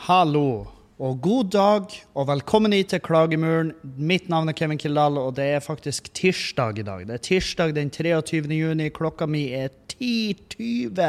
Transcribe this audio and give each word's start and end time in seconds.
Hallo 0.00 0.64
og 0.96 1.18
god 1.20 1.48
dag, 1.52 1.94
og 2.16 2.24
velkommen 2.30 2.72
hit 2.72 2.88
til 2.94 3.02
Klagemuren. 3.04 3.74
Mitt 4.00 4.30
navn 4.32 4.48
er 4.48 4.56
Kevin 4.56 4.78
Kildahl, 4.80 5.18
og 5.20 5.34
det 5.36 5.44
er 5.44 5.60
faktisk 5.60 6.08
tirsdag 6.16 6.80
i 6.80 6.84
dag. 6.86 7.02
Det 7.04 7.18
er 7.18 7.24
tirsdag 7.26 7.74
den 7.76 7.90
23. 7.92 8.48
juni. 8.48 8.86
Klokka 8.96 9.28
mi 9.28 9.42
er 9.52 9.68
10.20. 9.92 11.04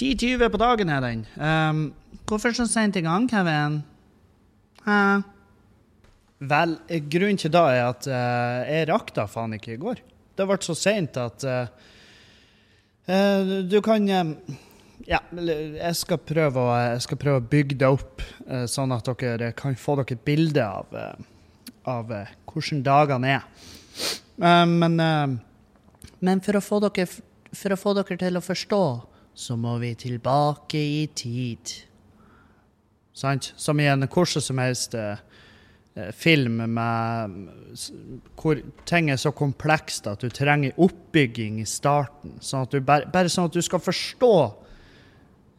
10.20 0.00 0.48
på 0.48 0.62
dagen 0.64 0.94
er 0.96 1.04
den. 1.04 1.26
Um, 1.36 1.84
hvorfor 2.24 2.56
så 2.56 2.64
sent 2.72 2.96
i 2.96 3.04
gang, 3.04 3.28
Kevin? 3.28 3.82
Hæ? 4.88 5.20
Vel, 6.40 6.76
grunnen 7.12 7.44
til 7.44 7.52
da 7.52 7.66
er 7.68 7.84
at 7.90 8.08
uh, 8.08 8.64
jeg 8.64 8.88
rakk 8.94 9.12
da 9.20 9.28
faen 9.28 9.60
ikke 9.60 9.76
i 9.76 9.80
går. 9.84 10.00
Det 10.40 10.48
ble 10.48 10.62
så 10.64 10.80
seint 10.88 11.20
at 11.20 11.44
uh, 11.44 11.68
uh, 13.12 13.58
Du 13.68 13.82
kan 13.84 14.08
ja, 15.08 15.18
jeg 15.34 15.96
skal, 15.98 16.18
prøve 16.22 16.64
jeg 16.78 17.02
skal 17.06 17.18
prøve 17.20 17.40
å 17.40 17.50
bygge 17.52 17.78
det 17.80 17.88
opp, 17.90 18.22
eh, 18.46 18.66
sånn 18.70 18.94
at 18.94 19.08
dere 19.18 19.52
kan 19.58 19.74
få 19.78 19.96
dere 19.98 20.14
et 20.14 20.24
bilde 20.26 20.62
av, 20.62 20.94
eh, 20.94 21.72
av 21.90 22.12
eh, 22.14 22.34
hvordan 22.46 22.82
dagene 22.86 23.32
er. 23.38 23.48
Men, 24.42 24.96
men 24.96 26.40
for, 26.42 26.58
å 26.58 26.78
dere, 26.86 27.06
for, 27.52 27.74
å 27.74 27.78
få 27.78 27.94
dere, 27.98 28.16
til 28.18 28.38
å 28.38 28.44
forstå, 28.44 28.84
så 29.34 29.56
må 29.60 29.76
vi 29.82 29.92
tilbake 29.98 30.78
i 30.80 31.04
tid. 31.14 31.74
Sant? 33.12 33.52
Som 33.56 33.80
i 33.80 33.90
en 33.90 34.06
hvordan 34.06 34.44
som 34.44 34.60
helst 34.62 34.96
film 36.16 36.62
med, 36.72 37.36
hvor 38.40 38.62
ting 38.88 39.10
er 39.12 39.20
så 39.20 39.34
komplekst 39.36 40.08
at 40.08 40.24
du 40.24 40.32
trenger 40.32 40.78
oppbygging 40.80 41.60
i 41.60 41.68
starten. 41.68 42.38
Sånn 42.40 42.64
du, 42.72 42.80
bare, 42.80 43.10
bare 43.12 43.32
sånn 43.32 43.50
at 43.50 43.56
du 43.56 43.60
skal 43.64 43.82
forstå 43.84 44.34
Eh, 44.42 44.61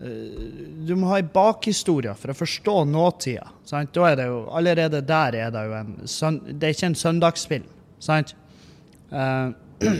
du 0.03 0.95
må 0.99 1.07
ha 1.13 1.19
ei 1.21 1.25
bakhistorie 1.31 2.11
for 2.19 2.33
å 2.33 2.35
forstå 2.35 2.75
nåtida. 2.91 3.47
Sant? 3.67 3.93
Da 3.95 4.09
er 4.09 4.19
det 4.19 4.27
jo, 4.27 4.41
allerede 4.51 4.99
der 5.05 5.37
er 5.45 5.53
det 5.53 5.63
jo 5.69 5.75
en 5.79 6.39
Det 6.49 6.67
er 6.67 6.75
ikke 6.75 6.89
en 6.91 6.99
søndagsfilm, 6.99 7.69
sant? 8.03 8.33
Uh, 9.13 9.53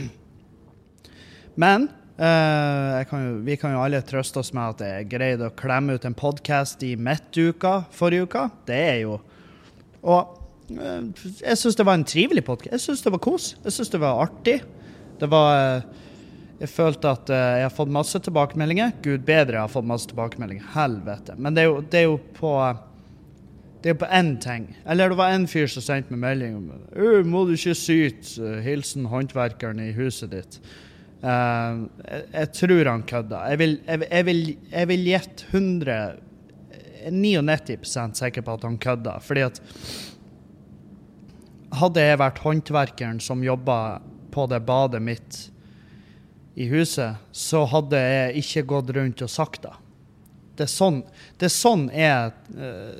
men 1.63 1.87
uh, 2.17 2.99
kan 3.07 3.25
jo, 3.27 3.33
vi 3.45 3.57
kan 3.61 3.75
jo 3.75 3.83
alle 3.83 4.01
trøste 4.03 4.41
oss 4.41 4.51
med 4.57 4.75
at 4.75 4.85
jeg 4.87 5.09
greide 5.13 5.47
å 5.47 5.55
klemme 5.55 5.95
ut 5.95 6.07
en 6.09 6.17
podkast 6.17 6.83
i 6.83 6.95
midtuka 6.97 7.83
forrige 7.93 8.27
uke. 8.27 8.47
Det 8.67 8.79
er 8.91 9.01
jo 9.05 9.19
Og 10.03 10.39
uh, 10.73 11.03
jeg 11.39 11.59
syns 11.61 11.79
det 11.79 11.87
var 11.87 12.01
en 12.01 12.07
trivelig 12.07 12.43
podkast. 12.43 12.73
Jeg 12.75 12.87
syns 12.89 13.05
det 13.05 13.15
var 13.15 13.23
kos. 13.23 13.53
Jeg 13.63 13.77
syns 13.77 13.93
det 13.93 14.03
var 14.03 14.25
artig. 14.25 14.59
Det 15.21 15.31
var 15.31 15.85
jeg 16.63 16.71
følte 16.71 17.11
at 17.11 17.27
uh, 17.33 17.41
jeg 17.59 17.67
har 17.67 17.75
fått 17.75 17.91
masse 17.91 18.19
tilbakemeldinger. 18.23 18.95
Gud 19.03 19.25
bedre, 19.27 19.57
jeg 19.57 19.65
har 19.65 19.71
fått 19.71 19.87
masse 19.89 20.07
tilbakemeldinger. 20.07 20.65
Helvete. 20.77 21.35
Men 21.35 21.57
det 21.57 21.65
er 21.65 21.69
jo, 21.69 21.77
det 21.91 21.99
er 21.99 22.07
jo 22.07 22.17
på 22.37 22.55
det 23.83 23.91
er 23.91 23.97
på 23.99 24.07
én 24.15 24.37
ting. 24.39 24.69
Eller 24.87 25.11
det 25.11 25.19
var 25.19 25.33
en 25.35 25.47
fyr 25.51 25.67
som 25.67 25.83
sendte 25.83 26.15
meg 26.15 26.21
melding 26.23 26.55
om 26.55 26.69
må 27.27 27.43
du 27.49 27.57
ikke 27.57 27.75
syte. 27.75 28.53
Hilsen 28.63 29.09
håndverkeren 29.11 29.81
i 29.83 29.89
huset 29.97 30.31
ditt. 30.31 30.59
Uh, 31.19 31.83
jeg, 32.07 32.23
jeg, 32.31 32.51
tror 32.61 32.91
han 32.93 33.03
kødda. 33.11 33.41
Jeg 33.51 33.59
vil, 33.59 33.75
jeg 34.71 34.91
vil 34.93 35.09
gjette 35.11 35.49
100 35.51 35.97
99% 37.03 38.15
sikker 38.15 38.41
på 38.41 38.53
at 38.55 38.63
han 38.63 38.77
kødda. 38.79 39.19
Fordi 39.19 39.47
at 39.49 39.61
Hadde 41.73 42.03
jeg 42.05 42.19
vært 42.21 42.37
håndverkeren 42.43 43.17
som 43.23 43.41
jobba 43.41 43.97
på 44.31 44.43
det 44.45 44.59
badet 44.61 44.99
mitt 45.01 45.37
i 46.55 46.67
huset, 46.69 47.15
så 47.31 47.63
hadde 47.65 47.99
jeg 47.99 48.43
ikke 48.43 48.67
gått 48.69 48.91
rundt 48.95 49.23
og 49.25 49.31
sagt 49.31 49.65
det. 49.65 49.73
Det 50.53 50.67
er 50.67 50.69
sånn 50.69 50.99
det 51.41 51.47
er, 51.47 51.53
sånn 51.53 51.87
er, 51.89 52.33
eh, 52.53 52.93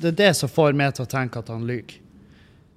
det, 0.00 0.10
er 0.10 0.18
det 0.18 0.32
som 0.36 0.52
får 0.52 0.76
meg 0.76 0.92
til 0.96 1.06
å 1.06 1.10
tenke 1.10 1.40
at 1.40 1.48
han 1.52 1.64
lyver. 1.68 1.96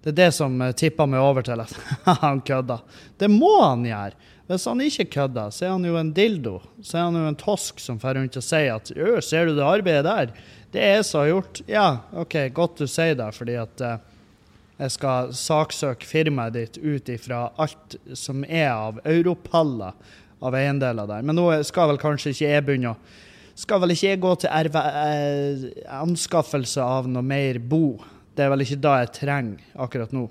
Det 0.02 0.13
er 0.13 0.17
det 0.17 0.29
som 0.33 0.55
eh, 0.63 0.71
tipper 0.77 1.09
meg 1.09 1.21
over 1.21 1.45
til 1.45 1.61
at 1.61 1.73
han 2.23 2.39
kødder. 2.47 2.85
Det 3.19 3.30
må 3.31 3.58
han 3.59 3.83
gjøre. 3.86 4.30
Hvis 4.52 4.67
han 4.67 4.83
ikke 4.83 5.09
kødder, 5.14 5.52
så 5.55 5.67
er 5.67 5.75
han 5.75 5.86
jo 5.87 5.99
en 5.99 6.14
dildo. 6.15 6.58
Så 6.83 6.97
er 6.97 7.05
han 7.08 7.20
jo 7.20 7.27
en 7.30 7.39
tosk 7.39 7.80
som 7.80 7.99
får 8.02 8.17
rundt 8.17 8.39
og 8.39 8.43
sier 8.43 8.73
at 8.75 8.91
'Ser 8.91 9.47
du 9.47 9.55
det 9.55 9.67
arbeidet 9.67 10.08
der?' 10.08 10.33
Det 10.71 10.80
er 10.80 10.95
jeg 10.95 11.05
som 11.05 11.20
har 11.20 11.27
gjort. 11.27 11.61
Ja, 11.67 11.87
OK, 12.15 12.36
godt 12.55 12.77
du 12.80 12.87
sier 12.87 13.15
det, 13.15 13.27
fordi 13.36 13.58
at 13.59 13.81
uh, 13.83 13.97
jeg 14.81 14.95
skal 14.95 15.33
saksøke 15.37 16.08
firmaet 16.09 16.55
ditt 16.55 16.77
ut 16.81 17.09
ifra 17.14 17.49
alt 17.61 17.97
som 18.17 18.42
er 18.47 18.71
av 18.71 19.02
europaller 19.05 19.93
av 20.42 20.58
eiendeler 20.58 21.09
der. 21.09 21.25
Men 21.25 21.37
nå 21.37 21.45
skal 21.67 21.92
vel 21.92 22.02
kanskje 22.02 22.33
ikke 22.33 22.47
jeg 22.49 22.65
begynne 22.69 22.95
å 22.95 23.03
Skal 23.61 23.81
vel 23.83 23.91
ikke 23.91 24.08
jeg 24.08 24.20
gå 24.23 24.30
til 24.39 24.49
erve, 24.49 24.80
eh, 24.80 25.64
anskaffelse 25.99 26.81
av 26.81 27.09
noe 27.11 27.21
mer 27.21 27.59
bo? 27.59 27.99
Det 28.33 28.45
er 28.45 28.49
vel 28.49 28.64
ikke 28.64 28.80
det 28.81 28.93
jeg 29.02 29.09
trenger 29.20 29.59
akkurat 29.75 30.14
nå. 30.15 30.23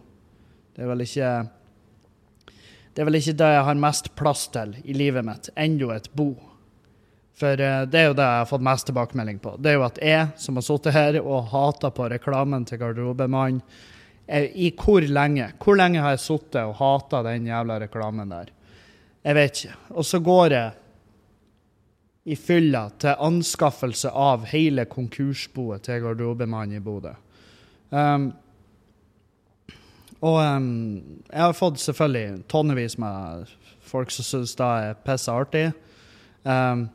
Det 0.75 0.83
er 0.83 0.89
vel 0.89 1.05
ikke 1.05 1.29
Det 2.95 3.03
er 3.03 3.07
vel 3.07 3.21
ikke 3.21 3.37
det 3.37 3.51
jeg 3.53 3.67
har 3.69 3.85
mest 3.85 4.09
plass 4.17 4.49
til 4.49 4.75
i 4.83 4.97
livet 4.97 5.25
mitt. 5.25 5.51
Enda 5.55 5.93
et 5.95 6.09
bo. 6.17 6.33
For 7.39 7.61
eh, 7.61 7.85
det 7.87 8.01
er 8.01 8.09
jo 8.09 8.19
det 8.19 8.27
jeg 8.27 8.41
har 8.41 8.51
fått 8.51 8.67
mest 8.67 8.89
tilbakemelding 8.89 9.39
på. 9.39 9.55
Det 9.61 9.71
er 9.71 9.79
jo 9.79 9.87
at 9.87 10.03
jeg, 10.03 10.27
som 10.41 10.57
har 10.57 10.67
sittet 10.67 10.97
her 10.97 11.21
og 11.21 11.53
hata 11.53 11.93
på 11.95 12.09
reklamen 12.11 12.65
til 12.65 12.81
Garderobemann 12.81 13.61
i 14.31 14.71
hvor 14.79 15.03
lenge? 15.03 15.53
Hvor 15.59 15.79
lenge 15.79 16.03
har 16.03 16.15
jeg 16.15 16.23
sittet 16.23 16.63
og 16.63 16.77
hata 16.79 17.23
den 17.27 17.49
jævla 17.51 17.81
reklamen 17.83 18.31
der? 18.31 18.53
Jeg 19.25 19.37
vet 19.37 19.65
ikke. 19.65 19.79
Og 19.91 20.07
så 20.07 20.21
går 20.25 20.55
jeg 20.55 20.71
i 22.31 22.37
fylla 22.37 22.85
til 23.01 23.17
anskaffelse 23.27 24.13
av 24.13 24.45
hele 24.53 24.85
konkursboet 24.89 25.83
til 25.89 26.03
garderobemannen 26.05 26.79
i 26.79 26.85
Bodø. 26.85 27.15
Um, 27.91 28.31
og 30.21 30.37
um, 30.37 31.01
jeg 31.31 31.41
har 31.41 31.57
fått 31.57 31.81
selvfølgelig 31.81 32.45
tonnevis 32.53 32.99
med 33.01 33.51
folk 33.81 34.13
som 34.15 34.27
syns 34.27 34.53
det 34.59 34.67
er 34.85 34.99
pisse 35.07 35.33
artig. 35.33 35.71
Um, 36.45 36.87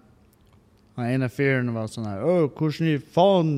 den 0.95 1.09
ene 1.17 1.29
fyren 1.29 1.73
var 1.75 1.89
sånn 1.91 2.07
her 2.07 2.23
Å, 2.23 2.35
hvordan 2.55 2.93
i 2.93 2.99
faen 2.99 3.57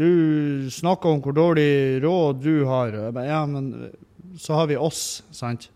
Du 0.00 0.70
snakker 0.70 1.08
om 1.08 1.18
hvor 1.20 1.34
dårlig 1.36 2.00
råd 2.00 2.38
du 2.40 2.64
har. 2.64 2.94
Ba, 3.12 3.20
ja, 3.24 3.42
men 3.46 3.90
så 4.40 4.54
har 4.56 4.70
vi 4.70 4.78
oss, 4.80 5.20
sant? 5.30 5.66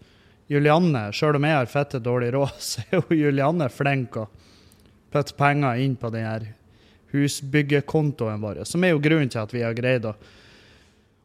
Julianne, 0.49 1.11
sjøl 1.13 1.37
om 1.37 1.45
jeg 1.45 1.59
har 1.59 1.69
fette 1.69 2.01
dårlig 2.01 2.31
råd, 2.33 2.55
så 2.71 2.81
er 2.87 3.03
jo 3.03 3.19
Julianne 3.19 3.69
flink 3.69 4.17
å 4.17 4.25
putte 5.13 5.37
penger 5.37 5.83
inn 5.85 5.99
på 6.01 6.09
den 6.15 6.25
her 6.25 6.47
husbyggekontoen 7.13 8.41
vår, 8.41 8.63
som 8.65 8.89
er 8.89 8.95
jo 8.95 9.03
grunnen 9.05 9.29
til 9.29 9.43
at 9.43 9.53
vi 9.53 9.61
har 9.61 9.77
greid 9.77 10.09
å, 10.09 10.15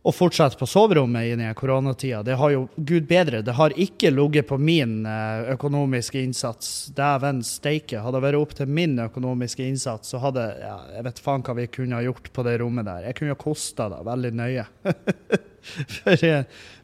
å 0.02 0.12
fortsette 0.16 0.56
på 0.56 0.68
soverommet 0.68 1.28
i 1.28 1.32
denne 1.34 1.54
koronatida. 1.54 2.22
Det 2.24 2.38
har 2.40 2.54
jo, 2.54 2.62
gud 2.76 3.08
bedre, 3.08 3.42
det 3.44 3.52
har 3.58 3.74
ikke 3.76 4.14
ligget 4.14 4.48
på 4.48 4.56
min 4.58 5.02
eh, 5.06 5.50
økonomiske 5.56 6.22
innsats. 6.24 6.70
Dæven 6.96 7.42
steike. 7.44 8.00
Hadde 8.00 8.16
det 8.16 8.24
vært 8.30 8.40
opp 8.40 8.54
til 8.56 8.72
min 8.72 8.96
økonomiske 9.04 9.66
innsats, 9.68 10.14
så 10.14 10.22
hadde 10.24 10.46
ja, 10.62 10.78
jeg 10.96 11.08
vet 11.10 11.20
faen 11.24 11.44
hva 11.44 11.58
vi 11.58 11.68
kunne 11.68 12.00
ha 12.00 12.06
gjort 12.06 12.32
på 12.32 12.46
det 12.48 12.56
rommet 12.62 12.88
der. 12.88 13.10
Jeg 13.10 13.18
kunne 13.20 13.36
ha 13.36 13.42
kosta 13.42 13.90
det 13.92 14.00
veldig 14.08 14.32
nøye. 14.40 14.66
for, 15.98 16.24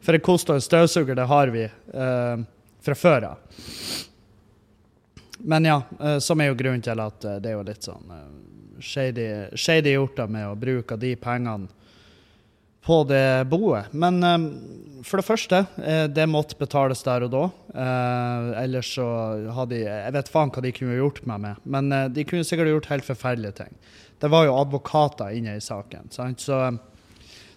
for 0.04 0.18
en 0.18 0.26
kost 0.28 0.52
og 0.52 0.60
en 0.60 0.66
støvsuger, 0.68 1.16
det 1.16 1.26
har 1.30 1.54
vi 1.54 1.64
uh, 1.64 2.44
fra 2.84 2.98
før 3.00 3.30
av. 3.30 3.56
Men 5.40 5.70
ja, 5.70 5.78
uh, 6.02 6.18
som 6.20 6.44
er 6.44 6.52
jo 6.52 6.60
grunnen 6.60 6.84
til 6.84 7.00
at 7.00 7.24
uh, 7.24 7.40
det 7.40 7.54
er 7.54 7.56
jo 7.56 7.64
litt 7.64 7.88
sånn 7.88 8.12
shady, 8.76 9.56
shady 9.56 9.96
gjort 9.96 10.20
med 10.28 10.50
å 10.50 10.54
bruke 10.60 11.00
de 11.00 11.14
pengene 11.16 11.72
på 12.86 13.00
det 13.10 13.48
boet. 13.50 13.92
Men 13.92 14.22
um, 14.22 14.48
for 15.06 15.20
det 15.20 15.26
første, 15.26 15.60
det 16.10 16.24
måtte 16.30 16.58
betales 16.58 17.02
der 17.06 17.26
og 17.26 17.32
da. 17.34 17.44
Uh, 17.74 18.50
ellers 18.62 18.92
så 18.96 19.06
hadde 19.54 19.74
de 19.74 19.82
Jeg 19.84 20.14
vet 20.16 20.30
faen 20.32 20.50
hva 20.54 20.62
de 20.64 20.72
kunne 20.74 20.98
gjort 20.98 21.20
meg 21.28 21.42
med, 21.42 21.64
men 21.66 21.90
uh, 21.94 22.06
de 22.10 22.24
kunne 22.26 22.46
sikkert 22.46 22.70
gjort 22.70 22.90
helt 22.94 23.06
forferdelige 23.06 23.58
ting. 23.60 23.74
Det 24.22 24.30
var 24.32 24.46
jo 24.46 24.56
advokater 24.56 25.34
inne 25.36 25.58
i 25.58 25.62
saken. 25.62 26.10
Sant? 26.14 26.42
Så 26.46 26.60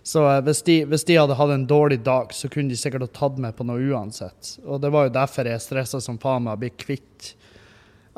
så 0.10 0.26
eh, 0.30 0.42
hvis 0.46 0.62
de, 0.66 0.78
hvis 0.90 1.06
de, 1.08 1.18
hadde 1.20 1.38
hatt 1.38 1.54
en 1.54 1.68
dårlig 1.70 2.02
dag, 2.06 2.34
så 2.34 2.50
kunne 2.52 2.72
de 2.72 2.80
sikkert 2.80 3.06
ha 3.06 3.12
tatt 3.14 3.40
meg 3.42 3.58
på 3.58 3.68
noe 3.68 3.84
uansett. 3.92 4.56
Og 4.66 4.82
det 4.84 4.92
var 4.94 5.08
jo 5.08 5.18
derfor 5.20 5.50
jeg 5.50 5.64
stressa 5.64 6.02
som 6.04 6.20
faen 6.22 6.48
med 6.48 6.56
å 6.56 6.62
bli 6.64 6.72
kvitt 6.74 7.34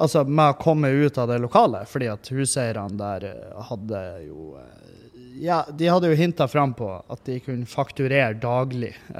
Altså 0.02 0.24
med 0.26 0.56
å 0.56 0.58
komme 0.58 0.90
ut 0.90 1.18
av 1.22 1.30
det 1.30 1.38
lokalet, 1.44 1.90
fordi 1.90 2.08
at 2.10 2.30
huseierne 2.34 2.98
der 2.98 3.28
eh, 3.30 3.60
hadde 3.70 4.00
jo 4.26 4.56
eh, 4.58 4.78
Ja, 5.42 5.62
de 5.70 5.90
hadde 5.90 6.10
jo 6.10 6.18
hinta 6.18 6.48
fram 6.50 6.74
på 6.78 6.90
at 7.10 7.22
de 7.26 7.40
kunne 7.42 7.66
fakturere 7.70 8.34
daglig. 8.38 8.92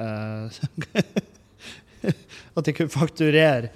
at 2.54 2.66
de 2.66 2.74
kunne 2.76 2.92
fakturere 2.92 3.70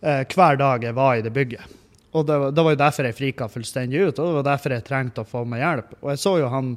hver 0.00 0.58
dag 0.58 0.82
jeg 0.82 0.96
var 0.96 1.16
i 1.16 1.22
det 1.22 1.30
bygget. 1.34 1.76
Og 2.16 2.26
det, 2.26 2.38
det 2.56 2.64
var 2.64 2.74
jo 2.74 2.80
derfor 2.80 3.06
jeg 3.06 3.18
frika 3.18 3.48
fullstendig 3.50 4.00
ut, 4.00 4.18
og 4.18 4.24
det 4.24 4.36
var 4.38 4.48
derfor 4.48 4.74
jeg 4.74 4.86
trengte 4.86 5.22
å 5.22 5.30
få 5.30 5.44
meg 5.46 5.62
hjelp. 5.62 5.94
Og 6.00 6.10
jeg 6.10 6.22
så 6.24 6.32
jo 6.40 6.50
han 6.50 6.74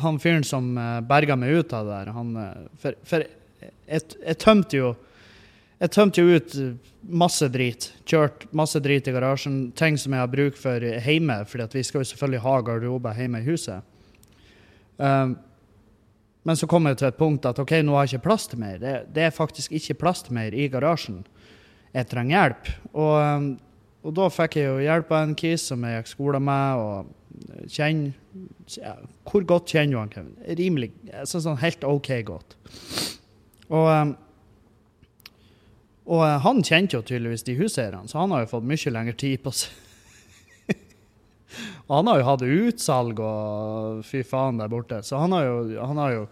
han 0.00 0.20
fyren 0.22 0.46
som 0.48 0.72
berga 1.08 1.36
meg 1.36 1.60
ut 1.60 1.74
av 1.76 1.84
det 1.84 1.98
der 1.98 2.12
han, 2.16 2.32
For, 2.80 2.96
for 3.04 3.26
jeg, 3.60 4.02
jeg, 4.16 4.36
tømte 4.40 4.78
jo 4.78 4.94
Jeg 5.80 5.92
tømte 5.94 6.20
jo 6.20 6.36
ut 6.36 6.54
masse 7.08 7.46
drit. 7.48 7.86
Kjørt 8.08 8.44
masse 8.56 8.80
drit 8.84 9.06
i 9.08 9.14
garasjen. 9.14 9.70
Ting 9.76 9.96
som 10.00 10.12
jeg 10.12 10.20
har 10.20 10.32
bruk 10.32 10.58
for 10.60 10.84
hjemme, 10.84 11.38
for 11.48 11.64
vi 11.72 11.84
skal 11.86 12.02
jo 12.02 12.10
selvfølgelig 12.10 12.42
ha 12.44 12.56
garderobe 12.66 13.14
hjemme 13.16 13.40
i 13.40 13.48
huset. 13.48 13.86
Um, 15.00 15.38
men 16.44 16.56
så 16.56 16.68
kom 16.68 16.88
jeg 16.88 17.00
til 17.00 17.08
et 17.08 17.16
punkt 17.16 17.48
at 17.48 17.58
OK, 17.60 17.72
nå 17.84 17.96
har 17.96 18.04
jeg 18.04 18.18
ikke 18.18 18.28
plass 18.28 18.46
til 18.50 18.60
mer. 18.60 18.76
Det, 18.80 18.94
det 19.16 19.24
er 19.26 19.32
faktisk 19.32 19.72
ikke 19.76 19.96
plass 20.04 20.24
til 20.26 20.36
mer 20.36 20.52
i 20.52 20.68
garasjen. 20.72 21.22
Jeg 21.96 22.12
trenger 22.12 22.36
hjelp. 22.36 22.72
Og, 22.92 23.16
um, 23.16 23.50
og 24.04 24.16
da 24.20 24.30
fikk 24.36 24.60
jeg 24.60 24.68
jo 24.68 24.78
hjelp 24.84 25.16
av 25.16 25.26
en 25.30 25.36
kis 25.38 25.64
som 25.72 25.88
jeg 25.88 25.96
gikk 26.02 26.12
skole 26.12 26.44
med, 26.44 26.84
og 26.84 27.68
kjenner 27.72 28.12
ja, 28.76 28.98
Hvor 29.24 29.44
godt 29.48 29.72
kjenner 29.72 29.96
du 29.96 30.00
han, 30.02 30.12
Kevin? 30.12 30.34
Rimelig. 30.60 30.92
Sånn, 31.24 31.48
sånn 31.48 31.62
helt 31.64 31.88
OK 31.88 32.18
godt. 32.28 32.58
Og 33.72 33.88
um, 33.88 34.18
og 36.10 36.24
han 36.44 36.62
kjente 36.66 36.96
jo 36.96 37.04
tydeligvis 37.06 37.46
de 37.46 37.54
huseierne, 37.60 38.08
så 38.10 38.18
han 38.18 38.34
har 38.34 38.44
jo 38.44 38.50
fått 38.56 38.66
mye 38.66 38.92
lengre 38.94 39.14
tid 39.18 39.42
på 39.44 39.52
seg. 39.54 39.70
og 41.86 41.92
han 42.00 42.10
har 42.10 42.20
jo 42.20 42.28
hatt 42.28 42.46
utsalg 42.46 43.22
og 43.22 44.00
fy 44.06 44.24
faen 44.26 44.58
der 44.58 44.72
borte, 44.72 45.02
så 45.06 45.22
han 45.22 45.36
har 45.36 45.46
jo, 45.46 45.56
han 45.78 46.02
har 46.02 46.16
jo 46.18 46.26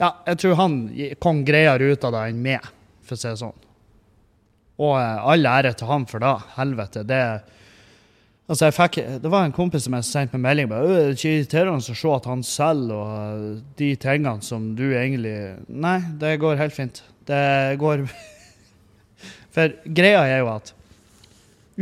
Ja, 0.00 0.08
jeg 0.26 0.38
tror 0.42 0.56
han 0.58 0.76
kom 1.22 1.44
greiere 1.46 1.92
ut 1.92 2.04
av 2.08 2.16
det 2.16 2.22
enn 2.32 2.42
meg, 2.42 2.64
for 3.06 3.14
å 3.14 3.20
si 3.20 3.28
det 3.28 3.38
sånn. 3.38 3.58
Og 4.82 4.96
eh, 4.98 5.26
all 5.30 5.46
ære 5.46 5.74
til 5.78 5.90
han 5.92 6.06
for 6.10 6.24
det. 6.24 6.32
Helvete. 6.56 7.04
Det 7.06 7.24
Altså 8.50 8.66
jeg 8.66 8.74
fikk, 8.74 8.96
Det 9.22 9.30
var 9.30 9.46
en 9.46 9.54
kompis 9.54 9.86
som 9.86 9.94
jeg 9.96 10.04
sendte 10.04 10.36
meg 10.36 10.42
melding 10.48 10.68
med. 10.72 10.82
Det 10.82 10.96
er 10.98 11.14
ikke 11.14 11.34
irriterende 11.36 11.78
å 11.78 11.94
se 11.96 12.10
at 12.16 12.26
han 12.28 12.42
selger 12.44 12.96
og 12.98 13.12
eh, 13.22 13.62
de 13.78 13.90
tingene 14.02 14.44
som 14.44 14.72
du 14.76 14.88
egentlig 14.90 15.36
Nei, 15.68 15.98
det 16.20 16.34
går 16.42 16.58
helt 16.60 16.74
fint. 16.76 17.04
Det 17.28 17.78
går 17.80 18.02
For 19.52 19.74
greia 19.84 20.22
er 20.26 20.40
jo 20.42 20.52
at 20.52 20.72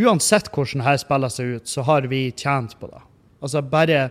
uansett 0.01 0.51
hvordan 0.55 0.85
her 0.87 0.99
spiller 1.03 1.33
seg 1.33 1.57
ut, 1.57 1.71
så 1.71 1.85
har 1.87 2.09
vi 2.11 2.29
tjent 2.31 2.77
på 2.81 2.91
det. 2.91 3.03
Altså 3.41 3.63
bare 3.63 4.09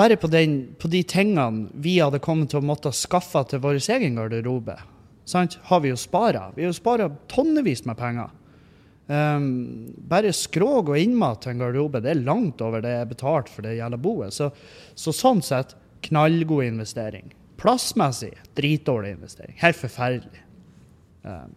bare 0.00 0.16
på, 0.16 0.30
den, 0.32 0.74
på 0.80 0.88
de 0.88 1.02
tingene 1.04 1.68
vi 1.76 1.98
hadde 2.00 2.22
kommet 2.24 2.48
til 2.52 2.62
å 2.62 2.64
måtte 2.64 2.92
skaffe 2.96 3.42
til 3.50 3.60
vår 3.60 3.82
egen 3.92 4.16
garderobe, 4.16 4.78
sant, 5.28 5.58
har 5.68 5.82
vi 5.84 5.90
jo 5.90 5.98
spara. 6.00 6.46
Vi 6.54 6.64
har 6.64 6.70
jo 6.70 6.78
spara 6.78 7.10
tonnevis 7.28 7.84
med 7.84 7.98
penger. 8.00 8.30
Um, 9.10 9.90
bare 10.08 10.32
skrog 10.32 10.92
og 10.92 10.96
innmat 10.96 11.42
til 11.42 11.52
en 11.52 11.64
garderobe, 11.64 12.00
det 12.00 12.14
er 12.14 12.22
langt 12.22 12.62
over 12.64 12.80
det 12.80 12.94
jeg 12.94 13.02
har 13.02 13.10
betalt 13.10 13.50
for 13.52 13.66
det 13.66 13.74
gjelder 13.76 14.00
boet. 14.00 14.32
Så, 14.36 14.48
så, 14.94 15.12
sånn 15.12 15.42
sett, 15.44 15.74
knallgod 16.06 16.64
investering. 16.64 17.34
Plassmessig, 17.60 18.32
dritdårlig 18.56 19.18
investering. 19.18 19.58
Helt 19.60 19.76
forferdelig. 19.76 20.46
Um, 21.26 21.52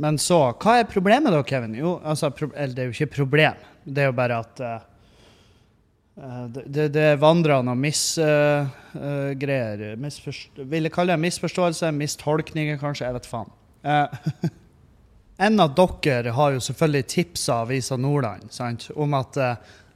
men 0.00 0.16
så, 0.18 0.38
hva 0.56 0.78
er 0.80 0.86
problemet 0.88 1.34
da, 1.34 1.42
Kevin? 1.44 1.74
Jo, 1.76 1.98
altså, 2.00 2.30
eller 2.54 2.72
det 2.72 2.82
er 2.82 2.88
jo 2.88 2.94
ikke 2.94 3.16
problem. 3.18 3.58
Det 3.84 4.00
er 4.00 4.08
jo 4.08 4.14
bare 4.16 4.38
at 4.40 4.60
uh, 4.64 6.46
det, 6.64 6.86
det, 6.94 7.08
vandrer 7.20 7.60
noen 7.66 7.82
misgreier. 7.82 8.70
Uh, 8.96 9.98
uh, 10.00 10.62
vil 10.70 10.88
jeg 10.88 10.94
kalle 10.94 11.12
det 11.12 11.20
misforståelse? 11.26 11.90
Mistolkninger, 11.98 12.78
kanskje? 12.80 13.10
Jeg 13.10 13.18
vet 13.18 13.28
faen. 13.28 13.52
Uh, 13.84 14.48
en 15.46 15.60
av 15.66 15.76
dere 15.76 16.32
har 16.36 16.56
jo 16.56 16.62
selvfølgelig 16.64 17.04
tipsa 17.12 17.58
Avisa 17.66 17.98
Nordland 18.00 18.48
sant? 18.56 18.88
om 18.96 19.18
at 19.18 19.36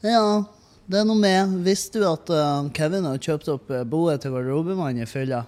Ja, 0.05 0.45
det 0.85 1.01
er 1.01 1.09
noe 1.09 1.21
med 1.21 1.57
Visste 1.65 2.01
du 2.01 2.07
at 2.11 2.29
Kevin 2.77 3.09
har 3.09 3.21
kjøpt 3.25 3.49
opp 3.53 3.73
boet 3.89 4.21
til 4.25 4.37
garderobemann 4.37 5.01
i 5.01 5.09
fylla? 5.09 5.47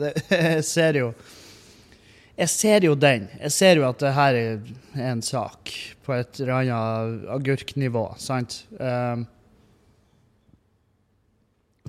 det 0.00 0.12
ser 0.74 1.00
jo 1.00 1.12
jeg 2.34 2.50
ser 2.50 2.86
jo 2.88 2.94
den. 2.98 3.28
Jeg 3.38 3.54
ser 3.54 3.78
jo 3.78 3.86
at 3.86 4.00
det 4.02 4.14
her 4.16 4.36
er 4.38 5.08
en 5.12 5.22
sak 5.22 5.70
på 6.04 6.16
et 6.16 6.40
eller 6.42 6.54
annet 6.58 7.28
agurknivå, 7.30 8.08
sant? 8.18 8.64
Um, 8.80 9.26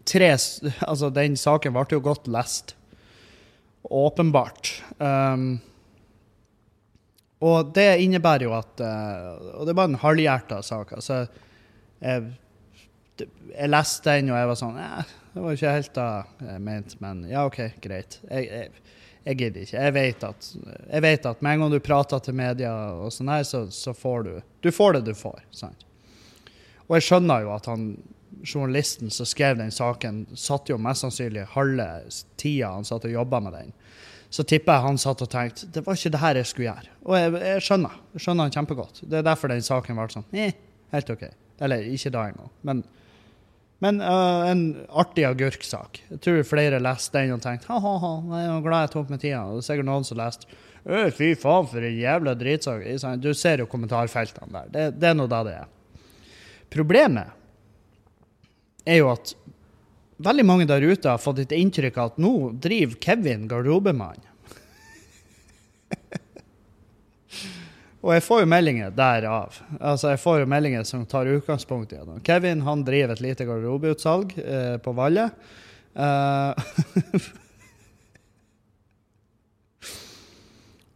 tre, 0.05 0.29
altså 0.89 1.09
den 1.13 1.37
saken 1.39 1.73
ble 1.75 1.87
jo 1.97 2.03
godt 2.05 2.29
lest. 2.29 2.75
Åpenbart. 3.85 4.71
Um, 4.97 5.57
og 7.45 7.73
det 7.75 7.89
innebærer 8.01 8.47
jo 8.47 8.53
at 8.55 8.79
uh, 8.81 9.59
Og 9.59 9.67
det 9.67 9.75
var 9.77 9.89
en 9.89 9.99
halvhjerta 10.01 10.61
sak. 10.65 10.95
Altså, 10.97 11.25
jeg, 12.01 12.31
jeg, 13.19 13.69
leste 13.69 14.15
den, 14.15 14.31
og 14.33 14.39
jeg 14.39 14.49
var 14.49 14.57
sånn 14.59 14.79
eh, 14.81 15.11
Det 15.33 15.43
var 15.43 15.57
ikke 15.57 15.75
helt 15.75 15.93
det 15.97 16.07
jeg 16.49 16.63
mente, 16.65 16.97
men 17.03 17.21
ja, 17.29 17.45
OK, 17.45 17.59
greit. 17.83 18.19
Jeg, 18.29 18.49
jeg, 18.49 18.94
jeg 19.25 19.37
gidder 19.39 19.63
ikke. 19.65 19.77
Jeg 19.81 19.93
vet, 19.95 20.23
at, 20.27 20.47
jeg 20.91 21.01
vet 21.01 21.23
at 21.25 21.39
med 21.41 21.55
en 21.55 21.63
gang 21.63 21.71
du 21.73 21.79
prater 21.81 22.21
til 22.21 22.35
media, 22.37 22.73
og 22.93 23.13
sånn 23.13 23.31
her, 23.33 23.45
så, 23.47 23.65
så, 23.73 23.93
får 23.97 24.27
du 24.27 24.33
Du 24.61 24.69
får 24.73 24.99
det 24.99 25.05
du 25.07 25.15
får. 25.17 25.39
sant? 25.51 25.85
Og 26.85 26.99
jeg 26.99 27.07
skjønner 27.07 27.45
jo 27.45 27.55
at 27.55 27.69
han, 27.71 27.95
journalisten 28.45 29.09
som 29.09 29.25
skrev 29.25 29.57
den 29.57 29.71
saken, 29.73 30.25
satt 30.37 30.69
jo 30.69 30.77
mest 30.77 31.01
sannsynlig 31.01 31.47
halve 31.55 31.87
tida 32.37 32.75
han 32.75 32.85
satt 32.85 33.07
og 33.07 33.15
jobba 33.15 33.39
med 33.41 33.55
den. 33.57 33.71
Så 34.29 34.43
tipper 34.45 34.75
jeg 34.75 34.85
han 34.85 34.99
satt 35.01 35.23
og 35.23 35.31
tenkte 35.31 35.69
det 35.73 35.81
var 35.85 35.97
ikke 35.97 36.11
det 36.13 36.21
her 36.21 36.37
jeg 36.37 36.49
skulle 36.49 36.67
gjøre. 36.67 36.93
Og 37.07 37.17
jeg, 37.17 37.33
jeg 37.47 37.63
skjønner. 37.65 37.97
Jeg 38.13 38.25
skjønner 38.25 38.45
han 38.45 38.53
kjempegodt. 38.53 39.01
Det 39.01 39.17
er 39.17 39.25
derfor 39.25 39.53
den 39.53 39.65
saken 39.65 39.97
ble 39.97 40.07
sånn 40.13 40.27
eh, 40.37 40.53
helt 40.93 41.11
OK. 41.15 41.25
Eller 41.65 41.89
ikke 41.89 42.11
da 42.13 42.27
engang. 42.29 42.51
Men 42.67 42.83
men 43.85 44.01
uh, 44.01 44.49
en 44.49 44.61
artig 44.89 45.27
agurksak. 45.29 46.01
Jeg 46.09 46.21
tror 46.25 46.45
flere 46.49 46.81
leste 46.81 47.21
den 47.21 47.35
og 47.37 47.43
tenkte 47.43 47.69
ha-ha, 47.69 48.13
jeg 48.33 48.49
er 48.49 48.63
glad 48.65 48.87
jeg 48.87 48.95
tok 48.95 49.11
meg 49.13 49.21
tida. 49.21 49.43
Det 49.53 49.61
er 49.61 49.67
sikkert 49.69 49.89
noen 49.93 50.07
som 50.07 50.19
leste 50.19 50.63
fy 50.85 51.31
faen, 51.33 51.65
for 51.69 51.81
en 51.81 51.97
jævla 51.97 52.35
dritsak. 52.37 52.83
Du 53.17 53.33
ser 53.33 53.63
jo 53.63 53.69
kommentarfeltene 53.69 54.51
der. 54.53 54.69
Det, 54.69 54.83
det 55.01 55.09
er 55.09 55.17
nå 55.17 55.25
da 55.29 55.41
det 55.45 55.55
er. 55.63 55.71
Problemet 56.69 57.33
er 58.85 58.99
jo 58.99 59.09
at 59.13 59.33
veldig 60.25 60.45
mange 60.45 60.67
der 60.69 60.85
ute 60.85 61.09
har 61.09 61.21
fått 61.21 61.41
et 61.41 61.55
inntrykk 61.55 61.97
av 61.97 62.13
at 62.13 62.21
nå 62.21 62.33
driver 62.61 62.99
Kevin 63.01 63.47
garderobemann. 63.49 64.21
Og 68.05 68.11
jeg 68.13 68.21
får 68.21 68.43
jo 68.43 68.47
meldinger 68.51 68.91
derav. 68.93 69.55
Altså, 69.79 70.11
jeg 70.13 70.19
får 70.21 70.43
jo 70.43 70.49
meldinger 70.51 70.83
som 70.85 71.07
tar 71.09 71.25
utgangspunkt 71.25 71.93
i 71.95 71.97
det. 71.97 72.19
Kevin 72.27 72.61
han 72.67 72.83
driver 72.85 73.15
et 73.15 73.23
lite 73.25 73.47
garderobeutsalg 73.49 74.35
eh, 74.37 74.77
på 74.77 74.93
Valle. 74.93 75.31
Uh, 75.97 76.53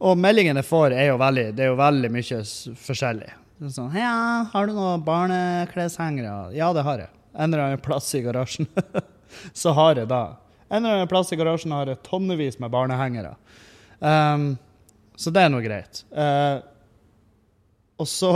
og 0.06 0.14
meldingene 0.22 0.62
jeg 0.62 0.70
får, 0.70 0.94
er 0.94 1.10
jo 1.10 1.18
veldig, 1.18 1.58
det 1.58 1.66
er 1.66 1.72
jo 1.72 1.82
veldig 1.82 2.14
mye 2.14 2.46
forskjellig. 2.86 3.32
Sånn, 3.60 3.92
ja, 3.98 4.46
'Har 4.54 4.70
du 4.70 4.78
noen 4.78 5.02
barnekleshengere?' 5.04 6.54
Ja, 6.54 6.70
det 6.78 6.86
har 6.86 6.98
jeg. 7.08 7.12
En 7.34 7.50
eller 7.50 7.66
annen 7.66 7.82
plass 7.82 8.14
i 8.16 8.22
garasjen. 8.22 8.70
så 9.64 9.74
har 9.74 9.98
jeg 9.98 10.06
da. 10.14 10.38
En 10.70 10.86
eller 10.86 11.02
annen 11.02 11.10
plass 11.10 11.34
i 11.34 11.42
garasjen 11.42 11.74
har 11.74 11.90
jeg 11.90 12.06
tonnevis 12.06 12.62
med 12.62 12.70
barnehengere. 12.70 13.34
Um, 14.00 14.62
så 15.18 15.34
det 15.34 15.42
er 15.42 15.50
nå 15.50 15.58
greit. 15.66 16.06
Uh, 16.14 16.62
og 18.00 18.08
så 18.08 18.34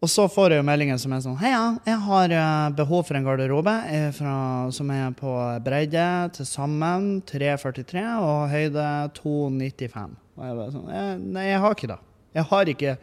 og 0.00 0.08
så 0.08 0.24
får 0.32 0.54
jeg 0.54 0.62
jo 0.62 0.64
meldingen 0.64 1.00
som 1.00 1.12
er 1.12 1.20
sånn 1.20 1.36
Hei, 1.42 1.50
ja, 1.52 1.64
jeg 1.84 2.00
har 2.06 2.32
uh, 2.32 2.72
behov 2.72 3.02
for 3.04 3.18
en 3.18 3.26
garderobe 3.26 3.74
fra, 4.16 4.34
som 4.72 4.92
er 4.94 5.10
på 5.16 5.34
bredde 5.64 6.06
til 6.38 6.48
sammen 6.48 7.10
3,43 7.28 8.06
og 8.24 8.46
høyde 8.48 8.86
2,95. 9.18 10.14
Og 10.38 10.46
jeg 10.46 10.56
bare 10.56 10.72
sånn 10.72 11.26
Nei, 11.34 11.50
jeg 11.50 11.60
har 11.60 11.76
ikke 11.76 11.90
det. 11.92 11.98
Jeg 12.38 12.48
har 12.48 12.72
ikke 12.72 12.94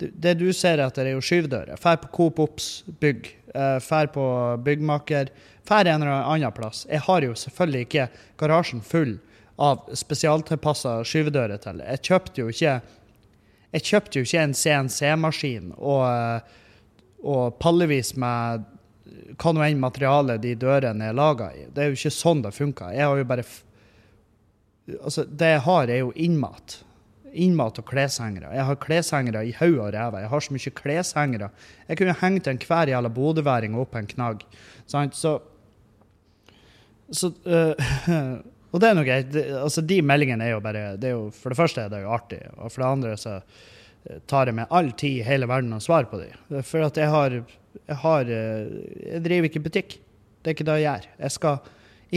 Det 0.00 0.32
du 0.40 0.46
ser 0.56 0.80
etter, 0.80 1.10
er 1.10 1.18
jo 1.18 1.24
skyvdører. 1.28 1.76
Fær 1.76 1.98
på 2.00 2.08
Coop 2.16 2.38
Ops 2.40 2.70
bygg. 3.02 3.26
Fær 3.84 4.08
på 4.14 4.24
Byggmaker. 4.64 5.28
Fær 5.68 5.84
en 5.84 6.06
eller 6.06 6.24
annen 6.24 6.54
plass. 6.56 6.86
Jeg 6.88 7.04
har 7.04 7.26
jo 7.26 7.34
selvfølgelig 7.36 7.84
ikke 7.84 8.06
garasjen 8.40 8.80
full 8.80 9.18
av 9.60 9.84
spesialtilpassa 9.92 11.02
skyvedører 11.04 11.60
til. 11.60 11.84
Jeg 11.84 12.02
kjøpte 12.08 12.40
jo 12.40 12.48
ikke 12.48 12.78
jeg 13.70 13.86
kjøpte 13.86 14.18
jo 14.18 14.26
ikke 14.26 14.42
en 14.42 14.56
CNC-maskin 14.56 15.72
og, 15.78 16.50
og 17.22 17.58
pallevis 17.62 18.16
med 18.18 18.66
hva 19.40 19.52
nå 19.54 19.64
enn 19.64 19.82
materiale 19.82 20.38
de 20.42 20.54
dørene 20.58 21.10
er 21.10 21.16
laga 21.16 21.50
i. 21.54 21.66
Det 21.70 21.82
er 21.82 21.90
jo 21.90 21.98
ikke 21.98 22.14
sånn 22.14 22.42
det 22.44 22.54
funker. 22.56 22.94
Jeg 22.96 23.06
har 23.06 23.18
jo 23.20 23.26
bare 23.28 23.48
Altså, 24.90 25.22
det 25.22 25.46
jeg 25.46 25.60
har, 25.62 25.90
er 25.92 26.00
jo 26.00 26.08
innmat. 26.18 26.80
Innmat 27.30 27.76
og 27.78 27.84
kleshengere. 27.86 28.48
Jeg 28.56 28.66
har 28.66 28.78
kleshengere 28.82 29.44
i 29.46 29.52
haug 29.54 29.76
og 29.76 29.92
ræva. 29.94 30.22
Jeg 30.24 30.30
har 30.32 30.42
så 30.42 30.54
mye 30.56 30.72
kleshengere. 30.74 31.50
Jeg 31.86 32.00
kunne 32.00 32.16
hengt 32.18 32.48
enhver 32.50 32.90
jævla 32.90 33.12
bodøværing 33.14 33.76
opp 33.78 33.94
en 33.94 34.08
knagg. 34.10 34.42
Sant? 34.90 35.14
Så, 35.14 35.36
så 37.14 37.30
uh, 37.46 37.78
Og 38.70 38.82
det 38.82 38.88
er 38.88 38.96
noe 38.96 39.06
greit. 39.06 39.34
Altså, 39.34 39.82
de 39.82 39.98
meldingene 40.06 40.46
er 40.46 40.54
jo 40.54 40.62
bare 40.62 40.94
det 41.00 41.10
er 41.10 41.16
jo, 41.16 41.26
For 41.34 41.52
det 41.52 41.58
første 41.58 41.84
er 41.84 41.92
det 41.92 42.04
jo 42.04 42.14
artig, 42.14 42.40
og 42.56 42.70
for 42.70 42.84
det 42.84 42.90
andre 42.90 43.16
så 43.18 43.36
eh, 43.40 44.20
tar 44.30 44.50
jeg 44.50 44.58
meg 44.60 44.70
all 44.76 44.92
tid 44.92 45.20
i 45.20 45.26
hele 45.26 45.48
verden 45.50 45.74
å 45.74 45.82
svare 45.82 46.10
på 46.10 46.20
dem. 46.22 46.62
For 46.66 46.86
at 46.86 47.00
jeg 47.00 47.10
har, 47.10 47.40
jeg 47.80 48.00
har 48.04 48.30
eh, 48.30 48.72
Jeg 49.16 49.24
driver 49.26 49.50
ikke 49.50 49.66
butikk. 49.66 49.98
Det 50.40 50.52
er 50.52 50.56
ikke 50.56 50.68
det 50.70 50.80
jeg 50.80 50.86
gjør. 50.86 51.08
Jeg 51.26 51.36
skal 51.36 51.70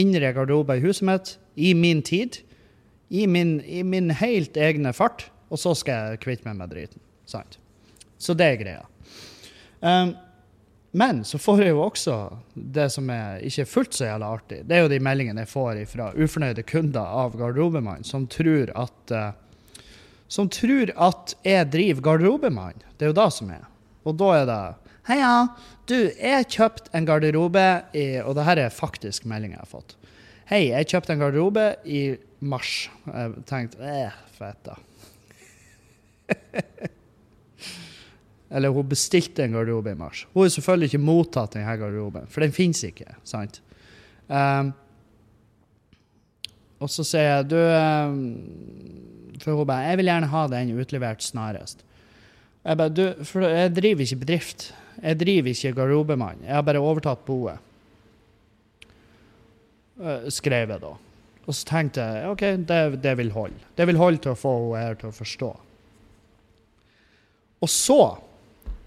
innre 0.04 0.34
garderober 0.34 0.80
i 0.80 0.86
huset 0.86 1.06
mitt 1.10 1.36
i 1.56 1.74
min 1.78 2.02
tid. 2.02 2.42
i 3.14 3.28
min, 3.28 3.62
i 3.62 3.84
min 3.84 4.10
helt 4.10 4.58
egne 4.58 4.94
fart, 4.94 5.28
og 5.54 5.60
så 5.62 5.76
skal 5.78 6.14
jeg 6.14 6.22
kvitte 6.24 6.48
meg 6.48 6.56
med 6.58 6.72
driten. 6.74 7.02
Sant? 7.30 7.60
Så 8.18 8.34
det 8.34 8.48
er 8.48 8.56
greia. 8.58 8.86
Um, 9.84 10.16
men 10.94 11.24
så 11.26 11.40
får 11.42 11.64
jeg 11.64 11.74
jo 11.74 11.80
også 11.82 12.16
det 12.54 12.86
som 12.94 13.08
er 13.10 13.42
ikke 13.48 13.66
fullt 13.66 13.96
så 13.98 14.06
jævla 14.12 14.28
artig. 14.38 14.60
Det 14.70 14.76
er 14.78 14.84
jo 14.84 14.92
de 14.92 15.00
meldingene 15.02 15.42
jeg 15.42 15.50
får 15.50 15.80
fra 15.90 16.12
ufornøyde 16.14 16.66
kunder 16.70 17.16
av 17.24 17.34
garderobemann, 17.40 18.06
som 18.06 18.28
tror 18.30 18.70
at 18.78 19.14
uh, 19.14 19.32
som 20.30 20.50
tror 20.54 20.94
at 20.94 21.34
jeg 21.46 21.70
driver 21.74 22.06
garderobemann. 22.12 22.78
Det 22.98 23.08
er 23.08 23.12
jo 23.12 23.18
det 23.18 23.28
som 23.34 23.50
er. 23.54 23.66
Og 24.06 24.18
da 24.22 24.30
er 24.38 24.48
det 24.50 24.62
Heia, 25.10 25.34
du, 25.90 25.98
jeg 26.14 26.48
kjøpte 26.54 26.94
en 26.96 27.06
garderobe 27.10 27.66
i 27.92 28.06
Og 28.24 28.38
det 28.38 28.46
her 28.48 28.62
er 28.62 28.72
faktisk 28.72 29.26
meldinga 29.28 29.58
jeg 29.58 29.66
har 29.66 29.74
fått. 29.74 29.98
Hei, 30.48 30.62
jeg 30.70 30.88
kjøpte 30.94 31.16
en 31.16 31.24
garderobe 31.26 31.66
i 31.84 32.16
mars. 32.40 32.90
Jeg 33.10 33.44
tenkte 33.50 33.82
eh, 33.84 34.16
fett, 34.38 34.70
da. 34.70 34.78
Eller 38.54 38.74
hun 38.74 38.86
bestilte 38.86 39.44
en 39.44 39.56
garderobe 39.56 39.96
i 39.96 39.98
mars. 39.98 40.28
Hun 40.34 40.46
har 40.46 40.54
selvfølgelig 40.54 40.92
ikke 40.92 41.02
mottatt 41.02 41.56
denne 41.56 41.74
garderoben, 41.80 42.30
for 42.30 42.46
den 42.46 42.54
fins 42.54 42.84
ikke. 42.86 43.16
sant? 43.26 43.60
Um, 44.30 44.72
og 46.84 46.92
så 46.92 47.06
sier 47.08 47.26
jeg 47.28 47.48
du 47.52 47.58
um, 47.60 48.20
For 49.42 49.58
hun 49.58 49.68
bare 49.68 49.90
'Jeg 49.90 50.00
vil 50.00 50.10
gjerne 50.12 50.30
ha 50.32 50.48
den 50.48 50.72
utlevert 50.80 51.24
snarest'. 51.24 51.84
Jeg 52.64 52.78
bare, 52.78 52.90
du, 52.90 53.24
for 53.28 53.44
jeg 53.44 53.76
driver 53.76 54.02
ikke 54.02 54.22
bedrift. 54.22 54.74
Jeg 55.02 55.20
driver 55.20 55.50
ikke 55.50 55.74
garderobemann. 55.74 56.46
Jeg 56.46 56.56
har 56.56 56.62
bare 56.62 56.80
overtatt 56.80 57.26
boet. 57.26 57.60
Uh, 60.00 60.30
skrev 60.30 60.70
jeg 60.70 60.80
da. 60.82 60.94
Og 61.44 61.56
så 61.56 61.66
tenkte 61.68 62.02
jeg 62.02 62.30
OK, 62.30 62.44
det, 62.70 63.04
det 63.04 63.18
vil 63.18 63.32
holde. 63.32 63.60
Det 63.78 63.88
vil 63.88 64.00
holde 64.00 64.22
til 64.24 64.32
å 64.32 64.40
få 64.40 64.54
henne 64.60 64.86
her 64.86 64.96
til 65.00 65.10
å 65.10 65.18
forstå. 65.18 65.50
Og 67.64 67.70
så 67.72 68.00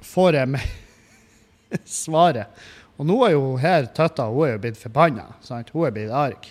får 0.01 0.41
jeg 0.41 0.53
med 0.57 1.81
svaret. 1.85 2.65
Og 2.97 3.09
nå 3.09 3.17
er 3.27 3.35
jo 3.35 3.57
her 3.61 3.89
tøtta 3.97 4.29
hun 4.31 4.47
er 4.47 4.55
jo 4.55 4.63
blitt 4.65 4.81
forbanna. 4.81 5.29
Hun 5.45 5.87
er 5.87 5.95
blitt 5.95 6.15
arg. 6.15 6.49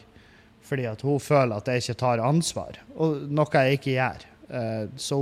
Fordi 0.65 0.87
at 0.89 1.03
hun 1.05 1.21
føler 1.21 1.57
at 1.57 1.67
jeg 1.69 1.83
ikke 1.83 1.99
tar 2.01 2.23
ansvar, 2.25 2.79
og 2.97 3.27
noe 3.29 3.61
jeg 3.67 3.77
ikke 3.77 3.91
gjør. 3.93 4.23
Uh, 4.45 4.87
så, 4.97 5.19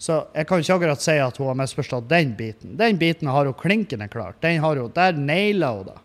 så, 0.00 0.22
jeg 0.32 0.48
kan 0.48 0.62
ikke 0.62 0.78
akkurat 0.78 1.04
si 1.04 1.16
at 1.20 1.36
hun 1.40 1.50
har 1.50 1.58
misforstått 1.60 2.08
den 2.08 2.32
biten. 2.38 2.72
Den 2.80 2.96
biten 3.00 3.28
har 3.28 3.48
hun 3.48 3.56
klinkende 3.60 4.08
klart. 4.08 4.40
Den 4.44 4.62
har 4.64 4.80
hun, 4.80 4.92
Der 4.94 5.20
naila 5.20 5.74
hun 5.76 5.90
det. 5.90 5.98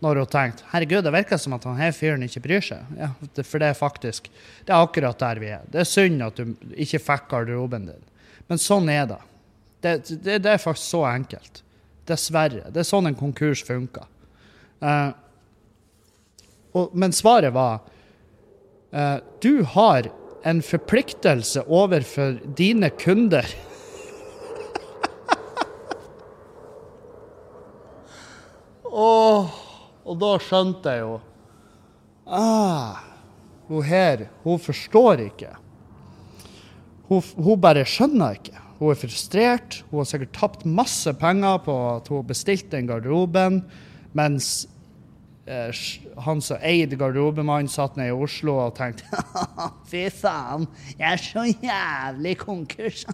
Når 0.00 0.20
hun 0.22 0.30
tenkte 0.30 0.66
herregud, 0.70 1.02
det 1.02 1.10
virker 1.10 1.40
som 1.42 1.56
at 1.56 1.64
her 1.80 1.94
fyren 1.96 2.22
ikke 2.22 2.42
bryr 2.44 2.62
seg. 2.62 2.90
Ja, 2.96 3.10
for 3.42 3.58
det 3.58 3.72
er 3.72 3.76
faktisk 3.78 4.28
det 4.30 4.70
er 4.70 4.78
akkurat 4.78 5.18
der 5.18 5.40
vi 5.42 5.48
er. 5.56 5.64
Det 5.66 5.82
er 5.82 5.88
synd 5.90 6.22
at 6.22 6.38
du 6.38 6.54
ikke 6.78 7.00
fikk 7.02 7.26
garderoben 7.32 7.88
din. 7.90 8.04
Men 8.48 8.62
sånn 8.62 8.88
er 8.92 9.08
det. 9.10 9.18
Det, 9.80 10.08
det, 10.08 10.38
det, 10.42 10.52
er 10.52 10.58
faktisk 10.58 10.90
så 10.90 11.04
enkelt. 11.06 11.62
Dessverre. 12.08 12.70
Det 12.72 12.82
er 12.82 12.88
sånn 12.88 13.06
en 13.10 13.18
konkurs 13.18 13.62
funker. 13.66 14.06
Uh, 14.82 15.10
og, 16.76 16.90
men 16.94 17.12
svaret 17.14 17.50
var 17.54 17.80
uh, 18.94 19.18
Du 19.42 19.64
har 19.74 20.06
en 20.46 20.62
forpliktelse 20.62 21.64
overfor 21.66 22.38
dine 22.58 22.90
kunder. 22.94 23.46
oh, 28.84 29.50
og 30.06 30.18
da 30.22 30.38
skjønte 30.42 30.94
jeg 30.94 31.02
jo 31.02 31.18
ah, 32.24 33.02
Hun 33.68 33.82
her, 33.84 34.28
hun 34.44 34.58
forstår 34.62 35.20
ikke. 35.26 35.52
Hun, 37.08 37.22
hun 37.36 37.60
bare 37.60 37.84
skjønner 37.88 38.38
ikke. 38.38 38.67
Hun 38.78 38.92
er 38.92 38.98
frustrert. 39.00 39.82
Hun 39.90 40.02
har 40.02 40.08
sikkert 40.08 40.34
tapt 40.36 40.64
masse 40.66 41.12
penger 41.18 41.58
på 41.64 41.76
at 41.96 42.08
hun 42.12 42.26
bestilte 42.26 42.68
bestilt 42.68 42.72
den 42.74 42.86
garderoben, 42.86 43.62
mens 44.16 44.68
eh, 45.48 45.74
han 46.22 46.42
som 46.44 46.62
eide 46.62 46.96
garderobemannen, 46.98 47.70
satt 47.70 47.98
nede 47.98 48.12
i 48.12 48.16
Oslo 48.16 48.54
og 48.62 48.76
tenkte 48.78 49.04
Fy 49.90 50.06
faen, 50.14 50.68
jeg 50.94 51.10
er 51.10 51.22
så 51.22 51.46
jævlig 51.50 52.38
konkurs. 52.38 53.04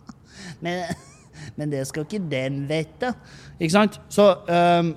men, 0.64 0.84
men, 1.56 1.72
det 1.72 1.86
skal 1.90 2.08
ikke 2.08 2.24
den 2.32 2.64
vite. 2.70 3.12
Ikke 3.60 3.76
sant? 3.76 4.00
Så 4.12 4.34
um, 4.48 4.94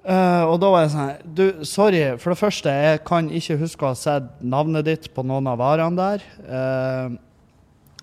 Uh, 0.00 0.48
og 0.48 0.54
da 0.62 0.68
var 0.72 0.80
jeg 0.80 0.90
sånn 0.94 1.34
Du, 1.36 1.42
sorry. 1.68 1.98
For 2.16 2.32
det 2.32 2.40
første, 2.40 2.72
jeg 2.72 3.02
kan 3.04 3.26
ikke 3.36 3.58
huske 3.60 3.84
å 3.84 3.90
ha 3.90 3.98
sett 4.00 4.30
navnet 4.40 4.86
ditt 4.88 5.10
på 5.12 5.20
noen 5.28 5.50
av 5.52 5.60
varene 5.60 6.00
der. 6.00 6.24
Uh, 6.40 7.18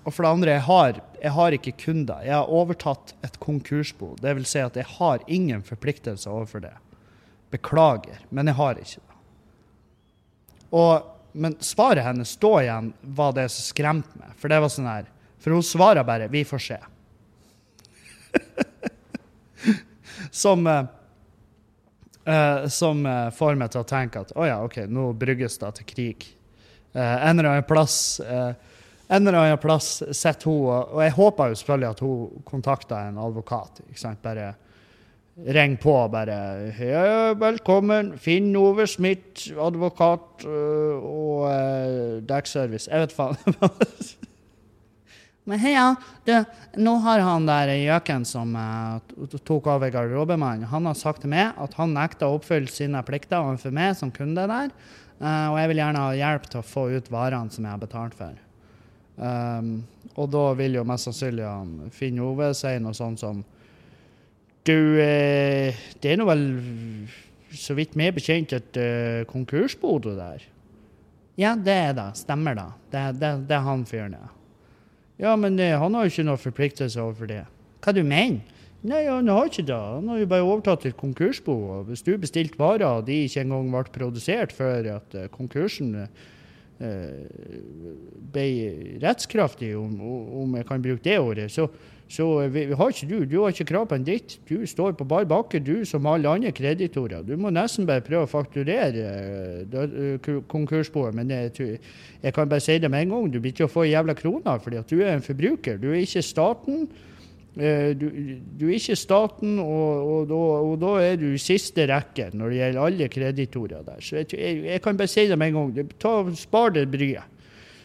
og 0.07 0.13
for 0.15 0.23
det 0.23 0.29
andre, 0.31 0.51
jeg 0.55 0.63
har, 0.63 0.99
jeg 1.19 1.31
har 1.35 1.55
ikke 1.57 1.71
kunder. 1.83 2.21
Jeg 2.23 2.31
har 2.31 2.51
overtatt 2.53 3.11
et 3.27 3.33
konkursbo. 3.43 4.13
Det 4.21 4.31
vil 4.37 4.45
si 4.47 4.61
at 4.63 4.77
jeg 4.79 4.87
har 4.93 5.25
ingen 5.27 5.59
forpliktelser 5.67 6.31
overfor 6.31 6.63
det. 6.63 6.71
Beklager, 7.51 8.21
men 8.31 8.47
jeg 8.47 8.55
har 8.55 8.79
ikke 8.79 9.01
det. 9.01 9.17
Og, 10.79 11.09
men 11.35 11.57
svaret 11.63 12.07
hennes 12.07 12.31
da 12.39 12.53
igjen 12.61 12.93
var 13.19 13.35
det 13.35 13.49
som 13.51 13.67
skremte 13.67 14.21
meg. 14.21 14.31
For 14.39 14.47
det 14.51 14.61
var 14.63 14.71
sånn 14.71 14.87
her 14.87 15.11
For 15.43 15.53
hun 15.53 15.63
svarer 15.63 16.03
bare 16.07 16.27
'vi 16.31 16.43
får 16.47 16.59
se'. 16.63 16.79
som 20.31 20.67
uh, 20.67 20.83
uh, 22.27 22.67
som 22.67 23.05
uh, 23.05 23.29
får 23.29 23.55
meg 23.55 23.71
til 23.71 23.83
å 23.83 23.87
tenke 23.87 24.19
at 24.23 24.31
å 24.35 24.41
oh 24.41 24.47
ja, 24.47 24.57
OK, 24.63 24.87
nå 24.87 25.13
brygges 25.13 25.57
det 25.59 25.75
til 25.75 25.85
krig. 25.85 26.33
en 26.97 27.39
eller 27.39 27.49
annen 27.51 27.67
plass 27.67 28.17
en 29.07 29.27
eller 29.27 29.39
annen 29.39 29.59
plass 29.63 30.01
sitter 30.11 30.49
hun, 30.49 30.63
og 30.67 31.03
jeg 31.03 31.15
håper 31.15 31.51
jo 31.51 31.59
selvfølgelig 31.59 31.89
at 31.89 32.01
hun 32.03 32.47
kontakter 32.47 33.07
en 33.07 33.19
advokat. 33.23 33.79
ikke 33.87 34.01
sant, 34.01 34.23
Bare 34.23 34.53
ring 35.45 35.77
på 35.77 36.09
bare 36.09 36.73
ja, 36.79 37.33
'Velkommen, 37.33 38.17
Finn 38.17 38.55
Ove 38.55 38.87
Smith, 38.87 39.53
advokat 39.53 40.45
øh, 40.45 40.97
og 40.97 41.45
uh, 41.45 42.21
dekkservice.' 42.25 42.89
Jeg 42.89 42.99
vet 42.99 43.13
faen. 43.13 43.37
Men 45.47 45.61
heia, 45.63 45.95
du, 46.25 46.33
nå 46.75 46.97
har 47.05 47.21
han 47.23 47.45
der 47.47 47.69
gjøken 47.79 48.25
som 48.27 48.51
uh, 48.57 48.99
tok 49.47 49.69
over 49.71 49.93
garderobemannen, 49.93 50.67
han 50.67 50.89
har 50.89 50.97
sagt 50.97 51.21
til 51.23 51.31
meg 51.31 51.55
at 51.55 51.77
han 51.77 51.95
nekter 51.95 52.27
å 52.27 52.35
oppfylle 52.41 52.67
sine 52.67 52.99
plikter 53.07 53.39
overfor 53.39 53.71
meg 53.71 53.95
som 53.95 54.11
kunde 54.11 54.43
der, 54.49 54.73
uh, 55.21 55.53
og 55.53 55.61
jeg 55.61 55.69
vil 55.71 55.81
gjerne 55.85 56.03
ha 56.03 56.11
hjelp 56.17 56.43
til 56.49 56.59
å 56.59 56.67
få 56.67 56.89
ut 56.97 57.07
varene 57.13 57.53
som 57.53 57.63
jeg 57.63 57.77
har 57.77 57.85
betalt 57.85 58.17
for. 58.17 58.35
Um, 59.17 59.79
og 60.13 60.29
da 60.33 60.43
vil 60.57 60.77
jo 60.77 60.83
mest 60.86 61.07
sannsynlig 61.07 61.45
han 61.45 61.89
Finn 61.93 62.19
Ove 62.21 62.51
si 62.53 62.75
noe 62.77 62.93
sånt 62.93 63.17
som 63.17 63.39
Du, 64.67 64.75
eh, 65.01 65.74
det 66.03 66.12
er 66.12 66.19
nå 66.19 66.27
vel 66.27 66.43
så 67.50 67.74
vidt 67.74 67.95
vi 67.97 68.05
er 68.05 68.13
bekjent 68.13 68.53
et 68.53 68.77
uh, 68.77 69.24
konkursbo 69.29 69.95
der? 70.03 70.43
Ja, 71.39 71.55
det 71.55 71.74
er 71.74 71.93
det. 71.97 72.09
Stemmer 72.19 72.57
det. 72.57 72.67
Det, 72.91 73.03
det, 73.21 73.31
det 73.47 73.55
er 73.55 73.65
han 73.65 73.86
fyren, 73.88 74.17
ja. 74.17 74.29
Ja, 75.17 75.33
men 75.39 75.57
eh, 75.59 75.77
han 75.79 75.95
har 75.97 76.05
jo 76.05 76.13
ikke 76.13 76.27
noe 76.27 76.41
forpliktelse 76.41 77.01
overfor 77.01 77.29
det. 77.31 77.43
Hva 77.81 77.93
du 77.95 78.03
mener 78.05 78.43
Nei, 78.88 79.01
han 79.09 79.27
har 79.27 79.47
ikke 79.50 79.65
det. 79.65 79.75
Han 79.75 80.07
har 80.12 80.19
jo 80.21 80.27
bare 80.29 80.45
overtatt 80.45 80.86
et 80.86 80.95
konkursbo. 81.00 81.53
og 81.74 81.88
Hvis 81.89 82.03
du 82.05 82.12
bestilte 82.21 82.59
varer 82.59 82.86
og 82.86 83.07
de 83.07 83.24
ikke 83.25 83.41
engang 83.41 83.71
ble 83.74 83.81
produsert 83.95 84.53
før 84.53 84.86
at 84.93 85.15
uh, 85.17 85.25
konkursen 85.33 85.95
uh, 85.97 86.27
ble 86.77 88.48
rettskraftig, 89.01 89.75
om, 89.77 89.93
om, 90.43 90.57
jeg 90.60 90.67
kan 90.67 90.84
bruke 90.84 91.03
det 91.03 91.17
ordet, 91.19 91.48
så, 91.51 91.67
så 92.10 92.27
vi, 92.53 92.65
vi 92.69 92.77
har 92.77 92.93
ikke 92.93 93.07
du, 93.10 93.15
du 93.25 93.38
har 93.41 93.53
ikke 93.53 93.67
krav 93.72 93.88
på 93.89 93.98
en 93.98 94.05
dritt. 94.07 94.38
Du 94.48 94.62
står 94.67 94.93
på 95.00 95.07
bar 95.07 95.25
bakke, 95.27 95.60
du 95.60 95.86
som 95.86 96.05
alle 96.07 96.29
andre 96.29 96.51
kreditorer. 96.55 97.25
Du 97.25 97.36
må 97.39 97.51
nesten 97.53 97.88
bare 97.89 98.05
prøve 98.05 98.27
å 98.27 98.31
fakturere 98.31 99.10
uh, 99.74 100.39
konkursboet. 100.48 101.17
Men 101.17 101.34
jeg, 101.34 101.79
jeg, 102.22 102.34
kan 102.34 102.50
bare 102.50 102.63
si 102.63 102.77
det 102.79 102.91
med 102.93 103.07
en 103.07 103.15
gang, 103.15 103.27
du 103.34 103.41
blir 103.41 103.55
ikke 103.55 103.67
å 103.67 103.74
få 103.74 103.88
jævla 103.89 104.15
kroner 104.17 104.63
fordi 104.63 104.79
at 104.79 104.89
du 104.93 105.01
er 105.01 105.15
en 105.15 105.25
forbruker. 105.25 105.81
Du 105.81 105.89
er 105.91 106.01
ikke 106.03 106.25
staten. 106.25 106.88
Eh, 107.57 107.95
du, 107.97 108.05
du, 108.59 108.67
er 108.67 108.75
ikke 108.77 108.95
staten, 108.99 109.55
og, 109.63 110.09
og, 110.11 110.27
da, 110.29 110.41
og, 110.61 110.75
da, 110.81 110.91
er 111.01 111.15
du 111.17 111.31
i 111.31 111.41
siste 111.41 111.87
rekke 111.89 112.29
når 112.37 112.53
det 112.53 112.59
gjelder 112.59 112.83
alle 112.83 113.07
kreditorer 113.09 113.87
der. 113.87 114.03
Så 114.03 114.19
jeg, 114.19 114.29
jeg, 114.37 114.61
jeg 114.67 114.83
kan 114.85 114.99
bare 114.99 115.09
si 115.09 115.25
det 115.29 115.39
med 115.41 115.53
en 115.53 115.57
gang. 115.57 115.91
Ta, 115.97 116.13
spar 116.37 116.75
det 116.75 116.85
bryet. 116.93 117.33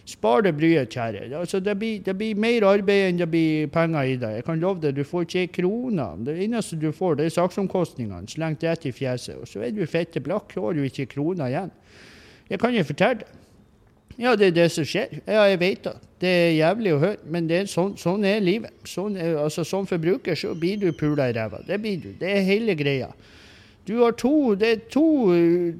Spar 0.04 0.42
det 0.42 0.56
bryet, 0.58 0.90
kjære. 0.90 1.28
Altså, 1.38 1.60
det, 1.60 1.76
blir, 1.78 2.00
det, 2.04 2.16
blir, 2.18 2.34
mer 2.36 2.66
arbeid 2.66 3.06
enn 3.06 3.20
det 3.20 3.28
blir 3.30 3.68
penger 3.72 4.08
i 4.10 4.16
det. 4.18 4.32
Jeg 4.40 4.46
kan 4.48 4.60
love 4.60 4.82
deg, 4.82 4.96
du 4.98 5.06
får 5.06 5.28
ikke 5.28 5.44
ei 5.46 5.52
krone. 5.54 6.08
Det 6.26 6.34
eneste 6.42 6.76
du 6.76 6.90
får, 6.92 7.20
det 7.20 7.28
er 7.28 7.36
saksomkostningene. 7.36 8.28
Slengt 8.28 8.66
rett 8.66 8.88
i 8.90 8.92
fjeset. 8.92 9.38
Og 9.38 9.48
så 9.48 9.62
er 9.62 9.72
du 9.72 9.86
fette 9.86 10.20
blakk, 10.20 10.52
har 10.58 10.74
du 10.74 10.82
ikke 10.84 11.06
kroner 11.14 11.48
igjen. 11.52 11.70
Jeg 12.50 12.60
kan 12.60 12.74
jo 12.74 12.84
fortelle 12.84 13.22
det. 13.22 13.38
Ja, 14.20 14.34
det 14.36 14.50
er 14.50 14.56
det 14.58 14.68
som 14.74 14.84
skjer. 14.84 15.22
Ja, 15.24 15.46
jeg 15.48 15.60
vet 15.62 15.86
det. 15.86 15.94
Det 16.22 16.30
er 16.30 16.52
jævlig 16.54 16.94
å 16.94 17.00
høre, 17.02 17.18
men 17.34 17.50
er 17.50 17.66
sånn, 17.70 17.96
sånn, 17.98 18.24
er 18.28 18.42
livet. 18.44 18.74
Sånn 18.86 19.16
er, 19.18 19.34
altså, 19.42 19.64
som 19.66 19.88
forbruker 19.90 20.38
så 20.38 20.52
blir 20.54 20.78
du 20.78 20.92
pula 20.94 21.26
i 21.30 21.34
ræva. 21.34 21.64
Det 21.66 21.80
blir 21.82 21.98
du. 21.98 22.12
Det 22.20 22.30
er 22.30 22.44
hele 22.46 22.76
greia. 22.78 23.10
Du 23.82 23.96
har 23.98 24.14
to, 24.14 24.54
det 24.54 24.68
er 24.70 24.82
to, 24.94 25.04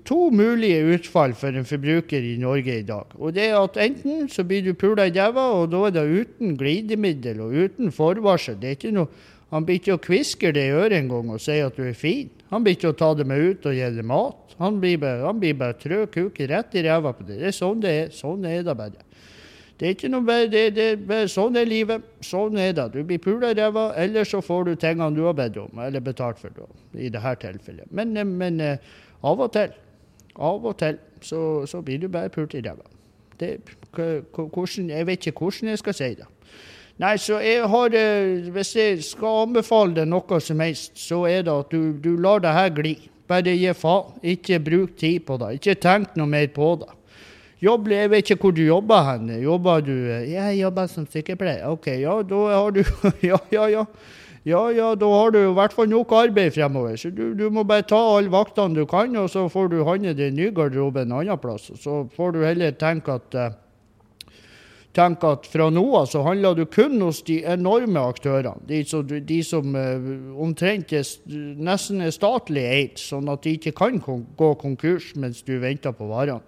to, 0.03 0.17
mulige 0.35 0.81
utfall 0.97 1.37
for 1.39 1.55
en 1.55 1.69
forbruker 1.69 2.25
i 2.27 2.35
Norge 2.43 2.81
i 2.81 2.87
dag. 2.87 3.15
Og 3.23 3.37
det 3.37 3.45
er 3.53 3.61
at 3.61 3.79
Enten 3.85 4.27
så 4.33 4.43
blir 4.43 4.65
du 4.67 4.73
pula 4.75 5.07
i 5.07 5.15
ræva, 5.15 5.45
og 5.61 5.71
da 5.71 5.85
er 5.87 5.95
det 5.95 6.09
uten 6.11 6.57
glidemiddel 6.59 7.45
og 7.45 7.55
uten 7.55 7.95
forvarsel. 7.95 8.59
Det 8.59 8.73
er 8.73 8.81
ikke 8.81 8.95
noe, 8.97 9.07
han 9.53 9.69
blir 9.69 9.79
ikke 9.79 9.95
å 9.95 10.03
kviske 10.03 10.51
det 10.57 10.67
i 10.67 10.75
øret 10.75 10.97
engang 10.97 11.31
og 11.31 11.41
si 11.45 11.61
at 11.63 11.79
du 11.79 11.85
er 11.87 11.95
fin. 11.95 12.31
Han 12.51 12.65
blir 12.65 12.75
ikke 12.75 12.91
å 12.91 12.99
ta 12.99 13.13
det 13.15 13.29
med 13.29 13.39
ut 13.39 13.71
og 13.71 13.79
gi 13.79 13.95
det 13.95 14.05
mat. 14.09 14.57
Han 14.59 14.83
blir 14.83 14.99
bare, 14.99 15.23
han 15.29 15.39
blir 15.39 15.55
bare 15.61 15.79
trø 15.79 16.03
kuken 16.11 16.51
rett 16.51 16.75
i 16.75 16.83
ræva 16.89 17.15
på 17.15 17.27
det. 17.29 17.39
Det 17.39 17.53
er 17.53 17.57
sånn 17.57 17.83
det 17.85 17.93
er. 18.01 18.11
Sånn 18.17 18.47
er 18.49 18.65
det 18.67 18.75
bare. 18.79 19.07
Det 19.83 19.89
er 19.89 19.95
ikke 19.97 20.09
noe 20.13 20.35
det, 20.47 20.61
det, 20.77 20.85
det, 21.09 21.17
Sånn 21.33 21.57
er 21.59 21.67
livet. 21.67 22.05
Sånn 22.23 22.55
er 22.63 22.71
det. 22.77 22.85
Du 22.95 23.01
blir 23.03 23.19
pula 23.19 23.49
i 23.51 23.57
ræva, 23.59 23.89
eller 23.99 24.23
så 24.23 24.39
får 24.39 24.69
du 24.69 24.77
tingene 24.79 25.11
du 25.17 25.25
har 25.27 25.35
bedt 25.35 25.59
om, 25.59 25.81
eller 25.83 26.05
betalt 26.07 26.39
for, 26.39 26.55
da, 26.55 26.69
i 26.95 27.09
dette 27.11 27.33
tilfellet. 27.43 27.91
Men, 27.91 28.13
eh, 28.15 28.29
men 28.29 28.61
eh, 28.63 28.93
av 29.27 29.43
og 29.43 29.51
til, 29.57 29.75
av 30.39 30.69
og 30.71 30.77
til, 30.79 31.01
så, 31.27 31.41
så 31.67 31.83
blir 31.83 31.99
du 31.99 32.07
bare 32.15 32.31
pult 32.31 32.55
i 32.55 32.63
ræva. 32.63 32.87
Jeg 33.43 33.59
vet 35.09 35.27
ikke 35.27 35.35
hvordan 35.49 35.73
jeg 35.73 35.83
skal 35.83 35.99
si 35.99 36.13
det. 36.15 36.31
Nei, 37.03 37.17
så 37.19 37.41
jeg 37.43 37.67
har 37.67 37.95
eh, 37.99 38.47
Hvis 38.55 38.77
jeg 38.77 39.03
skal 39.03 39.49
anbefale 39.49 39.97
deg 39.97 40.11
noe 40.15 40.39
som 40.47 40.63
helst, 40.63 40.95
så 40.95 41.25
er 41.27 41.43
det 41.43 41.59
at 41.59 41.75
du, 41.75 41.97
du 41.99 42.15
lar 42.23 42.39
det 42.45 42.55
her 42.55 42.71
gli. 42.71 42.95
Bare 43.27 43.51
gi 43.51 43.75
faen. 43.75 44.15
Ikke 44.23 44.63
bruk 44.63 44.95
tid 45.01 45.25
på 45.27 45.43
det. 45.43 45.57
Ikke 45.59 45.75
tenk 45.75 46.15
noe 46.15 46.31
mer 46.31 46.47
på 46.55 46.77
det. 46.85 46.93
Jobb, 47.63 47.93
jeg 47.95 48.11
vet 48.11 48.27
ikke 48.27 48.43
hvor 48.43 48.55
du 48.57 48.65
jobber 48.65 49.05
hen. 49.07 49.29
Jobber 49.39 49.85
du 49.87 49.95
Jeg 50.27 50.59
jobber 50.59 50.89
som 50.91 51.07
sykepleier. 51.07 51.69
OK, 51.71 51.87
ja, 52.01 52.17
da 52.27 52.43
har 52.51 52.75
du 52.75 52.83
Ja, 53.31 53.39
ja, 53.53 53.69
ja. 53.71 53.87
Ja, 54.43 54.69
ja, 54.75 54.95
da 54.99 55.07
har 55.07 55.31
du 55.31 55.39
i 55.39 55.55
hvert 55.55 55.73
fall 55.73 55.87
nok 55.87 56.11
arbeid 56.19 56.51
fremover. 56.57 56.97
Så 56.99 57.13
du, 57.15 57.29
du 57.39 57.45
må 57.55 57.63
bare 57.63 57.87
ta 57.87 58.01
alle 58.17 58.33
vaktene 58.33 58.75
du 58.75 58.87
kan, 58.91 59.15
og 59.17 59.31
så 59.31 59.47
får 59.49 59.71
du 59.71 59.85
handle 59.87 60.17
din 60.19 60.35
ny 60.35 60.49
garderobe 60.51 61.05
en 61.05 61.15
annen 61.21 61.39
plass. 61.39 61.69
Så 61.79 62.09
får 62.17 62.35
du 62.35 62.41
heller 62.43 62.75
tenke 62.75 63.15
at 63.21 63.37
uh, 63.39 63.53
at 64.99 65.47
fra 65.49 65.71
nå 65.71 65.85
av 65.97 66.09
så 66.11 66.25
handler 66.27 66.59
du 66.59 66.65
kun 66.67 66.99
hos 67.01 67.23
de 67.23 67.39
enorme 67.47 68.03
aktørene. 68.03 68.59
De, 68.67 68.83
som, 68.85 69.07
de 69.07 69.39
som 69.47 69.79
uh, 69.79 70.11
omtrent 70.43 70.91
er, 70.93 71.07
nesten 71.63 72.03
er 72.03 72.11
statlig 72.11 72.67
eid, 72.67 72.99
sånn 72.99 73.31
at 73.31 73.47
de 73.47 73.55
ikke 73.55 73.77
kan 73.79 74.03
gå 74.03 74.55
konkurs 74.59 75.15
mens 75.15 75.47
du 75.47 75.55
venter 75.63 75.95
på 75.95 76.11
varene. 76.11 76.43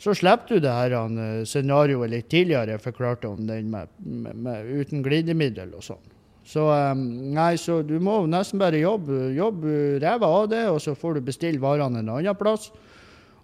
Så 0.00 0.14
slipper 0.16 0.56
du 0.56 0.64
det 0.64 0.72
her 0.72 0.94
uh, 0.96 1.42
scenarioet 1.44 2.12
litt 2.12 2.30
tidligere 2.32 2.76
jeg 2.76 2.84
forklarte 2.86 3.28
om 3.28 3.42
den 3.48 3.68
med, 3.72 3.90
med, 4.00 4.38
med 4.46 4.70
uten 4.80 5.04
glidemiddel 5.04 5.74
og 5.76 5.84
sånn. 5.84 6.06
Så 6.50 6.64
um, 6.72 7.02
nei, 7.36 7.52
så 7.60 7.82
du 7.84 7.98
må 8.02 8.22
nesten 8.30 8.60
bare 8.62 8.80
jobbe, 8.80 9.28
jobbe 9.36 9.98
ræva 10.00 10.30
av 10.40 10.48
det, 10.54 10.62
og 10.72 10.80
så 10.82 10.96
får 10.96 11.18
du 11.18 11.28
bestille 11.28 11.60
varene 11.60 12.00
en 12.00 12.14
annen 12.16 12.38
plass 12.38 12.70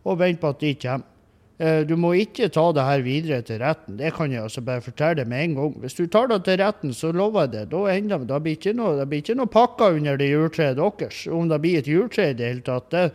og 0.06 0.16
vente 0.22 0.40
på 0.40 0.54
at 0.54 0.64
de 0.64 0.72
kommer. 0.86 1.12
Uh, 1.56 1.80
du 1.88 1.94
må 1.96 2.10
ikke 2.20 2.50
ta 2.52 2.66
det 2.76 2.88
her 2.88 3.04
videre 3.04 3.44
til 3.44 3.60
retten. 3.60 4.00
Det 4.00 4.10
kan 4.16 4.32
jeg 4.32 4.44
altså 4.44 4.64
bare 4.64 4.84
fortelle 4.84 5.28
med 5.28 5.44
en 5.44 5.60
gang. 5.60 5.78
Hvis 5.84 5.96
du 5.96 6.04
tar 6.08 6.32
det 6.32 6.42
til 6.48 6.60
retten, 6.60 6.96
så 6.96 7.12
lover 7.12 7.46
jeg 7.46 7.52
det. 7.54 7.68
Da, 7.72 7.86
enda, 7.92 8.18
da 8.32 8.40
blir 8.40 8.56
ikke 8.56 8.76
noe, 8.76 8.96
det 8.96 9.08
blir 9.12 9.24
ikke 9.24 9.38
noe 9.38 9.52
pakker 9.52 10.00
under 10.00 10.20
det 10.20 10.32
juletreet 10.32 10.76
deres. 10.80 11.22
Om 11.32 11.52
det 11.52 11.60
blir 11.64 11.80
et 11.80 11.88
juletre 11.88 12.30
i 12.32 12.36
det 12.36 12.52
hele 12.52 12.64
tatt. 12.64 12.92
det 12.96 13.10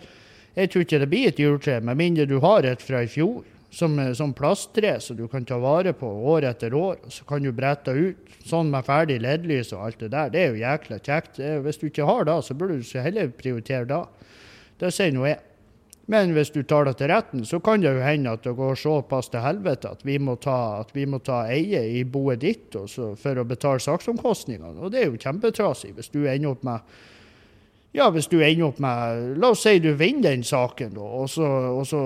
jeg 0.56 0.72
tror 0.72 0.86
ikke 0.86 1.00
det 1.00 1.10
blir 1.12 1.32
et 1.32 1.40
juletre, 1.40 1.80
med 1.82 2.00
mindre 2.00 2.28
du 2.28 2.40
har 2.44 2.68
et 2.68 2.84
fra 2.84 3.04
i 3.06 3.10
fjor. 3.12 3.44
Som, 3.72 3.94
som 4.20 4.34
plasttre 4.36 4.98
som 5.00 5.16
du 5.16 5.30
kan 5.32 5.46
ta 5.48 5.56
vare 5.64 5.94
på 5.96 6.04
år 6.28 6.44
etter 6.50 6.74
år. 6.76 6.98
og 7.06 7.14
Så 7.16 7.24
kan 7.24 7.40
du 7.40 7.54
brette 7.56 7.94
ut 7.96 8.34
sånn 8.44 8.68
med 8.68 8.84
ferdig 8.84 9.22
LED-lys 9.24 9.72
og 9.72 9.86
alt 9.86 10.02
det 10.04 10.10
der. 10.12 10.34
Det 10.34 10.42
er 10.42 10.50
jo 10.50 10.60
jækla 10.60 10.98
kjekt. 11.00 11.40
Hvis 11.40 11.80
du 11.80 11.86
ikke 11.88 12.10
har 12.10 12.28
det, 12.28 12.36
så 12.44 12.58
burde 12.60 12.82
du 12.82 13.00
heller 13.00 13.32
prioritere 13.32 13.88
det. 13.88 14.02
Det 14.84 14.92
sier 14.92 15.16
nå 15.16 15.24
jeg. 15.30 15.40
Men 16.12 16.34
hvis 16.36 16.50
du 16.52 16.60
tar 16.68 16.90
det 16.90 16.98
til 17.00 17.08
retten, 17.14 17.46
så 17.48 17.62
kan 17.64 17.80
det 17.80 17.94
jo 17.94 18.04
hende 18.04 18.34
at 18.36 18.44
det 18.44 18.52
går 18.58 18.76
såpass 18.76 19.30
til 19.32 19.44
helvete 19.46 19.94
at 19.94 20.02
vi 20.04 20.18
må 20.20 20.36
ta, 20.42 20.84
vi 20.92 21.06
må 21.08 21.22
ta 21.24 21.46
eie 21.48 21.86
i 21.94 22.04
boet 22.04 22.42
ditt 22.42 22.76
for 22.76 23.40
å 23.40 23.48
betale 23.48 23.80
saksomkostningene. 23.80 24.82
Og 24.82 24.92
det 24.92 25.06
er 25.06 25.12
jo 25.12 25.22
kjempetrasig 25.22 25.94
hvis 25.96 26.12
du 26.12 26.26
ender 26.26 26.52
opp 26.52 26.66
med 26.68 26.98
ja, 27.92 28.06
hvis 28.08 28.30
du 28.32 28.38
ender 28.40 28.70
opp 28.70 28.78
med 28.80 29.34
La 29.42 29.50
oss 29.52 29.66
si 29.66 29.74
du 29.84 29.90
vinner 30.00 30.30
den 30.30 30.46
saken, 30.48 30.94
da, 30.96 31.04
og 31.04 31.28
så, 31.30 31.48
og 31.76 31.84
så 31.90 32.00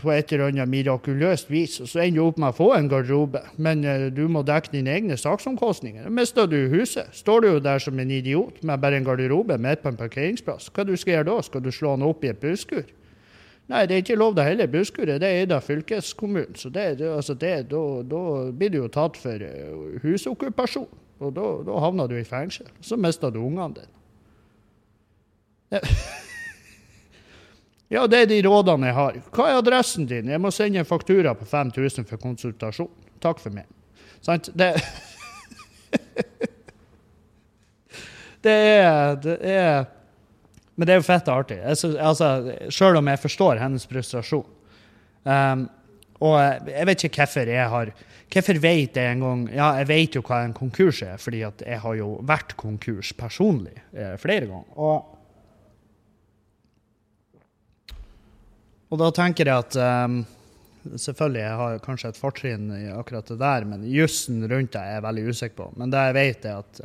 på 0.00 0.12
et 0.14 0.32
eller 0.32 0.48
annet 0.48 0.70
mirakuløst 0.72 1.50
vis, 1.52 1.74
så 1.84 2.00
ender 2.00 2.22
du 2.22 2.30
opp 2.30 2.40
med 2.40 2.54
å 2.54 2.56
få 2.56 2.70
en 2.78 2.88
garderobe, 2.88 3.42
men 3.60 3.84
uh, 3.84 4.06
du 4.08 4.24
må 4.32 4.40
dekke 4.48 4.72
dine 4.72 4.94
egne 4.96 5.20
saksomkostninger. 5.20 6.08
Da 6.08 6.14
mister 6.16 6.48
du 6.48 6.56
huset. 6.72 7.12
Står 7.12 7.44
du 7.44 7.50
jo 7.50 7.60
der 7.60 7.84
som 7.84 8.00
en 8.00 8.14
idiot 8.14 8.64
med 8.64 8.80
bare 8.80 9.02
en 9.02 9.06
garderobe 9.10 9.60
midt 9.60 9.84
på 9.84 9.92
en 9.92 10.00
parkeringsplass. 10.00 10.72
Hva 10.72 10.88
du 10.88 10.96
skal 10.96 11.18
gjøre 11.18 11.28
da? 11.28 11.38
Skal 11.44 11.66
du 11.68 11.72
slå 11.74 11.94
den 11.98 12.08
opp 12.08 12.24
i 12.24 12.32
et 12.32 12.40
busskur? 12.40 12.88
Nei, 13.68 13.84
det 13.86 13.94
er 13.94 14.02
ikke 14.06 14.20
lov 14.20 14.34
det 14.40 14.48
heller. 14.48 14.72
Busskuret 14.72 15.20
det 15.20 15.28
er 15.28 15.44
eid 15.44 15.52
av 15.52 15.64
fylkeskommunen. 15.68 16.56
Så 16.56 16.72
det, 16.72 16.88
det, 17.04 17.12
altså 17.12 17.36
det, 17.36 17.54
da, 17.70 17.86
da, 18.08 18.26
blir 18.56 18.72
du 18.72 18.80
jo 18.80 18.90
tatt 18.92 19.20
for 19.20 19.44
uh, 19.44 19.96
husokkupasjon. 20.02 20.88
Og 21.22 21.36
da, 21.36 21.50
da 21.68 21.82
havner 21.84 22.08
du 22.08 22.16
i 22.16 22.24
fengsel. 22.24 22.72
Så 22.80 22.96
mister 22.96 23.28
du 23.28 23.44
ungene 23.44 23.74
dine. 23.76 23.98
Ja, 27.92 28.06
det 28.08 28.22
er 28.22 28.28
de 28.30 28.38
rådene 28.46 28.88
jeg 28.88 28.96
har. 28.96 29.16
Hva 29.36 29.50
er 29.50 29.58
adressen 29.60 30.06
din? 30.08 30.30
Jeg 30.32 30.40
må 30.40 30.48
sende 30.54 30.80
en 30.80 30.88
faktura 30.88 31.34
på 31.36 31.44
5000 31.44 32.06
for 32.08 32.16
konsultasjon. 32.22 32.88
Takk 33.20 33.42
for 33.42 33.52
meg. 33.52 33.68
Sant? 34.24 34.48
Det 34.56 34.72
Det 38.42 38.52
er, 38.52 39.20
det 39.22 39.36
er 39.46 39.84
Men 40.74 40.88
det 40.88 40.94
er 40.94 40.98
jo 40.98 41.06
fett 41.06 41.28
artig. 41.30 41.60
Altså, 41.62 42.30
Sjøl 42.72 42.96
om 42.98 43.10
jeg 43.12 43.20
forstår 43.22 43.60
hennes 43.60 43.84
frustrasjon. 43.86 44.48
Um, 45.22 45.68
og 46.22 46.38
jeg 46.66 46.86
vet 46.88 47.04
ikke 47.06 47.22
hvorfor 47.22 47.50
jeg 47.50 47.68
har 47.70 47.92
Hvorfor 48.32 48.58
vet 48.62 48.96
jeg 48.96 49.12
en 49.12 49.22
gang 49.22 49.42
Ja, 49.52 49.68
jeg 49.82 49.88
vet 49.90 50.16
jo 50.16 50.22
hva 50.26 50.40
en 50.42 50.54
konkurs 50.56 51.02
er, 51.04 51.20
fordi 51.20 51.44
jeg 51.44 51.78
har 51.84 51.94
jo 51.98 52.14
vært 52.26 52.56
konkurs 52.58 53.12
personlig 53.12 53.76
eh, 53.92 54.16
flere 54.18 54.48
ganger. 54.48 54.72
Og 54.80 55.11
Og 58.92 59.00
da 59.00 59.08
tenker 59.16 59.48
jeg 59.48 59.64
at 59.64 59.80
um, 60.06 60.22
Selvfølgelig 60.82 61.42
jeg 61.44 61.58
har 61.60 61.82
kanskje 61.84 62.08
et 62.10 62.16
fortrinn 62.18 62.70
i 62.74 62.88
akkurat 62.90 63.28
det 63.30 63.36
der, 63.38 63.66
men 63.70 63.84
jussen 63.86 64.40
rundt 64.50 64.72
det 64.74 64.80
er 64.80 64.96
jeg 64.96 65.04
veldig 65.04 65.26
usikker 65.30 65.54
på. 65.60 65.66
Men 65.78 65.92
det 65.92 66.00
jeg 66.08 66.16
vet, 66.16 66.48
er 66.50 66.56
at, 66.58 66.80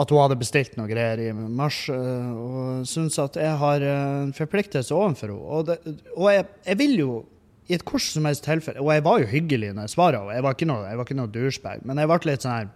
at 0.00 0.14
hun 0.14 0.20
hadde 0.22 0.38
bestilt 0.40 0.78
noe 0.78 0.88
greier 0.88 1.20
i 1.20 1.26
mars, 1.36 1.82
eh, 1.92 2.30
og 2.32 2.88
syns 2.88 3.20
at 3.20 3.36
jeg 3.36 3.58
har 3.60 3.84
en 3.84 4.32
forpliktelse 4.32 4.96
overfor 4.96 5.34
henne. 5.34 5.44
Og, 5.44 5.68
det, 5.68 5.76
og 6.16 6.30
jeg, 6.32 6.48
jeg, 6.70 6.80
vil 6.80 6.96
jo 7.02 7.10
i 7.68 7.76
et 7.76 7.84
hvordan 7.84 8.08
som 8.08 8.30
helst 8.30 8.46
tilfelle 8.48 8.80
Og 8.80 8.94
jeg 8.94 9.04
var 9.04 9.20
jo 9.20 9.28
hyggelig 9.28 9.74
når 9.76 9.90
jeg 9.90 9.94
svarte, 9.98 10.24
jeg 10.32 10.46
var 10.48 10.56
ikke 10.56 10.70
noe, 10.72 10.88
jeg 10.88 11.18
noe 11.20 11.34
douchebag, 11.36 11.84
men 11.84 12.00
jeg 12.00 12.14
ble 12.14 12.20
litt 12.32 12.48
sånn 12.48 12.56
her 12.56 12.72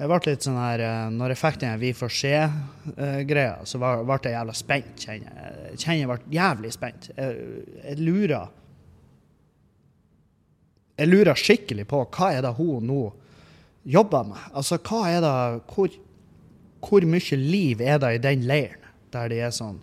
jeg 0.00 0.08
ble 0.08 0.18
litt 0.24 0.46
sånn 0.46 0.56
her, 0.56 0.80
eh, 0.80 1.10
Når 1.12 1.34
jeg 1.34 1.40
fikk 1.40 1.58
den 1.60 1.80
Vi 1.80 1.92
får 1.96 2.12
se-greia, 2.16 3.56
så 3.68 3.80
ble 3.80 4.18
jeg 4.24 4.32
jævla 4.32 4.54
spent. 4.56 4.94
kjenner 4.96 5.58
Jeg 5.70 5.82
kjenner 5.82 6.00
jeg 6.00 6.10
ble 6.10 6.36
jævlig 6.36 6.72
spent. 6.72 7.10
Jeg, 7.16 7.64
jeg 7.84 7.98
lurer 8.00 8.48
Jeg 11.00 11.08
lurer 11.08 11.34
skikkelig 11.34 11.86
på 11.88 12.04
hva 12.08 12.32
er 12.32 12.44
det 12.44 12.54
hun 12.56 12.86
nå 12.88 13.02
jobber 13.84 14.24
med. 14.28 14.40
Altså, 14.52 14.78
hva 14.78 15.04
er 15.08 15.20
det 15.24 15.36
Hvor, 15.68 16.00
hvor 16.80 17.06
mye 17.08 17.36
liv 17.36 17.80
er 17.80 18.00
det 18.00 18.14
i 18.14 18.24
den 18.24 18.46
leiren 18.48 18.76
der 19.10 19.28
de 19.28 19.40
er 19.42 19.50
sånn 19.50 19.80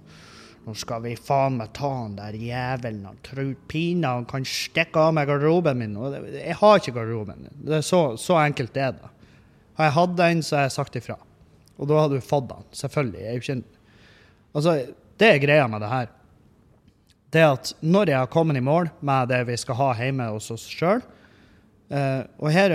nå 0.67 0.73
skal 0.75 0.99
vi 1.03 1.13
faen 1.15 1.61
meg 1.61 1.69
ta 1.75 1.87
han 1.93 2.17
der 2.17 2.35
jævelen. 2.35 3.05
Han 3.07 3.19
tror 3.23 3.53
pinadø 3.71 4.17
han 4.17 4.25
kan 4.27 4.47
stikke 4.47 4.99
av 4.99 5.13
meg 5.15 5.29
garderoben 5.29 5.79
min. 5.79 5.93
Jeg 6.33 6.57
har 6.59 6.81
ikke 6.81 6.91
garderoben. 6.97 7.45
min. 7.45 7.61
Det 7.69 7.77
er 7.77 7.85
så, 7.87 8.01
så 8.19 8.35
enkelt 8.41 8.73
det 8.75 8.83
er 8.83 8.97
det. 8.97 9.11
Har 9.77 9.89
jeg 9.89 9.97
hatt 9.97 10.13
den, 10.17 10.43
så 10.43 10.57
har 10.57 10.67
jeg 10.67 10.75
sagt 10.77 10.95
ifra. 10.97 11.17
Og 11.77 11.89
da 11.89 11.99
hadde 12.01 12.17
du 12.17 12.25
fått 12.25 12.47
den. 12.49 12.69
Selvfølgelig. 12.75 13.21
Jeg 13.21 13.33
er 13.33 13.43
ikke, 13.43 13.57
altså, 14.57 14.77
det 15.21 15.29
er 15.29 15.43
greia 15.43 15.67
med 15.69 15.83
det 15.85 15.91
her. 15.91 16.13
Det 17.35 17.43
at 17.43 17.73
når 17.83 18.13
jeg 18.13 18.21
har 18.23 18.31
kommet 18.33 18.57
i 18.57 18.63
mål 18.63 18.89
med 19.05 19.29
det 19.29 19.43
vi 19.49 19.57
skal 19.59 19.77
ha 19.77 19.91
hjemme 19.99 20.29
hos 20.31 20.47
oss 20.53 20.63
sjøl 20.71 21.01
eh, 21.91 22.21
Og 22.39 22.47
her 22.55 22.71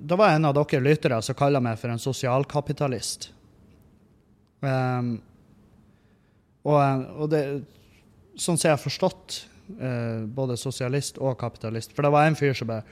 Da 0.00 0.16
var 0.16 0.32
en 0.32 0.48
av 0.48 0.54
dere 0.56 0.80
lyttere 0.80 1.18
som 1.22 1.36
kalla 1.36 1.60
meg 1.60 1.76
for 1.80 1.92
en 1.92 2.00
sosialkapitalist. 2.00 3.28
Um, 4.64 5.18
og, 6.64 6.76
og 7.20 7.28
det, 7.32 7.40
sånn 8.40 8.56
som 8.56 8.70
jeg 8.70 8.76
har 8.76 8.80
forstått 8.80 9.38
eh, 9.80 10.24
både 10.36 10.56
sosialist 10.56 11.18
og 11.18 11.38
kapitalist. 11.38 11.94
For 11.94 12.02
det 12.02 12.12
var 12.12 12.28
en 12.28 12.36
fyr 12.36 12.52
som 12.52 12.68
bare 12.68 12.82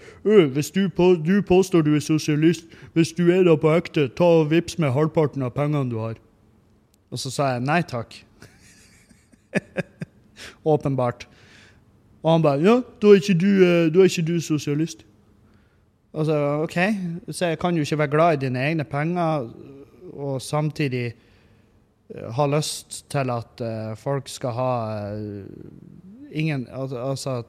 hvis 0.53 0.71
du, 0.71 0.89
på, 0.89 1.15
du, 1.27 1.43
påstår 1.43 1.83
du 1.83 1.95
er 1.95 2.01
sosialist, 2.01 2.65
hvis 2.93 3.13
du 3.13 3.31
er 3.31 3.45
da 3.45 3.57
på 3.57 3.73
ekte, 3.77 4.09
ta 4.09 4.29
og 4.43 4.51
vips 4.51 4.79
med 4.79 4.93
halvparten 4.93 5.43
av 5.43 5.55
pengene 5.57 5.91
du 5.91 5.99
har. 6.03 6.21
Og 7.13 7.21
så 7.21 7.31
sa 7.31 7.53
jeg 7.55 7.67
nei 7.67 7.83
takk. 7.83 8.17
Åpenbart. 10.75 11.29
Og 12.23 12.31
han 12.33 12.45
bare 12.45 12.63
ja, 12.63 12.79
da 13.03 13.11
er 13.11 13.21
ikke 13.21 13.39
du, 13.39 13.51
eh, 13.67 13.89
da 13.93 14.03
er 14.03 14.11
ikke 14.11 14.29
du 14.29 14.39
sosialist. 14.41 15.07
Altså, 16.13 16.37
OK, 16.63 16.77
så 17.31 17.53
jeg 17.53 17.59
kan 17.59 17.77
jo 17.77 17.85
ikke 17.87 17.99
være 17.99 18.13
glad 18.13 18.35
i 18.35 18.45
dine 18.47 18.61
egne 18.61 18.85
penger 18.85 19.49
og 20.13 20.43
samtidig 20.43 21.13
ha 21.13 22.31
har 22.31 22.47
lyst 22.47 23.05
til 23.11 23.31
at 23.31 23.61
eh, 23.61 23.97
folk 23.97 24.29
skal 24.29 24.51
ha 24.57 24.73
eh, 25.13 25.45
ingen 26.33 26.67
Altså 26.73 27.39
at, 27.43 27.47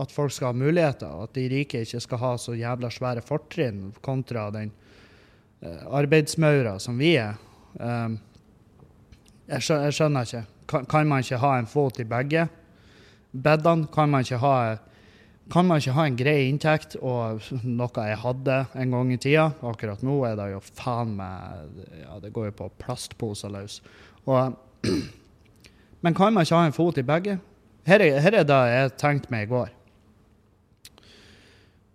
at 0.00 0.12
folk 0.12 0.32
skal 0.32 0.52
ha 0.52 0.56
muligheter, 0.56 1.22
at 1.24 1.34
de 1.36 1.48
rike 1.52 1.84
ikke 1.84 2.00
skal 2.00 2.22
ha 2.22 2.32
så 2.40 2.56
jævla 2.56 2.90
svære 2.90 3.24
fortrinn 3.24 3.90
kontra 4.02 4.48
den 4.54 4.72
uh, 5.62 5.84
arbeidsmaura 5.98 6.78
som 6.82 6.98
vi 6.98 7.14
er. 7.20 7.36
Um, 7.78 8.18
jeg, 9.48 9.62
skjønner, 9.62 9.84
jeg 9.88 9.98
skjønner 9.98 10.28
ikke. 10.28 10.44
Kan, 10.72 10.88
kan 10.88 11.08
man 11.08 11.24
ikke 11.24 11.42
ha 11.42 11.52
en 11.58 11.70
fot 11.70 12.00
i 12.00 12.08
begge 12.08 12.46
bedene? 13.32 13.88
Kan 13.92 14.10
man 14.12 14.26
ikke 14.26 14.40
ha 14.42 14.56
kan 15.52 15.66
man 15.66 15.80
ikke 15.80 15.94
ha 15.96 16.04
en 16.06 16.16
grei 16.16 16.48
inntekt 16.48 16.94
og 17.00 17.42
noe 17.80 18.06
jeg 18.08 18.20
hadde 18.22 18.58
en 18.78 18.94
gang 18.94 19.12
i 19.12 19.18
tida? 19.20 19.50
Akkurat 19.60 20.04
nå 20.06 20.20
er 20.28 20.36
det 20.38 20.52
jo 20.54 20.60
faen 20.72 21.16
meg 21.18 21.80
Ja, 22.04 22.18
det 22.22 22.32
går 22.32 22.50
jo 22.50 22.58
på 22.62 22.70
plastposer 22.80 23.52
løs. 23.52 23.80
Og, 24.24 24.54
men 26.04 26.14
kan 26.16 26.32
man 26.32 26.46
ikke 26.46 26.60
ha 26.60 26.68
en 26.68 26.76
fot 26.76 27.00
i 27.00 27.06
begge? 27.06 27.38
Her 27.88 28.02
er, 28.04 28.18
her 28.22 28.38
er 28.38 28.44
det 28.46 28.58
jeg 28.70 28.90
tenkte 29.00 29.32
meg 29.34 29.46
i 29.46 29.50
går. 29.50 29.70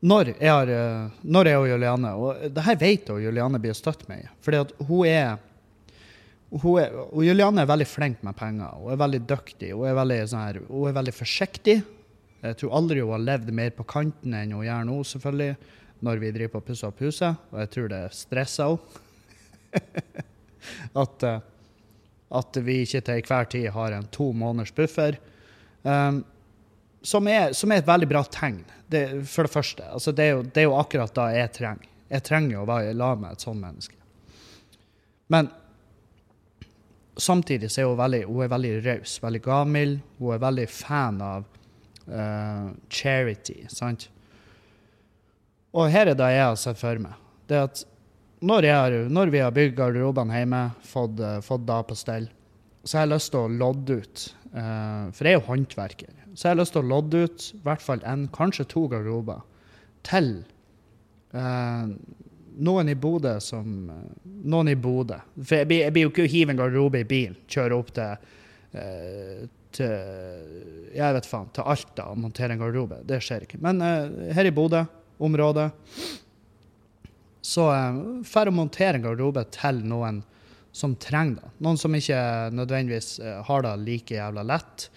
Når 0.08 0.34
jeg, 0.36 0.52
har, 0.52 0.70
eh, 0.70 1.22
når 1.26 1.50
jeg 1.50 1.58
og 1.58 1.68
Juliane 1.72 2.10
Og 2.22 2.42
det 2.54 2.64
her 2.68 2.76
vet 2.78 3.08
jeg 3.10 3.24
Juliane 3.24 3.58
blir 3.58 3.74
støtt 3.74 4.04
meg 4.10 4.28
i. 4.28 4.32
Fordi 4.46 4.60
at 4.62 4.74
hun 4.86 5.08
er 5.10 5.38
hun 6.48 6.78
er, 6.80 6.94
og 6.96 7.26
Juliane 7.26 7.64
er 7.64 7.68
veldig 7.68 7.88
flink 7.90 8.22
med 8.24 8.36
penger. 8.38 8.78
Hun 8.80 8.94
er 8.94 9.00
veldig 9.02 9.20
dyktig. 9.28 9.74
Hun 9.76 9.90
er 9.90 9.98
veldig, 9.98 10.20
sånn 10.32 10.46
her, 10.46 10.60
hun 10.70 10.86
er 10.88 10.96
veldig 10.96 11.14
forsiktig. 11.16 11.76
Jeg 12.46 12.60
tror 12.62 12.78
aldri 12.78 13.02
hun 13.02 13.12
har 13.16 13.26
levd 13.26 13.52
mer 13.58 13.74
på 13.76 13.84
kanten 13.90 14.36
enn 14.38 14.54
hun 14.56 14.64
gjør 14.64 14.88
nå, 14.88 15.02
selvfølgelig, 15.10 15.58
når 16.08 16.22
vi 16.22 16.32
driver 16.36 16.54
på 16.56 16.64
pusser 16.70 16.92
opp 16.92 17.04
huset. 17.04 17.44
Og 17.52 17.60
jeg 17.64 17.72
tror 17.74 17.92
det 17.92 18.02
stresser 18.16 18.78
henne. 18.78 19.04
at, 21.04 21.26
eh, 21.28 21.42
at 22.40 22.62
vi 22.64 22.78
ikke 22.86 23.02
til 23.04 23.20
enhver 23.20 23.52
tid 23.52 23.68
har 23.76 23.98
en 23.98 24.08
to 24.14 24.30
måneders 24.32 24.72
buffer. 24.78 25.20
Um, 25.84 26.24
som, 27.02 27.28
er, 27.28 27.54
som 27.56 27.72
er 27.72 27.82
et 27.82 27.88
veldig 27.88 28.10
bra 28.10 28.24
tegn, 28.32 28.64
det, 28.92 29.04
for 29.30 29.48
det 29.48 29.54
første. 29.54 29.86
Altså, 29.92 30.12
det, 30.16 30.26
er 30.26 30.36
jo, 30.36 30.42
det 30.44 30.64
er 30.64 30.68
jo 30.68 30.80
akkurat 30.80 31.14
da 31.16 31.30
jeg 31.36 31.54
trenger. 31.56 31.94
Jeg 32.08 32.24
trenger 32.24 32.62
å 32.62 32.68
være 32.68 32.92
i 32.94 32.98
med 32.98 33.32
et 33.32 33.44
sånt 33.44 33.60
menneske. 33.60 33.96
Men 35.28 35.50
samtidig 37.20 37.72
så 37.72 37.82
er 37.82 37.90
hun 37.90 38.00
veldig, 38.00 38.22
hun 38.30 38.52
veldig 38.54 38.74
raus, 38.86 39.18
veldig 39.24 39.42
gavmild. 39.44 40.00
Hun 40.20 40.34
er 40.36 40.44
veldig 40.44 40.68
fan 40.72 41.20
av 41.24 41.46
uh, 42.08 42.70
charity, 42.90 43.66
sant? 43.72 44.08
Og 45.76 45.92
her 45.92 46.14
er 46.14 46.18
det 46.18 46.32
jeg 46.32 46.46
har 46.46 46.58
sett 46.60 46.80
for 46.80 47.04
meg. 47.04 47.20
Det 47.48 47.60
at 47.60 47.84
når, 48.40 48.70
har, 48.72 48.96
når 49.12 49.34
vi 49.34 49.42
har 49.42 49.54
bygd 49.54 49.76
garderobene 49.78 50.40
hjemme, 50.40 50.64
fått, 50.86 51.20
uh, 51.20 51.40
fått 51.44 51.68
da 51.68 51.82
på 51.84 51.98
stell, 51.98 52.30
så 52.84 53.00
har 53.00 53.08
jeg 53.08 53.16
lyst 53.18 53.34
til 53.34 53.44
å 53.44 53.56
lodde 53.60 54.00
ut. 54.00 54.26
Eh, 54.54 55.08
for 55.16 55.28
jeg 55.28 55.36
er 55.36 55.40
jo 55.40 55.48
håndverker. 55.48 56.14
Så 56.34 56.48
jeg 56.48 56.56
har 56.56 56.62
lyst 56.62 56.76
til 56.76 56.84
å 56.84 56.92
lodde 56.92 57.26
ut 57.26 57.50
i 57.56 57.62
hvert 57.66 57.84
fall 57.84 58.04
én, 58.08 58.28
kanskje 58.36 58.68
to 58.72 58.86
garderober 58.92 59.44
til 60.08 60.32
eh, 61.34 61.94
noen 62.58 62.90
i 62.90 62.98
Bodø 62.98 63.38
som 63.44 63.90
eh, 63.94 64.04
Noen 64.48 64.72
i 64.72 64.78
Bodø. 64.80 65.20
For 65.42 65.62
jeg 65.62 65.82
jeg 65.82 65.94
blir 65.96 66.08
jo 66.08 66.14
ikke 66.14 66.28
å 66.28 66.32
hive 66.32 66.54
en 66.54 66.60
garderobe 66.62 67.02
i 67.04 67.08
bilen, 67.08 67.38
kjøre 67.52 67.78
opp 67.78 67.92
til, 67.98 68.30
eh, 68.78 69.48
til 69.76 70.94
Jeg 70.96 71.18
vet 71.18 71.28
faen, 71.28 71.50
til 71.54 71.68
Alta 71.68 72.08
og 72.12 72.22
montere 72.22 72.56
en 72.56 72.62
garderobe. 72.62 73.02
Det 73.06 73.20
skjer 73.24 73.46
ikke. 73.46 73.60
Men 73.64 73.82
eh, 73.84 74.32
her 74.38 74.50
i 74.50 74.54
Bodø, 74.56 74.86
området, 75.18 75.72
så 77.48 77.70
uh, 77.72 78.00
får 78.28 78.50
å 78.50 78.54
montere 78.54 79.00
en 79.00 79.06
garderobe 79.06 79.42
til 79.56 79.80
noen 79.88 80.20
som 80.78 80.94
trenger 81.02 81.42
det. 81.42 81.52
Noen 81.66 81.80
som 81.82 81.96
ikke 81.98 82.22
nødvendigvis 82.54 83.18
eh, 83.20 83.42
har 83.48 83.66
det 83.66 83.74
like 83.82 84.18
jævla 84.18 84.46
lett. 84.46 84.88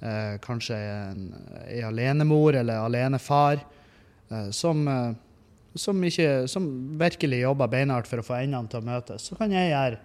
Eh, 0.00 0.34
kanskje 0.44 0.80
en, 0.80 1.28
en 1.66 1.86
alenemor 1.90 2.56
eller 2.56 2.84
alenefar 2.88 3.60
eh, 3.60 4.50
som 4.56 4.82
eh, 4.88 5.12
som, 5.76 6.04
ikke, 6.04 6.46
som 6.48 6.66
virkelig 6.98 7.42
jobber 7.42 7.70
beinhardt 7.70 8.08
for 8.10 8.20
å 8.20 8.26
få 8.26 8.38
endene 8.40 8.70
til 8.70 8.80
å 8.80 8.86
møtes, 8.86 9.28
så 9.28 9.38
kan 9.38 9.52
jeg 9.54 9.72
gjøre 9.72 10.00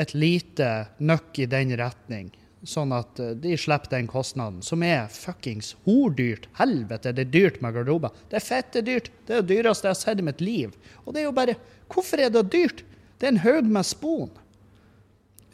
et 0.00 0.14
lite 0.16 0.70
nøkk 0.98 1.44
i 1.44 1.48
den 1.50 1.74
retning, 1.78 2.30
sånn 2.66 2.94
at 2.96 3.20
eh, 3.22 3.34
de 3.38 3.56
slipper 3.60 3.92
den 3.96 4.08
kostnaden, 4.10 4.62
som 4.64 4.82
er 4.86 5.10
fuckings 5.12 5.74
hordyrt. 5.84 6.48
Helvete, 6.58 7.12
det 7.14 7.26
er 7.26 7.34
dyrt 7.34 7.60
med 7.62 7.76
garderober. 7.76 8.14
Det 8.30 8.40
er 8.40 8.46
fette 8.46 8.82
dyrt. 8.86 9.10
Det 9.26 9.36
er 9.36 9.44
det 9.44 9.52
dyreste 9.52 9.90
jeg 9.90 9.96
har 9.96 10.00
sett 10.00 10.22
i 10.22 10.26
mitt 10.26 10.42
liv. 10.42 10.74
Og 11.04 11.14
det 11.14 11.22
er 11.22 11.30
jo 11.30 11.36
bare 11.36 11.58
Hvorfor 11.94 12.18
er 12.18 12.30
det 12.32 12.48
dyrt? 12.50 12.80
Det 13.20 13.28
er 13.28 13.34
en 13.34 13.44
haug 13.44 13.68
med 13.70 13.86
spon. 13.86 14.30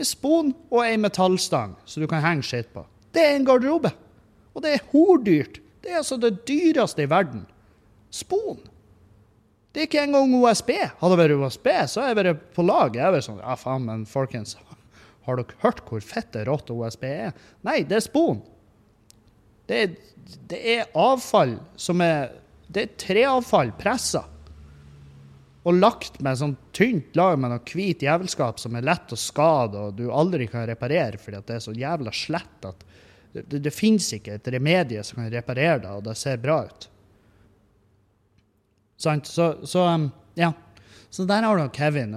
En 0.00 0.08
spon 0.08 0.54
og 0.70 0.80
ei 0.82 0.96
metallstang 1.00 1.74
så 1.84 2.00
du 2.00 2.08
kan 2.08 2.22
henge 2.24 2.46
skitt 2.46 2.70
på. 2.72 2.86
Det 3.12 3.20
er 3.20 3.36
en 3.36 3.46
garderobe. 3.46 3.92
Og 4.54 4.64
det 4.64 4.74
er 4.74 4.86
hordyrt. 4.92 5.60
Det 5.84 5.92
er 5.92 6.00
altså 6.00 6.16
det 6.20 6.46
dyreste 6.48 7.04
i 7.04 7.10
verden. 7.10 7.44
Spon. 8.10 8.58
Det 9.70 9.84
er 9.84 9.86
ikke 9.86 10.02
engang 10.02 10.32
OSB. 10.40 10.72
Hadde 10.98 11.14
det 11.14 11.20
vært 11.20 11.44
OSB, 11.46 11.68
så 11.86 12.02
hadde 12.02 12.10
jeg 12.10 12.18
vært 12.18 12.46
på 12.56 12.64
lag. 12.66 12.96
Jeg 12.96 13.06
er 13.06 13.14
vært 13.14 13.26
sånn, 13.28 13.42
ja 13.42 13.54
faen, 13.60 13.84
men 13.86 14.06
folkens, 14.08 14.56
har 15.26 15.38
dere 15.38 15.60
hørt 15.62 15.84
hvor 15.86 16.02
fette 16.02 16.42
rått 16.48 16.72
OSB 16.74 17.06
er? 17.06 17.36
Nei, 17.66 17.82
det 17.86 18.00
er 18.00 18.04
spon. 18.04 18.40
Det 19.70 19.84
er, 19.84 19.94
det 20.50 20.60
er 20.74 20.88
avfall 20.98 21.60
som 21.78 22.02
er 22.02 22.32
Det 22.70 22.82
er 22.86 22.90
treavfall 23.02 23.72
pressa. 23.78 24.24
Og 25.68 25.77
lagt 25.77 26.20
med 26.25 26.38
sånn 26.40 26.55
tynt 26.73 27.16
lag 27.18 27.37
med 27.38 27.53
noe 27.53 27.64
hvit 27.68 28.01
jævelskap 28.07 28.61
som 28.62 28.79
er 28.79 28.87
lett 28.87 29.12
å 29.12 29.18
skade, 29.18 29.77
og 29.77 29.99
du 29.99 30.07
aldri 30.09 30.46
kan 30.49 30.64
reparere 30.68 31.20
fordi 31.20 31.42
det 31.46 31.59
er 31.59 31.64
så 31.64 31.75
jævla 31.77 32.14
slett 32.16 32.64
at 32.68 32.87
det, 33.33 33.44
det, 33.44 33.61
det 33.66 33.75
fins 33.75 34.09
ikke 34.16 34.38
et 34.38 34.49
remedie 34.55 35.03
som 35.07 35.20
kan 35.20 35.29
reparere 35.31 35.83
det, 35.85 35.92
og 35.92 36.07
det 36.09 36.16
ser 36.18 36.40
bra 36.42 36.62
ut. 36.66 36.88
Sant? 39.01 39.29
Så, 39.31 39.53
så 39.68 39.85
um, 39.87 40.09
ja. 40.35 40.51
Så 41.11 41.25
der 41.27 41.42
har 41.42 41.59
du 41.59 41.68
Kevin. 41.75 42.14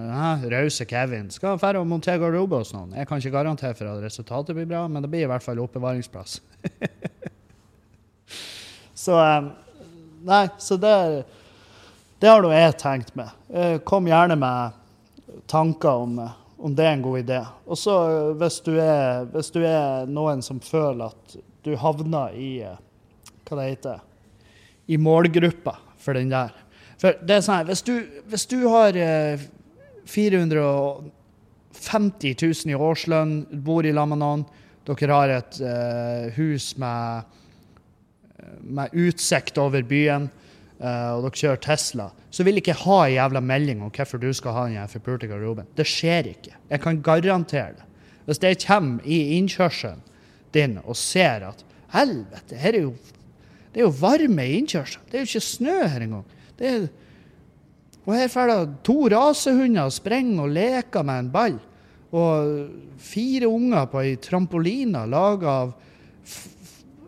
Rause 0.51 0.85
Kevin. 0.85 1.29
Skal 1.33 1.57
dra 1.57 1.79
og 1.79 1.87
montere 1.89 2.19
garderobe 2.21 2.59
hos 2.61 2.73
noen. 2.75 2.93
Jeg 2.97 3.09
kan 3.09 3.21
ikke 3.21 3.33
garantere 3.33 3.77
for 3.77 3.89
at 3.89 4.03
resultatet 4.03 4.57
blir 4.57 4.67
bra, 4.69 4.83
men 4.87 5.01
det 5.01 5.09
blir 5.09 5.25
i 5.25 5.29
hvert 5.31 5.45
fall 5.45 5.61
oppbevaringsplass. 5.63 6.39
så 9.05 9.17
um, 9.19 9.53
Nei, 10.23 10.45
så 10.61 10.77
det, 10.79 10.91
det 12.23 12.29
har 12.31 12.39
nå 12.39 12.53
jeg 12.55 12.77
tenkt 12.79 13.15
med. 13.19 13.27
Eh, 13.51 13.77
Kom 13.83 14.05
gjerne 14.07 14.37
med 14.39 14.71
tanker 15.51 15.89
om, 16.05 16.29
om 16.55 16.75
det 16.75 16.85
er 16.87 16.93
en 16.95 17.01
god 17.03 17.19
idé. 17.19 17.39
Og 17.67 17.75
så 17.75 17.95
eh, 18.07 18.29
hvis 18.39 18.61
hvis 19.33 19.51
du 19.51 19.59
er 19.67 20.05
noen 20.07 20.39
som 20.39 20.61
føler 20.63 21.11
at 21.11 21.35
du 21.67 21.75
havner 21.75 22.31
i 22.39 22.61
eh, 22.63 22.77
Hva 23.43 23.57
det 23.59 23.65
heter 23.73 23.99
I 24.87 24.95
målgruppa 24.95 25.75
for 25.99 26.13
den 26.15 26.31
der. 26.31 26.55
For 26.95 27.11
det 27.19 27.35
er 27.35 27.41
sånn 27.43 27.67
hvis 27.67 27.83
du, 27.83 28.07
hvis 28.31 28.47
du 28.47 28.71
har 28.71 28.95
eh, 28.95 29.43
450 30.07 31.03
000 32.39 32.71
i 32.71 32.79
årslønn, 32.79 33.45
bor 33.51 33.83
i 33.83 33.91
lag 33.91 34.07
dere 34.87 35.11
har 35.11 35.29
et 35.41 35.59
eh, 35.59 36.31
hus 36.39 36.77
med, 36.79 37.23
med 38.63 38.95
utsikt 38.95 39.59
over 39.59 39.83
byen, 39.83 40.31
eh, 40.31 40.42
og 40.83 41.23
dere 41.23 41.39
kjører 41.39 41.61
Tesla, 41.63 42.09
så 42.33 42.43
vil 42.43 42.57
jeg 42.57 42.65
ikke 42.65 42.81
ha 42.83 42.97
en 43.05 43.13
jævla 43.13 43.41
melding 43.43 43.83
om 43.85 43.91
hvorfor 43.93 44.19
du 44.19 44.29
skal 44.35 44.55
ha 44.57 44.63
den 44.67 44.91
forpulte 44.91 45.29
garderoben. 45.31 45.69
Det 45.77 45.85
skjer 45.87 46.27
ikke. 46.33 46.57
Jeg 46.69 46.83
kan 46.83 46.99
garantere 47.05 47.77
det. 47.77 47.85
Hvis 48.25 48.41
jeg 48.43 48.59
kommer 48.65 49.05
i 49.07 49.37
innkjørselen 49.37 50.03
din 50.53 50.77
og 50.83 50.97
ser 50.99 51.47
at 51.47 51.63
helvete, 51.93 52.59
her 52.59 52.75
er 52.75 52.87
jo 52.87 52.93
det 53.73 53.81
er 53.81 53.87
jo 53.87 53.95
varme 53.97 54.43
i 54.45 54.59
innkjørselen. 54.59 55.05
Det 55.09 55.17
er 55.17 55.23
jo 55.23 55.31
ikke 55.31 55.47
snø 55.47 55.77
her 55.89 56.03
engang. 56.05 56.25
Det 56.59 56.67
er, 56.69 56.83
og 58.03 58.13
her 58.13 58.27
får 58.29 58.51
det 58.51 58.57
to 58.85 58.97
rasehunder 59.09 59.87
og 59.87 59.95
sprenger 59.95 60.43
og 60.43 60.53
leker 60.53 61.07
med 61.07 61.23
en 61.23 61.31
ball. 61.33 61.55
Og 62.13 62.51
fire 63.01 63.49
unger 63.49 63.87
på 63.89 64.03
ei 64.03 64.17
trampoline 64.21 65.07
laga 65.09 65.55
av 65.63 65.73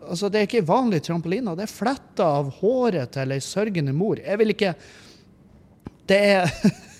Altså, 0.06 0.30
det 0.30 0.40
er 0.40 0.48
ikke 0.48 0.66
vanlig 0.68 1.02
trampoline, 1.06 1.56
det 1.58 1.66
er 1.66 1.72
fletta 1.72 2.28
av 2.40 2.50
håret 2.60 3.12
til 3.16 3.34
ei 3.34 3.42
sørgende 3.44 3.94
mor. 3.96 4.20
Jeg 4.22 4.40
vil 4.42 4.54
ikke 4.54 4.74
Det 6.06 6.18
er 6.36 6.50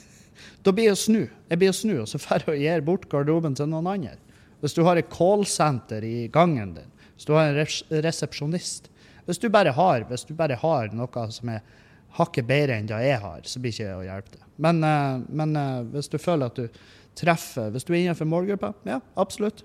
Da 0.66 0.72
blir 0.74 0.88
jeg 0.88 0.96
å 0.96 0.98
snu. 0.98 1.20
Jeg 1.46 1.58
blir 1.60 1.70
å 1.70 1.76
snu, 1.78 1.94
og 2.02 2.08
så 2.10 2.18
får 2.18 2.48
jeg 2.50 2.64
gi 2.64 2.84
bort 2.84 3.04
garderoben 3.06 3.54
til 3.54 3.68
noen 3.70 3.86
andre. 3.86 4.16
Hvis 4.58 4.74
du 4.74 4.82
har 4.82 4.98
et 4.98 5.10
callsenter 5.12 6.02
i 6.02 6.26
gangen 6.32 6.72
din, 6.74 6.88
hvis 7.14 7.28
du 7.28 7.36
har 7.36 7.52
en 7.52 7.58
res 7.60 7.82
resepsjonist 7.90 8.90
Hvis 9.26 9.40
du 9.42 9.48
bare 9.50 9.72
har, 9.74 10.04
du 10.06 10.34
bare 10.38 10.58
har 10.60 10.92
noe 10.94 11.22
som 11.34 11.48
er 11.50 11.62
hakket 12.16 12.46
bedre 12.46 12.76
enn 12.76 12.86
det 12.86 12.98
jeg 13.02 13.20
har, 13.22 13.40
så 13.44 13.60
blir 13.60 13.74
ikke 13.74 13.86
jeg 13.86 13.96
å 13.96 14.04
hjelpe 14.06 14.36
deg. 14.36 14.44
Men, 14.62 14.82
eh, 14.86 15.24
men 15.40 15.56
eh, 15.56 15.86
hvis 15.94 16.10
du 16.12 16.18
føler 16.18 16.50
at 16.50 16.60
du 16.60 16.68
treffer 17.16 17.70
Hvis 17.72 17.84
du 17.84 17.94
er 17.94 18.02
innenfor 18.02 18.28
målgruppa, 18.28 18.72
ja, 18.84 19.00
absolutt. 19.16 19.64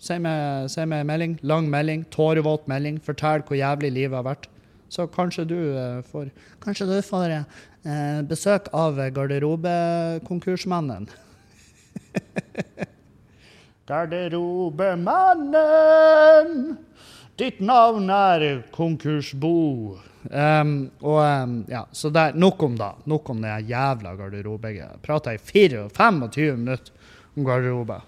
Si 0.00 0.16
meg 0.18 0.78
en 0.80 1.06
melding. 1.06 1.38
Lang 1.44 1.70
melding. 1.70 2.04
Tårevåt 2.14 2.66
melding. 2.70 3.00
Fortell 3.04 3.42
hvor 3.44 3.56
jævlig 3.58 3.92
livet 3.92 4.16
har 4.16 4.24
vært. 4.24 4.48
Så 4.90 5.06
kanskje 5.12 5.44
du 5.46 5.58
eh, 5.78 6.02
får 6.10 6.30
Kanskje 6.64 6.86
du 6.88 7.02
får 7.04 7.30
eh, 7.30 8.22
besøk 8.26 8.68
av 8.74 8.96
garderobekonkursmannen. 9.14 11.08
Garderobemannen, 13.90 16.76
ditt 17.38 17.60
navn 17.60 18.10
er 18.14 18.62
konkursbo. 18.70 19.98
Um, 20.30 20.90
og 21.00 21.24
um, 21.24 21.64
ja, 21.66 21.86
så 21.90 22.10
der, 22.14 22.34
Nok 22.38 22.62
om 22.62 22.76
da. 22.78 22.92
Nok 23.10 23.30
om 23.34 23.42
det 23.42 23.66
jævla 23.70 24.14
garderobegreiet. 24.18 25.02
Prata 25.02 25.34
i 25.34 25.38
24 25.42 26.56
minutter 26.56 26.92
om 27.34 27.44
garderobe. 27.44 28.00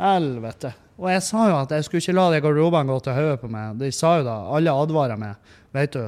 Helvete. 0.00 0.72
Og 1.00 1.08
jeg 1.10 1.22
sa 1.26 1.48
jo 1.50 1.56
at 1.58 1.72
jeg 1.74 1.86
skulle 1.86 2.02
ikke 2.04 2.14
la 2.14 2.28
de 2.30 2.42
garderobene 2.44 2.92
gå 2.92 2.98
til 3.02 3.16
hodet 3.16 3.40
på 3.42 3.50
meg. 3.50 3.80
De 3.80 3.90
sa 3.92 4.18
jo 4.20 4.26
da, 4.28 4.36
alle 4.54 4.74
advarer 4.84 5.18
meg. 5.18 5.54
Vet 5.74 5.96
du, 5.96 6.04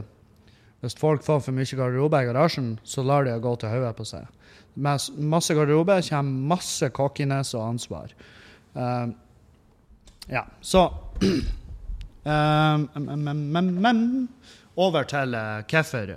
hvis 0.85 0.99
folk 1.01 1.25
får 1.27 1.43
for 1.43 1.57
mye 1.57 1.79
garderobe 1.79 2.21
i 2.23 2.29
garasjen, 2.29 2.77
så 2.87 3.03
lar 3.03 3.27
de 3.27 3.33
det 3.35 3.43
gå 3.43 3.55
til 3.59 3.73
hodet 3.73 3.95
på 3.99 4.07
seg. 4.07 4.29
Med 4.77 5.09
masse 5.33 5.57
garderobe 5.57 5.99
kommer 6.07 6.51
masse 6.55 6.91
cockiness 6.95 7.55
og 7.57 7.65
ansvar. 7.73 8.13
Uh, 8.77 9.09
ja, 10.31 10.45
så 10.61 10.85
um, 11.23 12.89
um, 12.95 13.87
um, 13.87 14.29
Over 14.77 15.03
til 15.05 15.35
uh. 15.35 16.17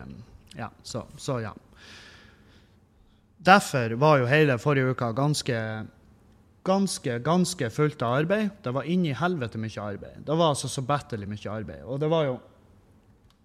Ja, 0.57 0.69
så, 0.83 1.05
så, 1.17 1.39
ja. 1.39 1.53
Derfor 3.37 3.95
var 3.95 4.17
jo 4.17 4.25
hele 4.25 4.57
forrige 4.59 4.91
uka 4.91 5.11
ganske 5.11 5.55
ganske, 6.63 7.19
ganske 7.23 7.69
fullt 7.69 8.01
av 8.01 8.19
arbeid. 8.21 8.49
Det 8.63 8.73
var 8.75 8.87
inni 8.89 9.13
helvete 9.15 9.59
mye 9.61 9.83
arbeid. 9.83 10.21
Det 10.25 10.35
var 10.35 10.53
altså 10.53 10.69
så 10.71 10.83
batterlig 10.85 11.29
mye 11.29 11.51
arbeid. 11.51 11.83
Og 11.85 11.99
det 12.01 12.09
var 12.11 12.27
jo 12.27 12.37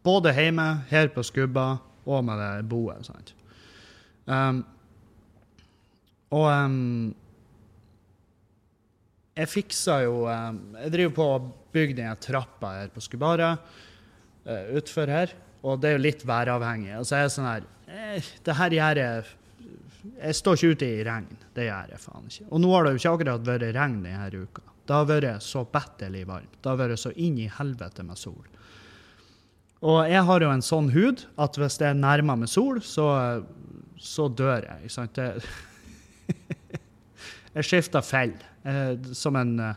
både 0.05 0.35
hjemme, 0.37 0.69
her 0.91 1.11
på 1.15 1.25
Skubba 1.25 1.79
og 2.05 2.25
med 2.27 2.41
det 2.41 2.69
boet. 2.69 3.07
sant? 3.07 3.35
Um, 4.27 4.65
og 6.35 6.49
um, 6.49 7.15
jeg 9.35 9.51
fiksa 9.53 9.99
jo 10.07 10.23
um, 10.25 10.61
Jeg 10.79 10.93
driver 10.95 11.15
på 11.19 11.27
å 11.29 11.41
bygge 11.75 11.97
den 11.99 12.21
trappa 12.23 12.71
her 12.79 12.93
på 12.95 13.03
Skubbaret 13.05 13.61
uh, 14.49 14.65
utfor 14.79 15.11
her. 15.11 15.35
Og 15.65 15.81
det 15.81 15.91
er 15.91 15.97
jo 15.97 16.05
litt 16.05 16.27
væravhengig. 16.29 16.99
Og 17.01 17.09
så 17.09 17.19
er 17.19 17.25
jeg 17.25 17.35
sånn 17.37 17.49
her 17.49 17.67
eh, 17.89 18.31
Det 18.45 18.59
her 18.59 18.77
gjør 18.77 19.01
jeg 19.01 19.25
Jeg 20.05 20.37
står 20.37 20.59
ikke 20.59 20.77
ute 20.77 20.89
i 20.89 21.05
regn. 21.07 21.43
Det 21.57 21.67
gjør 21.69 21.93
jeg 21.95 22.03
faen 22.03 22.29
ikke. 22.29 22.47
Og 22.51 22.61
nå 22.61 22.73
har 22.75 22.85
det 22.85 22.95
jo 22.95 23.01
ikke 23.01 23.13
akkurat 23.17 23.47
vært 23.49 23.77
regn 23.77 24.01
denne 24.05 24.45
uka. 24.45 24.65
Det 24.85 24.97
har 24.99 25.07
vært 25.09 25.45
så 25.45 25.65
batterlig 25.65 26.27
varmt. 26.29 26.59
Det 26.61 26.69
har 26.69 26.81
vært 26.81 27.01
så 27.01 27.13
inn 27.17 27.39
i 27.41 27.49
helvete 27.49 28.05
med 28.05 28.21
sol. 28.21 28.43
Og 29.85 30.01
jeg 30.09 30.25
har 30.29 30.45
jo 30.45 30.53
en 30.53 30.65
sånn 30.65 30.91
hud 30.95 31.27
at 31.41 31.57
hvis 31.61 31.77
det 31.81 31.91
er 31.91 31.99
nærmer 31.99 32.39
med 32.41 32.53
sol, 32.53 32.81
så, 32.85 33.09
så 34.01 34.29
dør 34.29 34.65
jeg. 34.65 34.85
Ikke 34.85 34.97
sant? 34.97 35.21
Jeg, 35.21 35.41
jeg 37.57 37.69
skifter 37.69 38.05
fell. 38.05 38.37
Eh, 38.65 38.95
som 39.13 39.37
en, 39.37 39.59
eh, 39.61 39.75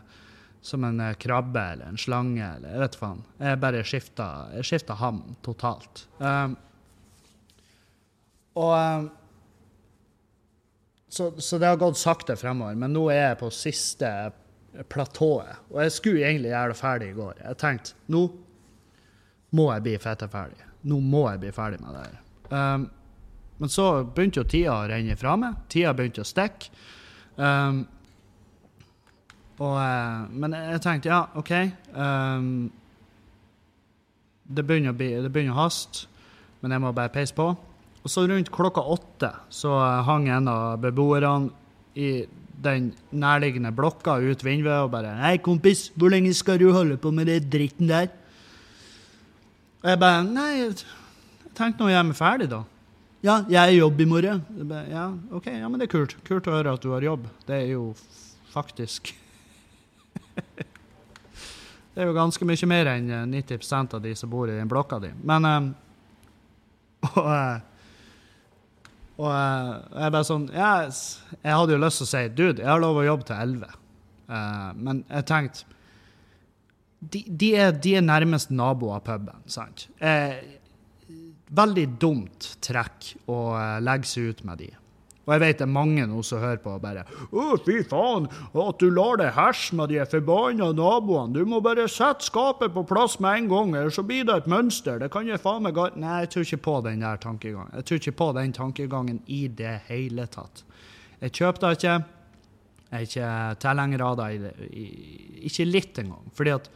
som 0.64 0.84
en 0.84 1.00
eh, 1.04 1.16
krabbe 1.20 1.60
eller 1.60 1.92
en 1.92 2.00
slange 2.00 2.44
eller 2.44 2.72
jeg 2.72 2.84
vet 2.84 2.96
faen. 3.00 3.20
Jeg 3.40 3.60
bare 3.64 3.84
skifter, 3.84 4.56
skifter 4.64 5.00
ham 5.00 5.20
totalt. 5.44 6.06
Um, 6.20 6.56
og 8.58 8.72
um, 8.74 9.10
så, 11.08 11.32
så, 11.40 11.58
det 11.58 11.66
har 11.66 11.80
gått 11.80 11.98
sakte 11.98 12.36
fremover, 12.36 12.76
men 12.76 12.92
nå 12.92 13.06
er 13.12 13.22
jeg 13.30 13.40
på 13.40 13.48
siste 13.54 14.10
platået. 14.92 15.64
Og 15.72 15.80
jeg 15.82 15.94
skulle 15.94 16.26
egentlig 16.28 16.52
gjøre 16.52 16.74
det 16.74 16.78
ferdig 16.78 17.08
i 17.10 17.16
går. 17.16 17.42
Jeg 17.46 17.60
tenkte 17.62 18.12
nå 18.12 18.26
må 19.56 19.70
jeg 19.72 19.84
bli 19.86 19.96
fette 20.02 20.28
ferdig. 20.28 20.64
Nå 20.88 21.00
må 21.00 21.24
jeg 21.30 21.40
bli 21.42 21.52
ferdig 21.56 21.80
med 21.80 21.96
det 21.96 22.04
her. 22.04 22.18
Um, 22.52 22.88
men 23.58 23.72
så 23.72 23.86
begynte 24.04 24.42
jo 24.42 24.48
tida 24.48 24.74
å 24.76 24.88
renne 24.90 25.16
fra 25.18 25.34
meg. 25.40 25.56
Tida 25.72 25.94
begynte 25.96 26.22
å 26.22 26.28
stikke. 26.28 26.68
Um, 27.38 27.80
og, 29.58 29.74
uh, 29.80 30.28
men 30.30 30.54
jeg 30.54 30.82
tenkte 30.84 31.10
ja, 31.10 31.22
OK. 31.40 31.54
Um, 31.96 32.68
det 34.48 34.64
begynner 34.68 34.94
bli, 34.96 35.10
det 35.24 35.32
begynner 35.32 35.56
å 35.56 35.64
haste, 35.64 36.06
men 36.62 36.72
jeg 36.72 36.84
må 36.84 36.92
bare 36.96 37.12
peise 37.12 37.34
på. 37.36 37.50
Og 38.04 38.12
så 38.12 38.26
rundt 38.28 38.52
klokka 38.54 38.80
åtte 38.80 39.32
så 39.50 39.72
hang 40.06 40.28
en 40.30 40.48
av 40.48 40.78
beboerne 40.82 41.50
i 41.98 42.26
den 42.62 42.92
nærliggende 43.14 43.70
blokka 43.74 44.18
ut 44.18 44.44
vinduet 44.44 44.84
og 44.84 44.90
bare 44.90 45.14
'Hei, 45.14 45.36
kompis, 45.38 45.90
hvor 45.94 46.10
lenge 46.10 46.34
skal 46.34 46.58
du 46.58 46.72
holde 46.72 46.96
på 46.96 47.10
med 47.10 47.26
den 47.26 47.50
dritten 47.50 47.88
der?' 47.88 48.10
Og 49.82 49.90
jeg 49.90 49.98
bare 49.98 50.24
'Nei, 50.24 50.50
jeg 50.58 50.74
tenkte 51.54 51.78
nå 51.78 51.88
gjøre 51.88 52.04
meg 52.04 52.16
ferdig, 52.16 52.50
da'. 52.50 52.64
Ja, 53.22 53.42
jeg 53.50 53.58
er 53.58 53.72
i 53.74 53.78
jobb 53.80 54.00
i 54.00 54.04
morgen. 54.04 54.44
Bare, 54.68 54.84
ja, 54.90 55.08
OK, 55.34 55.46
ja, 55.46 55.68
men 55.68 55.80
det 55.80 55.88
er 55.88 55.96
kult. 55.96 56.14
Kult 56.24 56.46
å 56.46 56.54
høre 56.54 56.72
at 56.72 56.82
du 56.82 56.92
har 56.92 57.02
jobb. 57.02 57.26
Det 57.46 57.54
er 57.54 57.72
jo 57.72 57.94
faktisk 58.52 59.10
Det 61.94 62.04
er 62.04 62.06
jo 62.06 62.14
ganske 62.14 62.46
mye 62.46 62.66
mer 62.70 62.86
enn 62.86 63.10
90 63.32 63.58
eh, 63.58 63.96
av 63.96 64.02
de 64.02 64.14
som 64.14 64.30
bor 64.30 64.46
i 64.46 64.54
den 64.54 64.70
blokka 64.70 65.00
di. 65.02 65.10
Men 65.26 65.44
um, 65.44 65.74
og, 67.08 67.26
uh, 67.26 67.58
og 69.18 69.26
uh, 69.30 69.72
jeg 69.98 70.14
bare 70.14 70.26
sånn 70.26 70.46
yes. 70.54 71.02
Jeg 71.42 71.54
hadde 71.54 71.74
jo 71.74 71.80
lyst 71.82 72.00
til 72.00 72.06
å 72.06 72.10
si 72.12 72.22
Dude, 72.30 72.62
jeg 72.62 72.70
har 72.70 72.82
lov 72.82 73.00
å 73.00 73.06
jobbe 73.06 73.26
til 73.26 73.40
11. 73.42 73.74
Uh, 74.28 74.70
men 74.78 75.02
jeg 75.08 75.26
tenkte 75.26 75.78
de, 76.98 77.24
de, 77.28 77.52
er, 77.54 77.72
de, 77.72 77.94
er, 77.98 78.02
nærmest 78.02 78.50
nabo 78.50 78.90
av 78.94 79.04
puben, 79.06 79.44
sant? 79.50 79.86
Eh, 80.02 80.38
veldig 81.54 81.86
dumt 82.00 82.50
trekk 82.64 83.12
å 83.30 83.38
eh, 83.54 83.76
legge 83.84 84.10
seg 84.10 84.32
ut 84.32 84.44
med 84.48 84.64
de. 84.64 84.70
Og 85.28 85.34
jeg 85.34 85.42
vet 85.42 85.58
det 85.60 85.66
er 85.66 85.72
mange 85.74 86.06
nå 86.08 86.22
som 86.24 86.40
hører 86.40 86.60
på 86.64 86.72
og 86.72 86.80
bare 86.80 87.02
Å, 87.04 87.58
fy 87.60 87.82
faen, 87.84 88.30
at 88.62 88.80
du 88.80 88.88
lar 88.88 89.20
deg 89.20 89.34
herse 89.36 89.76
med 89.76 89.92
de 89.92 90.00
forbanna 90.08 90.70
naboene. 90.72 91.36
Du 91.36 91.44
må 91.44 91.60
bare 91.64 91.84
sette 91.92 92.24
skapet 92.24 92.72
på 92.72 92.86
plass 92.88 93.18
med 93.20 93.42
en 93.42 93.50
gang, 93.50 93.74
eller 93.76 93.92
så 93.92 94.06
blir 94.08 94.24
det 94.24 94.38
et 94.40 94.48
mønster. 94.48 94.96
Det 95.02 95.10
kan 95.12 95.28
jeg 95.28 95.42
faen 95.44 95.66
meg 95.66 95.76
galt 95.76 95.98
Nei, 96.00 96.22
jeg 96.24 96.32
tror 96.32 96.46
ikke 96.46 96.62
på 96.64 96.76
den 96.86 97.04
der 97.04 97.20
tankegangen. 97.20 97.74
Jeg 97.76 97.88
tror 97.90 98.00
ikke 98.00 98.16
på 98.22 98.30
den 98.38 98.56
tankegangen 98.56 99.20
i 99.28 99.42
det 99.60 99.74
hele 99.90 100.24
tatt. 100.32 100.64
Jeg 101.20 101.34
kjøper 101.36 101.66
det 101.66 101.76
ikke. 101.76 101.96
Jeg 102.88 102.96
er 102.96 103.04
ikke 103.04 103.30
tilhenger 103.60 104.04
av 104.06 104.20
det, 104.22 104.52
ikke 105.50 105.68
litt 105.68 106.00
engang. 106.00 106.30
Fordi 106.32 106.54
at 106.56 106.70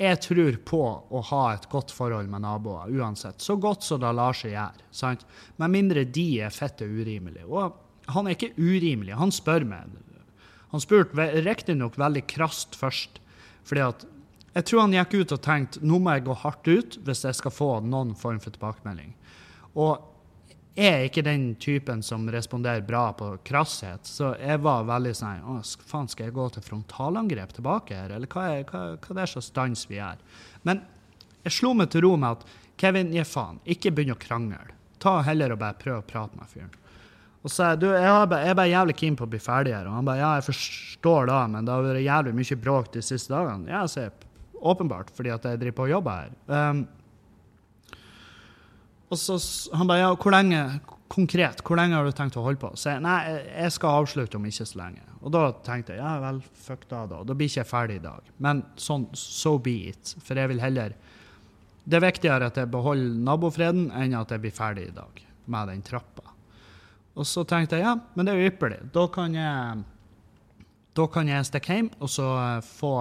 jeg 0.00 0.22
tror 0.24 0.56
på 0.64 0.80
å 1.12 1.20
ha 1.28 1.42
et 1.52 1.66
godt 1.68 1.92
forhold 1.92 2.30
med 2.32 2.46
naboer 2.46 2.88
uansett. 2.96 3.42
Så 3.44 3.58
godt 3.60 3.84
som 3.84 4.00
det 4.00 4.14
lar 4.16 4.32
seg 4.36 4.54
gjøre. 4.54 4.88
sant? 4.96 5.26
Med 5.60 5.74
mindre 5.74 6.06
de 6.08 6.26
er 6.46 6.54
fette 6.54 6.88
urimelige. 6.88 7.44
Og 7.44 7.89
han 8.14 8.28
er 8.28 8.36
ikke 8.36 8.54
urimelig. 8.58 9.16
Han 9.18 9.32
spør 9.34 9.66
meg. 9.68 9.96
Han 10.70 10.82
spurte 10.82 11.26
riktignok 11.44 11.98
veldig 11.98 12.24
krast 12.30 12.78
først. 12.78 13.20
fordi 13.64 13.80
at 13.80 14.06
jeg 14.54 14.66
tror 14.66 14.80
han 14.80 14.94
gikk 14.94 15.14
ut 15.14 15.32
og 15.34 15.42
tenkte 15.44 15.80
nå 15.86 15.98
må 16.02 16.14
jeg 16.16 16.26
gå 16.26 16.34
hardt 16.42 16.68
ut 16.68 16.96
hvis 17.06 17.24
jeg 17.24 17.38
skal 17.38 17.52
få 17.54 17.68
noen 17.86 18.16
form 18.18 18.40
for 18.42 18.50
tilbakemelding. 18.50 19.12
Og 19.78 20.06
jeg 20.74 20.90
er 20.90 21.04
ikke 21.06 21.24
den 21.26 21.44
typen 21.60 22.02
som 22.02 22.26
responderer 22.30 22.82
bra 22.86 23.10
på 23.14 23.32
krasshet, 23.46 24.06
så 24.06 24.32
jeg 24.38 24.62
var 24.62 24.86
veldig 24.88 25.12
sånn 25.18 25.42
Å, 25.44 25.56
faen, 25.86 26.08
skal 26.08 26.28
jeg 26.28 26.36
gå 26.38 26.46
til 26.54 26.64
frontalangrep 26.64 27.52
tilbake 27.56 27.98
her, 27.98 28.14
eller 28.14 28.30
hva 28.30 28.46
er, 28.54 28.64
hva, 28.70 28.82
hva 28.96 29.14
er 29.14 29.20
det 29.20 29.28
slags 29.34 29.50
dans 29.54 29.86
vi 29.90 29.98
gjør? 29.98 30.22
Men 30.66 30.82
jeg 31.44 31.56
slo 31.58 31.72
meg 31.74 31.90
til 31.92 32.06
ro 32.06 32.14
med 32.16 32.38
at 32.38 32.46
Kevin, 32.80 33.12
gi 33.12 33.24
faen, 33.28 33.58
ikke 33.68 33.92
begynn 33.92 34.14
å 34.14 34.20
krangle. 34.20 34.76
Ta 35.02 35.18
heller 35.26 35.54
og 35.54 35.60
bare 35.60 35.78
prøv 35.80 36.00
å 36.00 36.06
prate 36.06 36.38
med 36.38 36.48
fyren. 36.48 36.72
Og 37.40 37.52
så 37.52 37.70
du, 37.80 37.86
jeg, 37.88 38.28
bare, 38.28 38.42
jeg 38.44 38.52
er 38.52 38.58
bare 38.58 38.72
jævlig 38.72 38.96
keen 39.00 39.16
på 39.16 39.24
å 39.24 39.30
bli 39.32 39.40
ferdig 39.40 39.72
her. 39.72 39.88
Og 39.88 39.96
han 39.96 40.08
bare 40.08 40.20
ja, 40.20 40.30
jeg 40.36 40.48
forstår 40.50 41.30
da, 41.30 41.40
men 41.48 41.64
det 41.64 41.72
har 41.72 41.86
vært 41.86 42.04
jævlig 42.04 42.34
mye 42.36 42.58
bråk 42.66 42.90
de 42.96 43.04
siste 43.04 43.32
dagene. 43.32 43.70
Ja, 43.72 43.86
så 43.88 44.10
åpenbart, 44.60 45.12
fordi 45.16 45.32
at 45.32 45.46
jeg 45.48 45.60
driver 45.60 45.76
på 45.78 45.86
og 45.86 45.94
jobber 45.94 46.24
her. 46.26 46.34
Um, 46.52 46.82
og 49.10 49.18
så 49.18 49.38
han 49.74 49.88
bare 49.88 50.02
ja, 50.04 50.10
hvor 50.14 50.34
lenge, 50.34 50.60
konkret, 51.10 51.62
hvor 51.66 51.80
lenge 51.80 51.96
har 51.96 52.06
du 52.06 52.14
tenkt 52.14 52.36
å 52.38 52.44
holde 52.44 52.60
på? 52.62 52.70
Så 52.78 52.92
jeg, 52.92 53.02
nei, 53.02 53.18
jeg 53.48 53.74
skal 53.74 54.02
avslutte 54.02 54.38
om 54.38 54.44
ikke 54.46 54.68
så 54.68 54.78
lenge. 54.78 55.02
Og 55.20 55.32
da 55.34 55.46
tenkte 55.66 55.96
jeg 55.96 56.02
ja 56.04 56.12
vel, 56.22 56.38
fuck 56.66 56.86
da, 56.92 57.02
da. 57.10 57.22
Da 57.26 57.36
blir 57.36 57.50
ikke 57.50 57.62
jeg 57.62 57.70
ferdig 57.70 57.98
i 57.98 58.04
dag. 58.04 58.30
Men 58.40 58.62
sånn, 58.80 59.08
so 59.18 59.56
be 59.60 59.90
it. 59.90 60.14
For 60.22 60.38
jeg 60.38 60.52
vil 60.52 60.62
heller 60.62 60.94
Det 61.90 61.96
er 61.96 62.04
viktigere 62.04 62.50
at 62.52 62.58
jeg 62.60 62.70
beholder 62.70 63.16
nabofreden 63.24 63.88
enn 63.96 64.14
at 64.14 64.30
jeg 64.30 64.44
blir 64.44 64.54
ferdig 64.54 64.90
i 64.90 64.94
dag 64.94 65.22
med 65.50 65.72
den 65.72 65.80
trappa. 65.82 66.29
Og 67.20 67.28
så 67.28 67.44
tenkte 67.44 67.76
jeg 67.76 67.84
ja, 67.84 67.98
men 68.16 68.26
det 68.26 68.32
er 68.32 68.40
jo 68.40 68.50
ypperlig. 68.52 68.80
Da 68.94 69.04
kan 69.12 69.36
jeg 69.36 69.82
da 70.98 71.06
kan 71.06 71.28
jeg 71.30 71.46
stikke 71.46 71.76
hjem 71.76 71.88
og 72.02 72.10
så 72.10 72.26
få, 72.66 72.94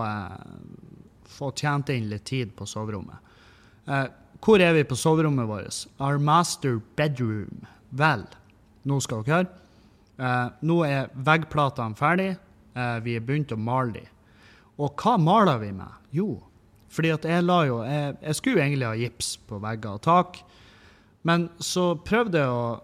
få 1.26 1.50
tjent 1.58 1.90
inn 1.94 2.10
litt 2.12 2.28
tid 2.30 2.52
på 2.58 2.68
soverommet. 2.70 3.18
Eh, 3.90 4.06
hvor 4.46 4.62
er 4.62 4.76
vi 4.78 4.86
på 4.88 4.98
soverommet 5.00 5.50
vårt? 5.50 5.82
Our 5.98 6.20
master 6.22 6.78
bedroom. 7.00 7.66
Vel, 7.90 8.28
nå 8.88 9.00
skal 9.04 9.26
dere 9.26 9.40
høre. 9.40 9.50
Eh, 10.20 10.46
nå 10.70 10.78
er 10.86 11.10
veggplatene 11.16 11.98
ferdige. 11.98 12.38
Eh, 12.76 13.00
vi 13.04 13.18
er 13.18 13.26
begynt 13.26 13.56
å 13.56 13.60
male 13.60 13.98
de. 13.98 14.06
Og 14.80 14.94
hva 15.02 15.18
maler 15.20 15.60
vi 15.64 15.74
med? 15.76 15.98
Jo, 16.16 16.30
fordi 16.90 17.12
at 17.14 17.26
jeg 17.28 17.46
la 17.46 17.60
jo 17.68 17.82
Jeg, 17.86 18.14
jeg 18.24 18.36
skulle 18.38 18.64
egentlig 18.64 18.88
ha 18.88 18.96
gips 18.98 19.34
på 19.50 19.60
vegger 19.62 19.98
og 19.98 20.06
tak, 20.06 20.40
men 21.28 21.50
så 21.60 21.92
prøvde 22.00 22.40
jeg 22.40 22.54
å, 22.54 22.80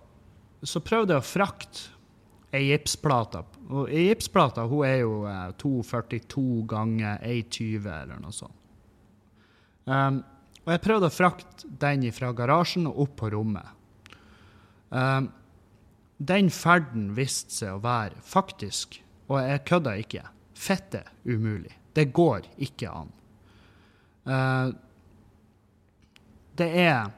så 0.65 0.81
prøvde 0.83 1.15
jeg 1.15 1.23
å 1.23 1.27
frakte 1.27 1.95
ei 2.55 2.69
gipsplate. 2.69 3.43
Og 3.69 3.89
ei 3.89 4.07
gipsplate 4.09 4.65
hun 4.69 4.85
er 4.87 4.99
jo 5.03 5.15
eh, 5.29 5.49
242 5.61 6.63
ganger 6.69 7.19
1,20 7.25 7.89
eller 7.91 8.21
noe 8.21 8.35
sånt. 8.35 8.61
Um, 9.85 10.23
og 10.65 10.71
jeg 10.73 10.81
prøvde 10.81 11.09
å 11.11 11.13
frakte 11.13 11.67
den 11.81 12.05
fra 12.15 12.31
garasjen 12.33 12.87
og 12.89 13.03
opp 13.03 13.17
på 13.19 13.29
rommet. 13.35 13.67
Um, 14.89 15.27
den 16.17 16.49
ferden 16.53 17.11
viste 17.17 17.53
seg 17.53 17.75
å 17.75 17.83
være 17.83 18.17
faktisk, 18.25 18.97
og 19.27 19.43
jeg 19.43 19.65
kødder 19.67 20.01
ikke, 20.01 20.23
fette 20.57 21.03
umulig. 21.27 21.75
Det 21.93 22.07
går 22.15 22.47
ikke 22.65 22.95
an. 23.03 23.13
Uh, 24.25 24.73
det 26.57 26.71
er 26.81 27.11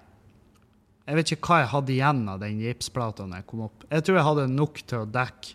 Jeg 1.07 1.15
vet 1.15 1.31
ikke 1.31 1.53
hva 1.53 1.61
jeg 1.61 1.71
hadde 1.71 1.93
igjen 1.93 2.25
av 2.27 2.41
den 2.41 2.57
gipsplata 2.59 3.23
når 3.23 3.39
jeg 3.39 3.47
kom 3.47 3.61
opp. 3.69 3.85
Jeg 3.87 4.03
tror 4.03 4.17
jeg 4.17 4.27
hadde 4.27 4.47
nok 4.51 4.81
til 4.83 5.03
å 5.05 5.07
dekke 5.07 5.53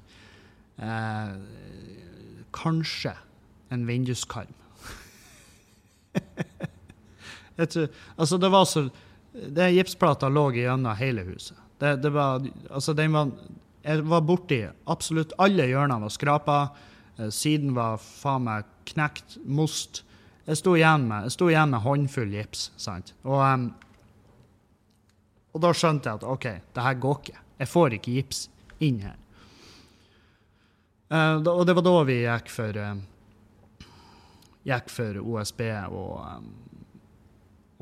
eh, 0.80 1.34
kanskje 2.56 3.12
en 3.72 3.84
vinduskarm. 3.88 4.54
altså, 7.60 8.38
det 8.40 8.50
var 8.52 8.66
så 8.68 8.82
Det 9.32 9.70
gipsplata 9.72 10.28
lå 10.28 10.50
gjennom 10.56 10.96
hele 10.96 11.24
huset. 11.24 11.56
Det, 11.80 11.96
det 12.04 12.10
var, 12.12 12.44
altså, 12.70 12.92
den 12.92 13.12
var 13.12 13.30
Jeg 13.84 14.04
var 14.08 14.20
borti 14.24 14.62
absolutt 14.86 15.32
alle 15.38 15.68
hjørnene 15.68 16.00
var 16.04 16.16
skrapa. 16.16 16.58
Eh, 17.18 17.28
siden 17.28 17.76
var 17.76 18.00
faen 18.00 18.48
meg 18.48 18.72
knekt. 18.88 19.36
Most. 19.44 20.04
Jeg 20.46 20.58
sto 20.58 20.74
igjen 20.80 21.08
med, 21.10 21.28
jeg 21.28 21.82
håndfull 21.84 22.32
gips. 22.34 22.70
sant? 22.76 23.12
Og, 23.24 23.40
um, 23.42 23.72
og 25.52 25.60
da 25.60 25.72
skjønte 25.76 26.08
jeg 26.08 26.22
at 26.22 26.28
OK, 26.28 26.46
det 26.74 26.84
her 26.86 27.00
går 27.00 27.18
ikke. 27.20 27.40
Jeg 27.62 27.70
får 27.70 27.96
ikke 27.98 28.14
gips 28.16 28.46
inn 28.82 29.02
her. 29.04 29.18
Uh, 31.12 31.36
og 31.44 31.66
det 31.68 31.76
var 31.76 31.84
da 31.84 31.96
vi 32.08 32.22
gikk 32.24 32.48
for 32.48 32.78
uh, 32.80 32.94
gikk 34.64 34.88
for 34.92 35.18
OSB 35.20 35.60
og, 35.92 36.14
um, 36.24 36.48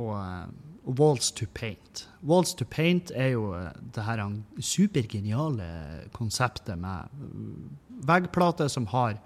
og, 0.00 0.16
uh, 0.16 0.96
Walls 0.98 1.30
to 1.38 1.46
Paint. 1.54 2.08
Walls 2.26 2.54
to 2.58 2.66
Paint 2.66 3.12
er 3.14 3.34
jo 3.36 3.52
det 3.94 4.02
her 4.02 4.22
supergeniale 4.58 6.08
konseptet 6.16 6.80
med 6.80 7.12
veggplater 8.08 8.68
som 8.72 8.88
har 8.90 9.20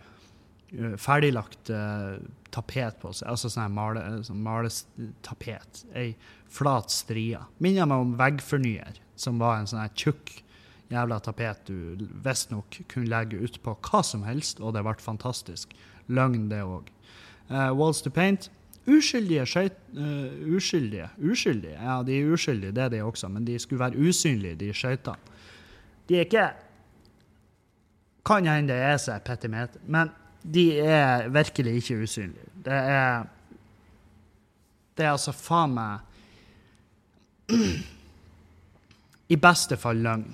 ferdiglagt 0.99 1.71
tapet 2.55 2.97
på 3.03 3.13
seg, 3.15 3.29
altså 3.31 3.51
sånn 3.51 3.75
male, 3.75 4.03
sånn 4.27 4.41
maletapet. 4.43 5.85
Ei 5.95 6.15
flat 6.55 6.91
strie. 6.95 7.41
Minner 7.63 7.89
meg 7.91 8.05
om 8.05 8.17
veggfornyer, 8.19 8.99
som 9.19 9.39
var 9.43 9.61
en 9.61 9.71
sånn 9.71 9.87
tjukk 9.99 10.41
jævla 10.93 11.21
tapet 11.25 11.65
du 11.67 12.09
visstnok 12.25 12.81
kunne 12.91 13.11
legge 13.11 13.41
utpå 13.45 13.77
hva 13.87 14.03
som 14.07 14.25
helst, 14.27 14.61
og 14.61 14.75
det 14.77 14.85
ble 14.87 14.97
fantastisk. 15.03 15.75
Løgn, 16.07 16.49
det 16.51 16.63
òg. 16.67 16.91
Uh, 17.51 17.71
Walls 17.77 18.03
to 18.05 18.13
Paint. 18.13 18.51
Uskyldige 18.85 19.47
skøyt... 19.49 19.79
Uh, 19.97 20.57
uskyldige. 20.57 21.09
Uskyldige? 21.19 21.79
Ja, 21.81 22.03
de 22.05 22.19
er 22.19 22.35
uskyldige, 22.35 22.75
det 22.77 22.85
er 22.85 22.93
de 22.93 23.01
også, 23.05 23.31
men 23.33 23.47
de 23.49 23.57
skulle 23.59 23.81
være 23.81 24.09
usynlige, 24.09 24.59
de 24.61 24.73
skøytene. 24.77 25.41
De 26.09 26.19
er 26.21 26.29
ikke 26.29 26.51
Kan 28.25 28.47
hende 28.49 28.73
det 28.73 28.81
er 28.81 28.97
seg 29.01 29.25
petimeter, 29.25 29.81
men 29.85 30.13
de 30.45 30.65
er 30.81 31.29
virkelig 31.33 31.79
ikke 31.81 32.03
usynlige. 32.05 32.51
Det 32.65 32.73
er 32.73 33.25
Det 34.97 35.05
er 35.05 35.11
altså 35.11 35.33
faen 35.33 35.73
meg 35.75 36.01
I 39.29 39.37
beste 39.37 39.77
fall 39.81 39.97
løgn. 40.05 40.29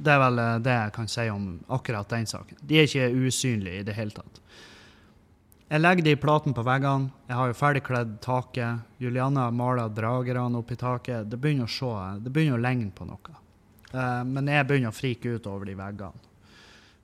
Det 0.00 0.12
er 0.12 0.20
vel 0.22 0.38
eh, 0.38 0.58
det 0.64 0.72
jeg 0.72 0.92
kan 0.94 1.08
si 1.10 1.26
om 1.28 1.58
akkurat 1.68 2.08
den 2.08 2.26
saken. 2.26 2.56
De 2.62 2.78
er 2.78 2.86
ikke 2.88 3.10
usynlige 3.26 3.80
i 3.80 3.82
det 3.84 3.94
hele 3.94 4.14
tatt. 4.14 4.40
Jeg 5.70 5.80
legger 5.80 6.04
de 6.06 6.16
platene 6.16 6.56
på 6.56 6.64
veggene. 6.66 7.10
Jeg 7.28 7.36
har 7.36 7.50
jo 7.50 7.58
ferdigkledd 7.58 8.16
taket. 8.24 8.86
Juliana 8.98 9.50
maler 9.50 9.92
dragerne 9.92 10.58
oppi 10.58 10.78
taket. 10.78 11.28
Det 11.30 11.38
begynner 11.38 11.68
å 11.68 11.74
se, 11.74 11.92
det 12.24 12.32
begynner 12.32 12.58
å 12.58 12.64
ligne 12.64 12.90
på 12.90 13.06
noe. 13.06 13.36
Uh, 13.92 14.22
men 14.26 14.48
jeg 14.50 14.66
begynner 14.66 14.90
å 14.90 14.96
frike 14.96 15.36
ut 15.36 15.46
over 15.50 15.68
de 15.68 15.76
veggene. 15.78 16.29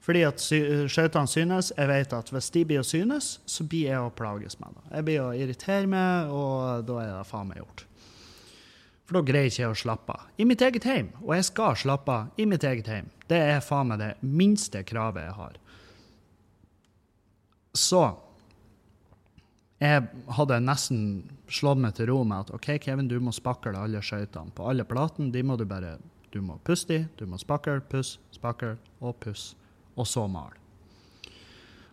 Fordi 0.07 0.23
at 0.23 0.38
skøytene 0.38 1.27
synes. 1.27 1.73
Jeg 1.75 1.90
vet 1.90 2.12
at 2.14 2.29
hvis 2.31 2.53
de 2.55 2.62
blir 2.69 2.79
å 2.79 2.87
synes, 2.87 3.40
så 3.42 3.66
blir 3.66 3.88
jeg 3.88 3.99
å 3.99 4.12
plages 4.14 4.61
med 4.61 4.77
det. 4.77 4.85
Jeg 4.92 5.07
blir 5.09 5.23
å 5.25 5.33
irritere 5.35 5.90
meg, 5.90 6.31
og 6.31 6.87
da 6.87 7.01
er 7.03 7.11
det 7.11 7.27
faen 7.27 7.51
meg 7.51 7.59
gjort. 7.59 7.83
For 9.07 9.19
da 9.19 9.23
greier 9.27 9.51
ikke 9.51 9.62
jeg 9.64 9.73
å 9.73 9.81
slappe 9.83 10.14
av. 10.14 10.29
I 10.38 10.47
mitt 10.47 10.62
eget 10.62 10.87
hjem. 10.87 11.11
Og 11.25 11.35
jeg 11.35 11.49
skal 11.49 11.75
slappe 11.79 12.14
av 12.14 12.38
i 12.42 12.47
mitt 12.47 12.66
eget 12.66 12.90
hjem. 12.90 13.11
Det 13.27 13.38
er 13.38 13.66
faen 13.66 13.90
meg 13.90 14.03
det 14.03 14.12
minste 14.23 14.83
kravet 14.87 15.27
jeg 15.27 15.37
har. 15.40 15.59
Så 17.77 18.05
jeg 19.83 20.07
hadde 20.38 20.62
nesten 20.64 21.03
slått 21.53 21.83
meg 21.83 21.99
til 21.99 22.11
ro 22.12 22.23
med 22.25 22.47
at 22.47 22.55
OK, 22.57 22.71
Kevin, 22.83 23.11
du 23.11 23.19
må 23.21 23.35
spakle 23.35 23.75
alle 23.79 24.01
skøytene. 24.03 24.55
På 24.55 24.71
alle 24.71 24.87
platene 24.88 25.35
de 25.35 25.42
må 25.42 25.59
du 25.59 25.66
bare 25.66 25.99
Du 26.35 26.42
må 26.42 26.59
puste 26.66 26.92
de, 26.92 27.05
du 27.16 27.25
må 27.27 27.38
spakle, 27.40 27.81
puss, 27.88 28.19
spakle 28.35 28.75
og 29.01 29.14
pusse. 29.23 29.55
Og 29.97 30.09
så 30.09 30.27
male. 30.29 30.63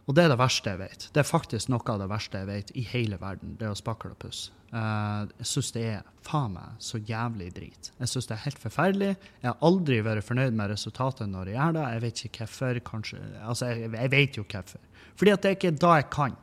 Og 0.04 0.16
det 0.18 0.26
er 0.26 0.34
det 0.34 0.40
verste 0.40 0.74
jeg 0.74 0.82
vet. 0.82 1.06
Det 1.16 1.22
er 1.22 1.28
faktisk 1.28 1.70
noe 1.72 1.86
av 1.94 2.02
det 2.02 2.10
verste 2.12 2.42
jeg 2.42 2.50
vet 2.50 2.74
i 2.76 2.84
hele 2.90 3.20
verden. 3.22 3.56
Det 3.60 3.70
å 3.72 3.78
spakle 3.78 4.12
og 4.12 4.20
pusse. 4.20 4.52
Uh, 4.74 5.30
jeg 5.38 5.48
syns 5.52 5.70
det 5.76 5.84
er 5.86 6.00
faen 6.26 6.56
meg 6.56 6.80
så 6.82 6.98
jævlig 6.98 7.52
drit. 7.54 7.92
Jeg 8.00 8.10
syns 8.10 8.28
det 8.28 8.36
er 8.36 8.44
helt 8.48 8.60
forferdelig. 8.60 9.12
Jeg 9.44 9.48
har 9.48 9.68
aldri 9.70 10.00
vært 10.04 10.26
fornøyd 10.26 10.58
med 10.58 10.74
resultatet 10.74 11.30
når 11.30 11.52
jeg 11.52 11.60
gjør 11.60 11.76
det. 11.78 11.86
Jeg 11.94 12.04
vet 12.04 12.24
ikke 12.28 12.48
hvorfor. 12.48 12.80
Kanskje, 12.90 13.22
altså, 13.46 13.70
jeg, 13.70 14.12
vet 14.12 14.40
jo 14.40 14.48
hvorfor. 14.50 14.90
Fordi 15.22 15.36
at 15.36 15.46
det 15.46 15.52
er 15.52 15.60
ikke 15.60 15.76
da 15.86 15.94
jeg 16.02 16.10
kan. 16.18 16.36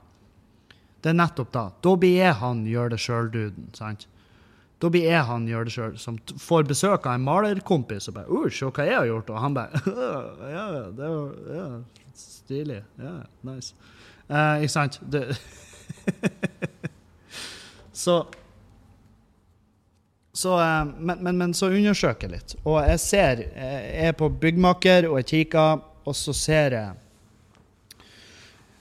Det 1.00 1.12
er 1.12 1.18
nettopp 1.18 1.52
da. 1.52 1.66
Da 1.84 1.94
blir 2.00 2.16
jeg 2.16 2.38
han 2.40 2.64
gjør 2.68 2.94
det 2.94 3.00
sjøl-duden. 3.02 3.68
sant? 3.76 4.06
Da 4.80 4.88
blir 4.88 5.04
jeg 5.04 5.24
han 5.28 5.46
gjør 5.48 5.66
det 5.68 5.72
sjøl, 5.74 5.96
som 6.00 6.16
får 6.40 6.64
besøk 6.70 7.04
av 7.04 7.18
en 7.18 7.24
malerkompis 7.26 8.08
og 8.08 8.16
bare 8.16 8.32
'Å, 8.32 8.48
se 8.48 8.66
hva 8.66 8.86
jeg 8.88 8.96
har 8.96 9.08
gjort.' 9.10 9.30
Og 9.30 9.40
han 9.40 9.54
bare 9.54 9.80
'Ja, 10.54 10.66
det 10.96 11.08
var 11.14 11.56
ja, 11.56 11.66
stilig. 12.14 12.82
Ja, 12.98 13.16
nice.' 13.44 13.74
Uh, 14.30 14.62
ikke 14.62 14.72
sant? 14.72 15.00
Det 15.10 15.24
så 18.04 18.24
så, 20.32 20.54
uh, 20.54 20.86
men, 20.86 21.18
men, 21.20 21.36
men, 21.36 21.54
så 21.54 21.66
undersøker 21.66 22.28
jeg 22.28 22.36
litt. 22.36 22.54
Og 22.64 22.78
jeg 22.86 23.00
ser 23.00 23.42
Jeg 23.42 24.06
er 24.08 24.12
på 24.12 24.28
byggmaker, 24.28 25.08
og 25.10 25.18
jeg 25.18 25.26
kikker, 25.26 25.82
og 26.06 26.16
så 26.16 26.32
ser 26.32 26.76
jeg 26.78 26.92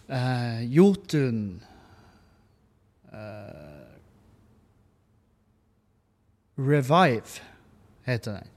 uh, 0.08 0.62
Jotun 0.70 1.60
Revive 6.60 7.40
heter 8.04 8.32
den. 8.32 8.48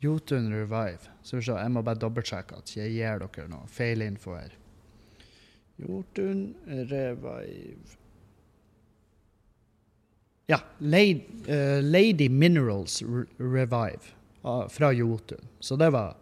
Jotun 0.00 0.52
Revive. 0.54 1.10
Så 1.22 1.40
jeg 1.42 1.70
må 1.74 1.82
bare 1.82 1.98
dobbeltsjekke 1.98 2.60
at 2.60 2.76
jeg 2.76 2.92
gir 2.94 3.22
dere 3.24 3.48
noe 3.50 3.66
feilinfo 3.66 4.36
her. 4.38 4.54
Jotun 5.78 6.54
Revive 6.66 7.96
Ja. 10.48 10.58
Lady, 10.78 11.20
uh, 11.48 11.82
Lady 11.84 12.28
Minerals 12.28 13.02
Revive 13.38 14.14
uh, 14.44 14.68
fra 14.68 14.92
Jotun. 14.92 15.44
Så 15.60 15.76
det 15.76 15.92
var 15.92 16.16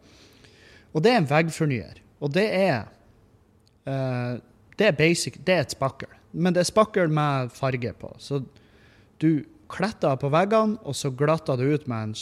Og 0.92 1.02
det 1.04 1.12
er 1.12 1.18
en 1.18 1.30
veggfornyer. 1.30 2.00
Og 2.20 2.34
det 2.34 2.54
er 2.54 2.88
uh, 3.86 4.40
Det 4.78 4.86
er 4.86 4.92
basic, 4.92 5.36
det 5.46 5.54
er 5.54 5.60
et 5.60 5.70
spakkel. 5.70 6.08
Men 6.32 6.54
det 6.54 6.60
er 6.60 6.72
spakkel 6.72 7.08
med 7.08 7.48
farge 7.50 7.92
på. 7.92 8.14
Så 8.18 8.42
du 9.20 9.44
kletter 9.72 10.18
på 10.20 10.30
veggene, 10.32 10.78
og 10.86 10.96
så 10.96 11.10
glatter 11.14 11.58
du 11.58 11.68
ut 11.74 11.86
med 11.90 12.10
en, 12.10 12.16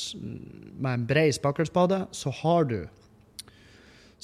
med 0.79 0.91
en 0.93 1.09
bred 1.09 1.35
spakkelspade, 1.37 2.07
så 2.13 2.33
har 2.43 2.71
du 2.71 2.79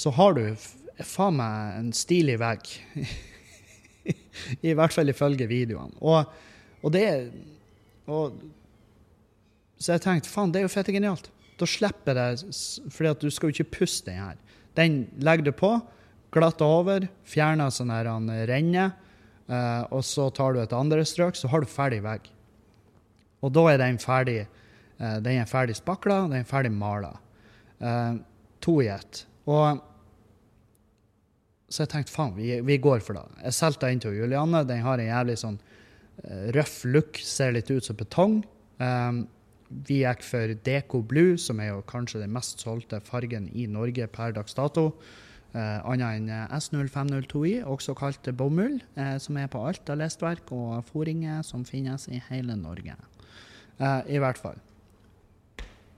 Så 0.00 0.10
har 0.16 0.32
du 0.32 0.56
faen 1.04 1.36
meg 1.36 1.74
en 1.76 1.90
stilig 1.92 2.38
vegg. 2.40 2.70
I 4.68 4.72
hvert 4.76 4.94
fall 4.94 5.12
ifølge 5.12 5.48
videoene. 5.50 5.92
Og, 6.00 6.24
og 6.80 6.94
det 6.94 7.04
og, 8.08 8.38
Så 9.76 9.92
jeg 9.92 10.04
tenkte 10.06 10.32
faen, 10.32 10.52
det 10.52 10.62
er 10.62 10.66
jo 10.68 10.72
fette 10.72 10.94
genialt. 10.94 11.28
Da 11.60 11.68
slipper 11.68 12.16
det, 12.16 12.28
fordi 12.88 13.10
at 13.10 13.20
du 13.20 13.28
skal 13.28 13.50
jo 13.50 13.58
ikke 13.58 13.76
puste 13.80 14.08
den 14.08 14.22
her. 14.22 14.40
Den 14.78 15.02
legger 15.20 15.50
du 15.50 15.52
på, 15.52 15.74
glatter 16.32 16.64
over, 16.64 17.04
fjerner 17.28 17.72
sånn 17.74 17.92
her 17.92 18.08
renne, 18.48 18.90
uh, 19.50 19.84
og 19.92 20.04
så 20.06 20.30
tar 20.32 20.54
du 20.54 20.62
et 20.62 20.76
andre 20.76 21.04
strøk, 21.04 21.36
så 21.36 21.50
har 21.52 21.60
du 21.60 21.68
ferdig 21.68 22.00
vegg. 22.06 22.30
Og 23.40 23.52
da 23.56 23.66
er 23.72 23.80
den 23.80 24.00
ferdig 24.02 24.42
uh, 24.44 25.18
den 25.24 25.40
er 25.40 25.48
ferdig 25.48 25.78
spakla, 25.78 26.22
den 26.28 26.42
er 26.42 26.48
ferdig 26.48 26.72
mala. 26.74 27.14
Uh, 27.80 28.20
to 28.60 28.80
i 28.84 28.90
ett. 28.92 29.24
Og 29.48 29.80
så 31.70 31.84
jeg 31.84 31.92
tenkte 31.92 32.12
faen, 32.12 32.34
vi, 32.34 32.56
vi, 32.66 32.78
går 32.82 33.02
for 33.06 33.16
det. 33.16 33.26
Jeg 33.44 33.54
solgte 33.54 33.88
den 33.88 34.00
til 34.02 34.16
Julianne. 34.18 34.64
Den 34.66 34.82
har 34.82 34.98
en 34.98 35.12
jævlig 35.12 35.36
sånn 35.40 35.58
uh, 35.60 36.46
røff 36.56 36.80
look, 36.88 37.20
ser 37.22 37.54
litt 37.54 37.70
ut 37.70 37.86
som 37.86 37.98
betong. 37.98 38.40
Um, 38.82 39.24
vi 39.86 40.00
gikk 40.00 40.24
for 40.26 40.52
Deco 40.66 40.98
Blue, 41.06 41.36
som 41.38 41.60
er 41.62 41.70
jo 41.70 41.84
kanskje 41.86 42.24
den 42.24 42.32
mest 42.34 42.62
solgte 42.64 42.98
fargen 43.06 43.46
i 43.54 43.68
Norge 43.70 44.08
per 44.10 44.34
dags 44.34 44.58
dato. 44.58 44.90
Uh, 45.54 45.78
Annet 45.86 46.18
enn 46.18 46.50
S0502i, 46.58 47.60
også 47.66 47.94
kalt 47.98 48.26
bomull, 48.38 48.80
uh, 48.98 49.14
som 49.22 49.38
er 49.38 49.46
på 49.50 49.62
alt 49.70 49.90
av 49.90 50.02
lestverk 50.02 50.50
og 50.54 50.82
fòringer 50.90 51.46
som 51.46 51.62
finnes 51.66 52.08
i 52.10 52.18
hele 52.32 52.58
Norge. 52.58 52.98
Uh, 53.80 54.02
I 54.06 54.20
hvert 54.20 54.38
fall. 54.40 54.58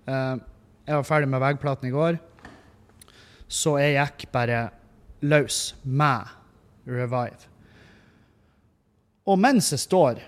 jeg 0.06 0.96
var 0.98 1.06
ferdig 1.06 1.28
med 1.30 1.42
veggplaten 1.42 1.86
i 1.86 1.92
går, 1.94 2.16
så 3.46 3.76
jeg 3.78 3.94
gikk 3.94 4.24
bare 4.34 4.64
løs 5.22 5.74
med 5.84 6.30
Revive. 6.90 7.46
Og 9.30 9.38
mens 9.38 9.70
jeg 9.70 9.82
står, 9.84 10.22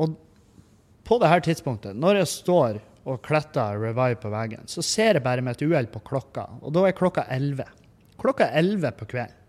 og 0.00 0.16
på 1.04 1.18
det 1.20 1.28
her 1.28 1.44
tidspunktet, 1.44 1.96
når 1.96 2.22
jeg 2.22 2.30
står 2.32 2.80
og 3.06 3.20
kletter 3.22 3.76
Revive 3.78 4.18
på 4.22 4.32
veggen, 4.32 4.64
så 4.66 4.82
ser 4.82 5.18
jeg 5.18 5.24
bare 5.26 5.44
med 5.44 5.56
et 5.56 5.66
uhell 5.68 5.88
på 5.92 6.02
klokka, 6.08 6.48
og 6.62 6.72
da 6.74 6.86
er 6.88 6.96
klokka 6.96 7.26
11. 7.30 7.68
Klokka 8.18 8.48
er 8.48 8.64
11 8.64 8.96
på 8.96 9.10
kvelden. 9.12 9.42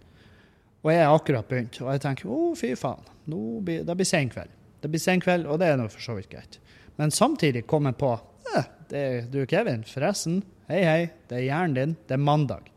Og 0.85 0.91
jeg 0.93 1.01
er 1.03 1.11
akkurat 1.11 1.47
begynt. 1.49 1.79
Og 1.81 1.89
jeg 1.91 2.03
tenker 2.03 2.29
å, 2.31 2.51
fy 2.55 2.69
faen, 2.79 3.07
blir, 3.27 3.81
det 3.87 3.95
blir 3.97 4.07
sen 4.07 4.29
kveld. 4.31 4.53
Det 4.83 4.91
blir 4.93 5.01
sen 5.01 5.23
kveld, 5.23 5.47
og 5.49 5.57
det 5.59 5.71
er 5.71 5.79
nå 5.79 5.87
for 5.91 6.03
så 6.03 6.15
vidt 6.15 6.29
greit. 6.31 6.59
Men 6.97 7.13
samtidig 7.13 7.65
kom 7.69 7.85
jeg 7.89 7.97
på 8.01 8.15
eh, 8.55 8.69
det 8.89 8.99
er 8.99 9.25
du, 9.31 9.41
Kevin, 9.49 9.83
forresten. 9.85 10.41
Hei, 10.71 10.83
hei. 10.83 11.01
Det 11.29 11.41
er 11.41 11.47
hjernen 11.49 11.75
din. 11.75 11.97
Det 12.07 12.15
er 12.15 12.23
mandag. 12.23 12.69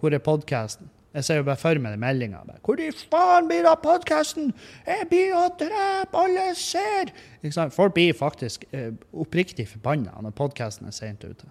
Hvor 0.00 0.14
er 0.14 0.22
podkasten? 0.22 0.88
Jeg 1.16 1.24
ser 1.24 1.38
jo 1.40 1.46
bare 1.46 1.56
for 1.56 1.80
meg 1.80 1.94
den 1.94 2.02
meldinga. 2.02 2.42
Hvor 2.64 2.80
i 2.82 2.90
faen 2.92 3.46
blir 3.48 3.62
det 3.64 3.70
av 3.70 3.80
podkasten? 3.80 4.50
Jeg 4.84 5.06
blir 5.08 5.32
å 5.32 5.46
drepe 5.56 6.20
alle 6.20 6.50
ser! 6.60 7.12
Folk 7.72 7.94
blir 7.96 8.12
faktisk 8.16 8.66
eh, 8.76 8.90
oppriktig 9.16 9.64
forbanna 9.70 10.18
når 10.20 10.36
podkasten 10.36 10.90
er 10.90 10.96
seint 10.96 11.24
ute. 11.24 11.48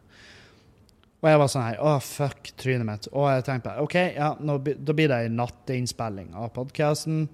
Og 1.23 1.31
jeg 1.31 1.41
var 1.41 1.49
sånn 1.49 1.65
her 1.65 1.79
Å, 1.81 1.95
fuck 2.05 2.51
trynet 2.61 2.86
mitt. 2.86 3.09
Og 3.09 3.25
jeg 3.31 3.47
tenkte 3.47 3.73
OK, 3.81 3.97
ja, 4.13 4.36
nå, 4.38 4.59
da 4.61 4.97
blir 4.97 5.09
det 5.09 5.23
ei 5.23 5.33
natteinnspilling 5.33 6.36
av 6.38 6.51
podkasten. 6.53 7.25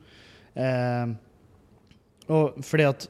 Eh, 0.56 1.12
og 2.32 2.64
fordi 2.64 2.88
at 2.88 3.10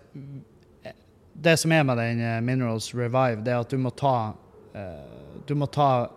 Det 1.33 1.57
som 1.57 1.71
er 1.71 1.83
med 1.83 1.97
den 1.97 2.21
eh, 2.21 2.39
Minerals 2.41 2.93
Revive, 2.95 3.41
det 3.41 3.53
er 3.53 3.61
at 3.63 3.69
du 3.69 3.77
må 3.81 3.91
ta 3.95 4.33
eh, 4.75 5.19
Du 5.47 5.55
må 5.55 5.65
ta 5.71 6.07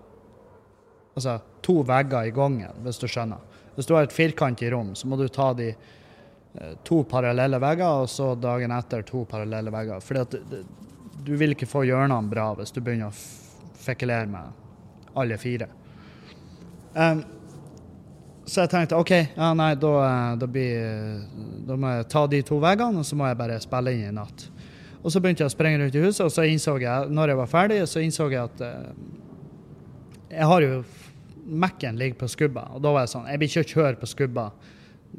altså, 1.15 1.39
to 1.65 1.83
vegger 1.87 2.29
i 2.29 2.35
gangen, 2.35 2.83
hvis 2.85 2.99
du 3.01 3.07
skjønner. 3.09 3.41
Hvis 3.75 3.87
du 3.87 3.95
har 3.97 4.07
et 4.07 4.15
firkantig 4.15 4.71
rom, 4.73 4.95
så 4.95 5.09
må 5.09 5.17
du 5.17 5.27
ta 5.29 5.53
de 5.57 5.71
eh, 5.73 6.75
to 6.85 7.03
parallelle 7.09 7.61
vegger, 7.63 8.05
og 8.05 8.11
så 8.11 8.35
dagen 8.35 8.75
etter 8.75 9.07
to 9.07 9.25
parallelle 9.31 9.73
vegger. 9.75 10.03
Fordi 10.05 10.25
at 10.27 10.37
du 11.25 11.33
vil 11.41 11.55
ikke 11.55 11.71
få 11.71 11.87
hjørnene 11.89 12.29
bra 12.31 12.51
hvis 12.59 12.75
du 12.75 12.83
begynner 12.83 13.09
å 13.09 13.81
fekulere 13.85 14.29
med 14.29 15.15
alle 15.15 15.39
fire. 15.41 15.71
Um, 16.95 17.23
så 18.45 18.65
jeg 18.65 18.71
tenkte 18.75 18.99
OK, 19.01 19.13
ja, 19.35 19.53
nei, 19.57 19.71
da, 19.81 19.93
da, 20.37 20.47
blir, 20.51 21.23
da, 21.65 21.77
må 21.81 21.95
jeg 21.95 22.09
ta 22.13 22.27
de 22.29 22.43
to 22.45 22.59
veggene, 22.63 23.01
og 23.01 23.09
så 23.09 23.17
må 23.17 23.31
jeg 23.31 23.39
bare 23.41 23.57
spille 23.63 23.95
inn 23.95 24.11
i 24.11 24.15
natt. 24.15 24.45
Og 25.05 25.13
så 25.13 25.21
begynte 25.21 25.45
jeg 25.45 25.53
å 25.53 25.53
sprenge 25.53 25.83
rundt 25.83 25.97
i 25.99 26.03
huset, 26.03 26.23
og 26.25 26.33
så 26.33 26.47
innså 26.49 26.79
jeg, 26.81 27.11
når 27.13 27.35
jeg 27.35 27.41
var 27.43 27.51
ferdig, 27.51 27.83
så 27.91 28.01
innså 28.01 28.31
jeg 28.33 28.41
at 28.41 28.63
uh, 28.65 28.87
jeg 30.33 30.49
har 30.51 30.65
jo 30.65 30.79
Mac-en 31.45 31.99
ligger 32.01 32.17
på 32.23 32.29
skubba, 32.33 32.63
og 32.73 32.81
da 32.81 32.95
var 32.95 33.05
jeg 33.05 33.11
sånn 33.13 33.27
Jeg 33.29 33.41
blir 33.43 33.51
ikke 33.51 33.75
kjøre 33.75 33.99
på 34.01 34.09
skubba. 34.09 34.47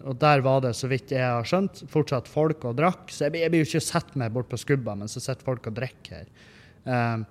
Og 0.10 0.18
der 0.20 0.42
var 0.44 0.64
det, 0.66 0.74
så 0.76 0.90
vidt 0.92 1.14
jeg 1.14 1.22
har 1.22 1.46
skjønt, 1.48 1.84
fortsatt 1.92 2.28
folk 2.28 2.66
og 2.68 2.76
drakk. 2.80 3.14
Så 3.14 3.28
jeg, 3.28 3.38
jeg 3.44 3.54
blir 3.54 3.62
jo 3.62 3.70
ikke 3.70 3.84
sett 3.86 4.18
meg 4.20 4.34
bort 4.34 4.50
på 4.50 4.60
skubba, 4.60 4.96
men 4.98 5.12
så 5.12 5.22
sitter 5.22 5.46
folk 5.46 5.70
og 5.70 5.78
drikker 5.78 6.18
her. 6.18 6.28
Um, 6.90 7.24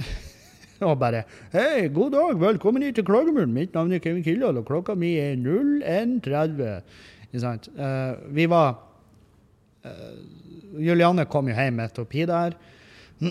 og 0.88 0.96
bare 1.00 1.22
Hei, 1.52 1.86
god 1.92 2.16
dag, 2.16 2.40
velkommen 2.40 2.88
hit 2.88 2.96
til 2.98 3.06
Klagemuren. 3.06 3.52
Mitt 3.54 3.76
navn 3.76 3.92
er 3.92 4.02
Kevin 4.02 4.24
Kildahl, 4.24 4.62
og 4.62 4.66
klokka 4.68 4.96
mi 4.98 5.12
er 5.20 5.36
01.30. 5.36 6.98
Ikke 7.28 7.44
sant? 7.44 7.68
Uh, 7.76 8.16
vi 8.34 8.48
var 8.50 8.80
uh, 9.84 10.16
Julianne 10.78 11.26
kom 11.30 11.48
jo 11.50 11.56
hjem 11.56 11.80
midt 11.80 11.98
oppi 12.02 12.26
der. 12.28 12.56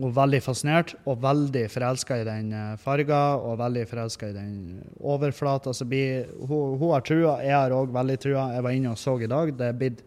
og 0.00 0.12
veldig 0.16 0.40
fascinert 0.40 0.94
og 1.04 1.20
veldig 1.20 1.66
forelska 1.68 2.20
i 2.20 2.26
den 2.28 2.52
uh, 2.56 2.76
farga 2.80 3.20
og 3.36 3.58
veldig 3.60 3.84
forelska 3.90 4.30
i 4.30 4.36
den 4.36 4.58
overflata. 5.00 5.72
Altså, 5.72 5.84
hun, 5.84 6.76
hun, 6.80 6.90
har 6.94 7.04
trua, 7.04 7.38
jeg 7.44 7.56
har 7.56 7.76
òg 7.76 7.92
veldig 7.94 8.18
trua. 8.22 8.50
Jeg 8.56 8.66
var 8.66 8.76
inne 8.76 8.94
og 8.94 9.00
så 9.00 9.18
i 9.20 9.30
dag. 9.30 9.54
Det 9.56 9.68
er 9.68 9.80
blitt 9.80 10.04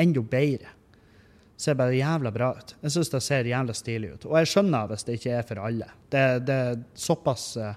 enda 0.00 0.24
bedre 0.26 0.72
ser 1.56 1.76
bare 1.78 1.96
jævla 1.96 2.32
bra 2.34 2.50
ut. 2.58 2.74
Jeg 2.82 2.94
syns 2.94 3.12
det 3.12 3.22
ser 3.24 3.48
jævla 3.48 3.74
stilig 3.76 4.12
ut. 4.14 4.26
Og 4.28 4.38
jeg 4.40 4.50
skjønner 4.50 4.90
hvis 4.90 5.06
det 5.06 5.18
ikke 5.18 5.36
er 5.38 5.46
for 5.46 5.62
alle. 5.62 5.88
Det, 6.10 6.24
det 6.48 6.56
er 6.70 6.80
såpass, 6.98 7.46
uh, 7.60 7.74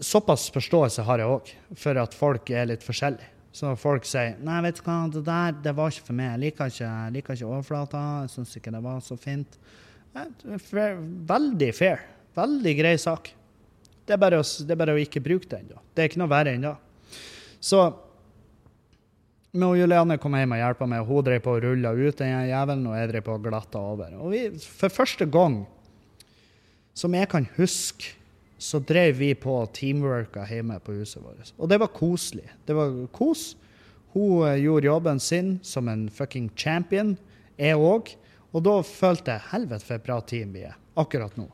såpass 0.00 0.48
forståelse 0.54 1.04
har 1.06 1.22
jeg 1.22 1.36
òg, 1.36 1.52
for 1.78 2.02
at 2.02 2.16
folk 2.16 2.50
er 2.50 2.70
litt 2.72 2.86
forskjellige. 2.86 3.28
Så 3.52 3.74
folk 3.76 4.06
sier 4.08 4.38
'Nei, 4.40 4.62
vet 4.64 4.78
du 4.80 4.82
hva, 4.86 4.96
det 5.12 5.24
der 5.26 5.52
det 5.52 5.76
var 5.76 5.92
ikke 5.92 6.06
for 6.06 6.16
meg. 6.16 6.30
Jeg 6.32 6.40
liker 6.40 6.72
ikke, 6.72 6.92
liker 7.12 7.36
ikke 7.36 7.50
overflata. 7.50 8.04
Jeg 8.24 8.30
syns 8.36 8.56
ikke 8.56 8.72
det 8.72 8.82
var 8.82 9.00
så 9.00 9.16
fint.' 9.16 9.58
Veldig 10.12 11.74
fair. 11.74 12.00
Veldig 12.36 12.76
grei 12.78 12.96
sak. 12.96 13.32
Det 14.06 14.14
er 14.16 14.20
bare 14.20 14.40
å, 14.40 14.44
er 14.44 14.76
bare 14.76 14.96
å 14.96 15.00
ikke 15.00 15.22
bruke 15.24 15.48
det 15.48 15.60
ennå. 15.62 15.78
Det 15.94 16.02
er 16.02 16.08
ikke 16.10 16.20
noe 16.20 16.32
verre 16.32 16.56
ennå. 16.56 16.72
Så 17.60 17.84
men 19.52 19.74
Juliane 19.76 20.16
kom 20.16 20.32
hjem 20.32 20.54
og 20.56 20.60
hjalp 20.62 20.78
meg, 20.88 21.02
og 21.02 21.10
hun 21.10 21.24
drev 21.26 21.42
på 21.44 21.52
og 21.52 21.60
rulla 21.60 21.90
ut 21.92 22.16
den 22.22 22.30
jævelen, 22.48 22.86
og 22.88 22.96
jeg 22.96 23.08
drev 23.10 23.24
på 23.26 23.34
og 23.36 23.42
glatta 23.44 23.82
over. 23.84 24.14
Og 24.16 24.32
vi, 24.32 24.40
for 24.80 24.88
første 24.88 25.26
gang 25.28 25.58
som 26.96 27.12
jeg 27.12 27.28
kan 27.28 27.44
huske, 27.58 28.14
så 28.62 28.78
drev 28.78 29.16
vi 29.18 29.32
på 29.34 29.56
teamworka 29.74 30.44
hjemme 30.46 30.78
på 30.84 30.94
huset 31.00 31.22
vårt. 31.22 31.50
Og 31.58 31.70
det 31.70 31.80
var 31.82 31.90
koselig. 31.94 32.46
Det 32.66 32.76
var 32.78 32.94
kos. 33.14 33.56
Hun 34.14 34.44
uh, 34.44 34.54
gjorde 34.60 34.86
jobben 34.86 35.20
sin 35.20 35.56
som 35.66 35.88
en 35.88 36.06
fucking 36.10 36.50
champion. 36.56 37.16
Jeg 37.58 37.80
òg. 37.80 38.14
Og 38.52 38.62
da 38.62 38.76
følte 38.84 39.34
jeg 39.34 39.48
helvete 39.50 39.88
for 39.88 39.96
et 39.96 40.06
bra 40.06 40.20
team 40.20 40.52
vi 40.54 40.66
er 40.68 40.78
akkurat 41.00 41.34
nå. 41.40 41.48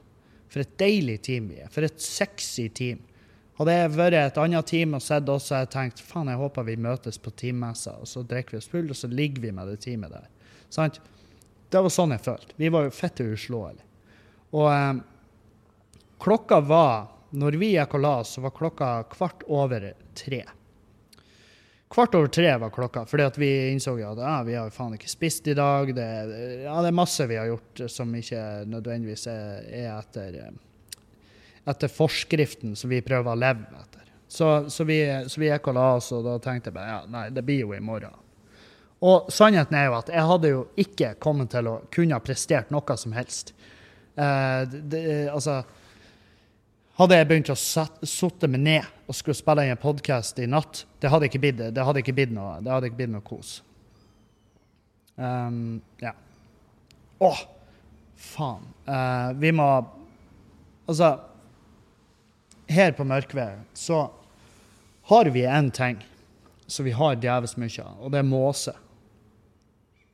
For 0.53 0.65
et 0.65 0.77
deilig 0.81 1.21
team 1.25 1.49
vi 1.53 1.63
er. 1.63 1.73
For 1.73 1.87
et 1.87 2.01
sexy 2.03 2.69
team. 2.75 3.01
Hadde 3.59 3.75
jeg 3.75 3.95
vært 3.97 4.19
et 4.21 4.39
annet 4.39 4.69
team 4.71 4.95
og 4.95 5.03
sett 5.03 5.29
oss, 5.33 5.49
hadde 5.51 5.65
jeg 5.67 5.75
tenkt 5.75 6.03
faen, 6.05 6.29
jeg 6.31 6.39
håper 6.39 6.67
vi 6.67 6.77
møtes 6.79 7.17
på 7.19 7.33
teammessa, 7.35 7.97
og 7.99 8.07
så 8.07 8.23
drikker 8.23 8.55
vi 8.55 8.61
oss 8.61 8.69
full, 8.71 8.87
og 8.87 8.99
så 8.99 9.11
ligger 9.11 9.49
vi 9.49 9.51
med 9.55 9.73
det 9.73 9.81
teamet 9.83 10.15
der. 10.15 10.29
Sant? 10.71 11.01
Det 11.69 11.83
var 11.83 11.93
sånn 11.93 12.15
jeg 12.15 12.23
følte. 12.23 12.55
Vi 12.61 12.71
var 12.71 12.87
jo 12.87 12.95
fette 12.95 13.27
uslåelige. 13.27 13.87
Og 14.55 14.69
eh, 14.71 15.01
klokka 16.21 16.61
var 16.61 17.09
Når 17.31 17.59
vi 17.61 17.75
gikk 17.75 17.93
og 17.99 18.01
la 18.01 18.13
oss, 18.23 18.31
så 18.37 18.41
var 18.41 18.55
klokka 18.57 18.87
kvart 19.13 19.43
over 19.53 19.83
tre. 20.17 20.39
Kvart 21.93 22.15
over 22.17 22.31
tre 22.33 22.55
var 22.57 22.71
klokka, 22.73 23.03
fordi 23.05 23.27
at 23.29 23.37
vi 23.37 23.51
innså 23.69 23.93
at 24.01 24.23
ah, 24.25 24.39
vi 24.47 24.55
har 24.57 24.71
faen 24.73 24.95
ikke 24.97 25.11
spist 25.13 25.47
i 25.53 25.55
dag. 25.57 25.93
Det, 25.93 26.07
ja, 26.65 26.79
det 26.81 26.89
er 26.89 26.97
masse 26.97 27.27
vi 27.29 27.37
har 27.37 27.51
gjort 27.51 27.83
som 27.93 28.15
ikke 28.17 28.41
nødvendigvis 28.65 29.27
er, 29.29 29.69
er 29.69 29.91
etter 29.99 30.41
etter 31.69 31.89
forskriften 31.93 32.77
som 32.77 32.91
vi 32.91 33.03
prøver 33.05 33.33
å 33.33 33.39
leve 33.39 33.69
etter. 33.77 34.07
Så, 34.29 34.69
så 34.71 34.85
vi 34.85 35.01
gikk 35.01 35.69
og 35.71 35.77
la 35.77 35.87
oss, 35.97 36.11
og 36.17 36.25
da 36.25 36.37
tenkte 36.43 36.71
jeg 36.71 36.77
bare 36.77 36.95
ja, 36.95 37.01
nei, 37.13 37.27
det 37.33 37.45
blir 37.45 37.65
jo 37.65 37.75
i 37.77 37.81
morgen. 37.85 38.17
Og 39.05 39.29
sannheten 39.33 39.77
er 39.79 39.89
jo 39.89 39.99
at 40.01 40.09
jeg 40.13 40.29
hadde 40.31 40.53
jo 40.53 40.63
ikke 40.81 41.13
kommet 41.23 41.53
til 41.55 41.69
å 41.71 41.77
kunne 41.95 42.17
ha 42.17 42.25
prestert 42.25 42.73
noe 42.75 42.97
som 42.99 43.15
helst. 43.17 43.55
Eh, 44.19 44.63
det, 44.91 45.03
altså 45.33 45.61
Hadde 46.99 47.15
jeg 47.15 47.29
begynt 47.31 47.51
å 47.53 47.55
sitte 47.55 48.49
meg 48.51 48.63
ned 48.65 48.87
og 49.07 49.15
skulle 49.15 49.39
spille 49.39 49.63
inn 49.65 49.77
en 49.77 49.79
podkast 49.79 50.41
i 50.43 50.49
natt, 50.51 50.83
det 50.99 51.13
hadde 51.13 51.29
ikke 51.29 51.41
blitt, 51.45 51.61
det 51.71 51.85
hadde 51.87 52.03
ikke 52.03 52.15
blitt 52.17 52.33
noe, 52.35 52.57
det 52.59 52.73
hadde 52.75 52.89
ikke 52.91 52.99
blitt 52.99 53.13
noe 53.13 53.23
kos. 53.23 53.53
Um, 55.15 55.79
ja. 56.03 56.11
Å, 57.23 57.31
faen. 58.19 58.67
Uh, 58.87 59.31
vi 59.39 59.51
må 59.55 59.69
Altså 60.89 61.11
her 62.71 62.95
på 62.97 63.05
Mørkved 63.05 63.65
så 63.77 64.07
har 65.11 65.29
vi 65.35 65.43
én 65.45 65.69
ting 65.75 65.99
som 66.69 66.87
vi 66.87 66.95
har 66.97 67.19
djevelsk 67.21 67.61
mye 67.61 67.85
av, 67.85 67.99
og 68.01 68.13
det 68.13 68.23
er 68.23 68.29
måse. 68.29 68.73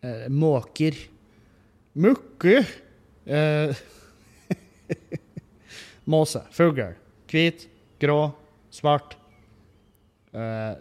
Uh, 0.03 0.27
måker. 0.35 0.99
Mukker. 1.95 2.67
Eh, 3.25 3.79
måse. 6.11 6.43
Fugl. 6.55 6.95
Hvit, 7.31 7.67
grå, 8.03 8.19
svart. 8.75 9.17
Eh, 10.35 10.75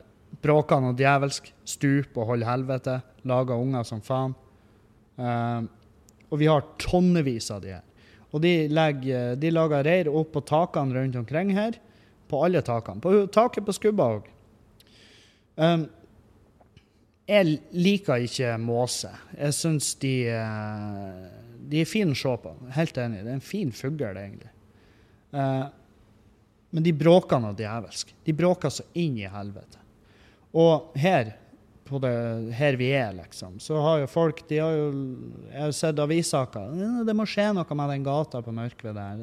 bråkende 0.44 0.94
og 0.94 1.00
djevelsk. 1.00 1.52
Stup 1.66 2.18
og 2.18 2.34
hold 2.34 2.46
helvete. 2.48 3.00
Lager 3.30 3.62
unger 3.62 3.88
som 3.88 4.04
faen. 4.04 4.36
Eh, 5.18 5.64
og 6.30 6.40
vi 6.42 6.50
har 6.50 6.66
tonnevis 6.82 7.52
av 7.54 7.64
de 7.64 7.76
her. 7.76 7.84
Og 8.34 8.42
de, 8.42 8.54
legger, 8.74 9.36
de 9.38 9.52
lager 9.54 9.84
reir 9.86 10.10
opp 10.10 10.32
på 10.34 10.42
takene 10.50 10.96
rundt 10.98 11.18
omkring 11.20 11.54
her. 11.54 11.78
På 12.28 12.42
alle 12.46 12.64
takene. 12.66 13.02
På 13.04 13.28
taket 13.30 13.68
på 13.68 13.76
skubba 13.78 14.16
òg. 14.16 14.32
Um, 15.54 15.86
Jeg 17.30 17.60
liker 17.72 18.26
ikke 18.26 18.58
måse. 18.60 19.08
Jeg 19.38 19.56
syns 19.56 19.94
de, 20.02 20.28
eh, 20.28 21.28
de 21.70 21.80
er 21.80 21.88
fine 21.88 22.12
å 22.12 22.20
se 22.20 22.34
på. 22.44 22.52
Helt 22.76 22.98
enig. 23.00 23.22
Det 23.24 23.32
er 23.32 23.38
en 23.38 23.46
fin 23.54 23.72
fugl, 23.72 24.04
egentlig. 24.04 24.50
Eh, 25.34 25.64
men 26.74 26.86
de 26.86 26.94
bråker 26.98 27.42
noe 27.42 27.54
djevelsk. 27.58 28.14
De 28.26 28.34
bråker 28.34 28.70
så 28.74 28.84
inn 28.98 29.18
i 29.22 29.30
helvete. 29.30 29.78
Og 30.58 30.94
her, 30.98 31.34
det, 31.90 32.14
her 32.58 32.78
vi 32.78 32.90
er, 32.98 33.14
liksom, 33.18 33.60
så 33.62 33.78
har 33.82 34.04
jo 34.04 34.08
folk 34.10 34.44
de 34.50 34.58
har 34.62 34.74
jo, 34.78 34.88
Jeg 35.52 35.62
har 35.62 35.72
sett 35.78 36.00
avissaker. 36.02 36.74
«Ja, 36.78 37.04
Det 37.06 37.16
må 37.18 37.26
skje 37.30 37.52
noe 37.54 37.78
med 37.78 37.90
den 37.94 38.06
gata 38.06 38.42
på 38.46 38.54
Mørkved 38.54 38.98
der. 38.98 39.18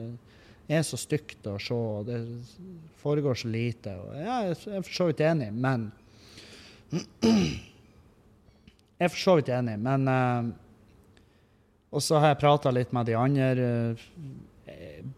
Det 0.71 0.77
er 0.79 0.85
så 0.87 0.99
stygt 0.99 1.47
å 1.51 1.57
se, 1.59 1.75
og 1.75 2.07
det 2.07 2.21
foregår 3.03 3.35
så 3.39 3.49
lite. 3.51 3.91
Ja, 4.15 4.37
jeg 4.47 4.55
er 4.55 4.87
for 4.87 4.95
så 4.95 5.05
vidt 5.11 5.23
enig, 5.27 5.51
men 5.55 5.91
Jeg 6.91 9.07
er 9.07 9.11
for 9.11 9.23
så 9.23 9.37
vidt 9.39 9.51
enig, 9.55 9.77
men 9.79 10.09
eh, 10.11 10.43
Og 11.95 12.03
så 12.03 12.19
har 12.19 12.29
jeg 12.33 12.43
prata 12.43 12.71
litt 12.75 12.91
med 12.95 13.07
de 13.07 13.15
andre 13.19 13.47
uh, 13.59 13.95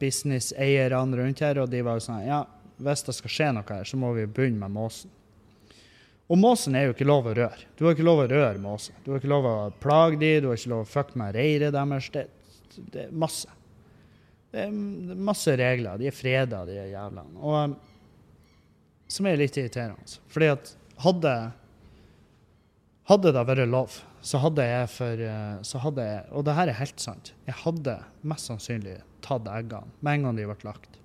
businesseierne 0.00 1.18
rundt 1.18 1.42
her, 1.44 1.62
og 1.62 1.70
de 1.70 1.82
var 1.84 1.98
jo 1.98 2.06
sånn 2.06 2.26
Ja, 2.26 2.44
hvis 2.82 3.04
det 3.06 3.14
skal 3.16 3.34
skje 3.34 3.50
noe 3.56 3.68
her, 3.68 3.88
så 3.88 3.98
må 4.00 4.12
vi 4.16 4.26
begynne 4.26 4.62
med 4.64 4.74
måsen. 4.74 5.12
Og 6.32 6.38
måsen 6.40 6.76
er 6.78 6.86
jo 6.86 6.94
ikke 6.94 7.08
lov 7.08 7.26
å 7.28 7.34
røre. 7.36 7.66
Du 7.76 7.84
har 7.84 7.96
ikke 7.96 8.06
lov 8.06 8.22
å 8.22 8.28
røre 8.30 8.60
måsen. 8.62 8.96
Du 9.04 9.10
har 9.12 9.20
ikke 9.20 9.32
lov 9.32 9.48
å 9.48 9.56
plage 9.82 10.20
de, 10.22 10.30
du 10.40 10.48
har 10.48 10.56
ikke 10.56 10.72
lov 10.72 10.84
å 10.86 10.88
fucke 10.88 11.18
med 11.20 11.34
reiret 11.36 11.74
deres. 11.74 12.08
Det, 12.14 12.22
det 12.94 13.02
er 13.04 13.16
masse. 13.24 13.50
Det 14.52 14.64
er 14.64 15.18
masse 15.28 15.56
regler. 15.60 16.00
De 16.00 16.08
er 16.08 16.16
freda, 16.16 16.62
de 16.68 16.78
er 16.80 16.92
jævlene. 16.94 17.36
Og 17.42 17.58
um, 17.58 17.74
som 19.12 19.28
er 19.28 19.40
litt 19.40 19.58
irriterende. 19.60 20.20
Fordi 20.32 20.48
at 20.54 20.72
hadde 21.04 21.34
hadde 23.10 23.32
det 23.34 23.44
vært 23.48 23.68
lov, 23.68 23.98
så 24.24 24.40
hadde 24.40 24.64
jeg 24.64 24.90
for 24.92 25.22
eh, 25.26 25.56
så 25.66 25.80
hadde 25.82 26.04
jeg, 26.06 26.26
Og 26.32 26.44
det 26.46 26.54
her 26.56 26.70
er 26.70 26.78
helt 26.78 27.02
sant. 27.02 27.32
Jeg 27.48 27.58
hadde 27.64 27.98
mest 28.22 28.48
sannsynlig 28.48 29.00
tatt 29.24 29.48
eggene 29.50 29.90
med 30.00 30.18
en 30.18 30.26
gang 30.26 30.40
de 30.40 30.48
ble 30.48 30.68
lagt. 30.68 30.98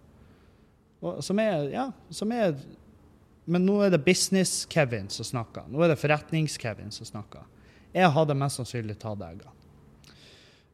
Og, 1.02 1.22
som 1.26 1.40
er, 1.40 1.70
ja, 1.70 1.92
som 2.10 2.32
er 2.34 2.56
Men 3.48 3.64
nå 3.64 3.78
er 3.86 3.94
det 3.94 4.02
business-Kevin 4.04 5.06
som 5.14 5.24
snakker. 5.24 5.70
Nå 5.72 5.80
er 5.80 5.94
det 5.94 6.02
forretnings-Kevin 6.02 6.92
som 6.92 7.08
snakker. 7.08 7.46
Jeg 7.96 8.12
hadde 8.12 8.36
mest 8.36 8.60
sannsynlig 8.60 8.98
tatt 9.00 9.22
eggene. 9.24 9.54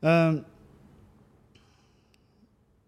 Um, 0.01 0.39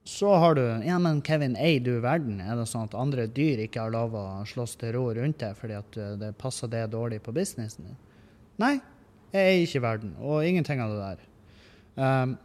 så 0.05 0.35
har 0.35 0.55
du 0.57 0.63
Ja, 0.85 0.97
men 0.99 1.21
Kevin, 1.21 1.55
eier 1.57 1.79
du 1.79 1.99
verden? 1.99 2.41
Er 2.41 2.57
det 2.57 2.67
sånn 2.69 2.89
at 2.89 2.97
andre 2.97 3.25
dyr 3.25 3.61
ikke 3.65 3.85
har 3.85 3.93
lov 3.93 4.13
å 4.17 4.25
slåss 4.45 4.75
til 4.81 4.93
ro 4.97 5.07
rundt 5.13 5.39
deg 5.41 5.55
fordi 5.57 5.77
at 5.77 5.97
eh, 5.97 6.17
det 6.21 6.33
passer 6.37 6.69
det 6.69 6.83
dårlig 6.93 7.23
på 7.25 7.33
businessen 7.33 7.87
din? 7.89 7.97
Nei, 8.61 8.75
jeg 9.33 9.45
er 9.45 9.63
ikke 9.63 9.81
verden, 9.83 10.13
og 10.21 10.45
ingenting 10.45 10.81
av 10.83 10.93
det 10.93 10.99
der. 11.07 11.23
Um, 11.95 12.35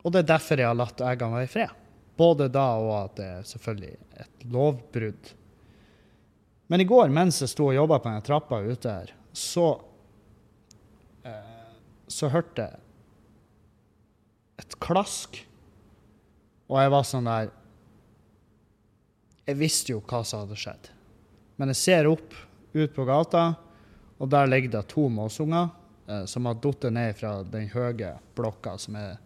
og 0.00 0.12
det 0.12 0.22
er 0.22 0.32
derfor 0.32 0.60
jeg 0.60 0.70
har 0.70 0.78
latt 0.78 1.02
eggene 1.04 1.36
være 1.36 1.48
i 1.48 1.52
fred. 1.52 1.76
Både 2.20 2.48
da 2.52 2.66
og 2.80 2.92
at 2.96 3.14
det 3.18 3.28
er 3.28 3.46
selvfølgelig 3.48 3.94
et 4.24 4.44
lovbrudd. 4.52 5.30
Men 6.70 6.84
i 6.84 6.86
går, 6.88 7.08
mens 7.12 7.40
jeg 7.42 7.50
sto 7.50 7.68
og 7.70 7.76
jobba 7.76 7.98
på 7.98 8.12
den 8.12 8.26
trappa 8.26 8.60
ute 8.62 8.92
her, 8.92 9.14
så 9.32 9.72
eh, 11.26 11.56
Så 12.10 12.28
hørte 12.28 12.66
jeg 12.66 12.78
et 14.60 14.76
klask. 14.82 15.40
Og 16.70 16.78
jeg 16.78 16.92
var 16.92 17.06
sånn 17.06 17.28
der 17.28 17.50
Jeg 19.46 19.58
visste 19.58 19.92
jo 19.94 20.02
hva 20.04 20.22
som 20.24 20.44
hadde 20.44 20.58
skjedd. 20.58 20.90
Men 21.58 21.72
jeg 21.72 21.80
ser 21.80 22.08
opp 22.10 22.34
ut 22.72 22.92
på 22.94 23.04
gata, 23.04 23.54
og 24.20 24.28
der 24.30 24.46
ligger 24.46 24.76
det 24.76 24.84
to 24.92 25.08
måsunger 25.10 25.72
eh, 26.06 26.24
som 26.30 26.46
har 26.46 26.60
falt 26.62 26.86
ned 26.92 27.16
fra 27.18 27.40
den 27.42 27.66
høye 27.72 28.14
blokka, 28.38 28.76
som 28.78 28.94
er 29.00 29.18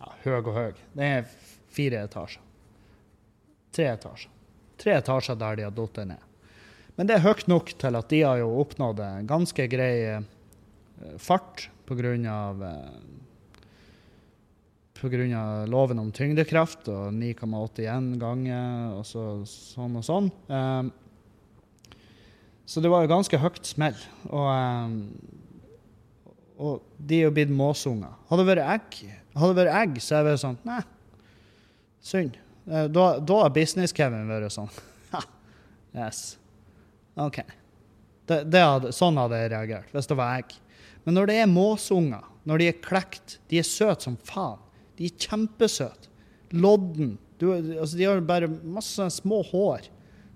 ja, 0.00 0.12
høy 0.24 0.34
og 0.40 0.52
høy. 0.56 0.72
Den 0.96 1.04
er 1.06 1.30
fire 1.70 2.04
etasjer. 2.06 2.42
Tre 3.74 3.86
etasjer. 3.92 4.32
Tre 4.80 4.96
etasjer 4.96 5.38
der 5.38 5.58
de 5.60 5.66
har 5.68 5.76
falt 5.76 6.02
ned. 6.08 6.26
Men 6.96 7.08
det 7.08 7.16
er 7.16 7.24
høyt 7.24 7.46
nok 7.48 7.72
til 7.80 7.96
at 7.96 8.10
de 8.12 8.22
har 8.26 8.40
jo 8.40 8.50
oppnådd 8.60 8.98
en 9.04 9.28
ganske 9.28 9.66
grei 9.72 9.94
eh, 10.16 10.24
fart 11.20 11.68
pga. 11.88 12.12
Pga. 15.00 15.44
loven 15.72 16.02
om 16.02 16.10
tyngdekraft 16.12 16.90
og 16.92 17.14
9,81 17.16 18.10
ganger 18.20 18.98
og 18.98 19.06
så, 19.08 19.24
sånn 19.48 19.96
og 19.96 20.04
sånn. 20.04 20.28
Um, 20.52 20.90
så 22.68 22.82
det 22.84 22.92
var 22.92 23.06
jo 23.06 23.14
ganske 23.14 23.40
høyt 23.40 23.64
smell. 23.66 23.96
Og, 24.28 24.44
um, 24.44 24.98
og 26.60 26.84
de 27.08 27.22
er 27.22 27.28
jo 27.28 27.34
blitt 27.34 27.52
måsunger. 27.52 28.12
Hadde 28.28 28.44
det 28.44 28.50
vært 28.52 28.72
egg, 28.76 28.98
hadde 29.32 29.54
det 29.54 29.64
vært 29.64 29.78
egg 29.80 30.00
så 30.04 30.18
hadde 30.18 30.20
jeg 30.20 30.34
vært 30.34 30.42
sånn 30.44 30.58
Nei, 30.68 30.80
synd. 32.10 32.36
Eh, 32.68 32.86
da, 32.92 33.06
da 33.24 33.38
har 33.44 33.54
Business-Kevin 33.56 34.28
vært 34.30 34.54
sånn 34.54 34.70
Yes. 35.96 36.38
OK. 37.18 37.40
Det, 38.30 38.44
det 38.46 38.60
hadde, 38.62 38.92
sånn 38.94 39.18
hadde 39.18 39.40
jeg 39.40 39.50
reagert 39.54 39.94
hvis 39.94 40.10
det 40.10 40.18
var 40.20 40.36
egg. 40.38 40.52
Men 41.02 41.16
når 41.16 41.30
det 41.30 41.38
er 41.42 41.50
måsunger, 41.50 42.26
når 42.46 42.60
de 42.60 42.68
er 42.70 42.82
klekt, 42.84 43.38
de 43.50 43.58
er 43.60 43.66
søte 43.66 44.06
som 44.06 44.18
faen. 44.28 44.60
De 44.98 45.08
er 45.08 45.16
kjempesøte. 45.18 46.10
Lodden. 46.52 47.16
Du, 47.40 47.48
altså 47.54 47.96
de 47.96 48.06
har 48.06 48.20
bare 48.26 48.50
masse 48.50 49.06
små 49.16 49.40
hår 49.48 49.88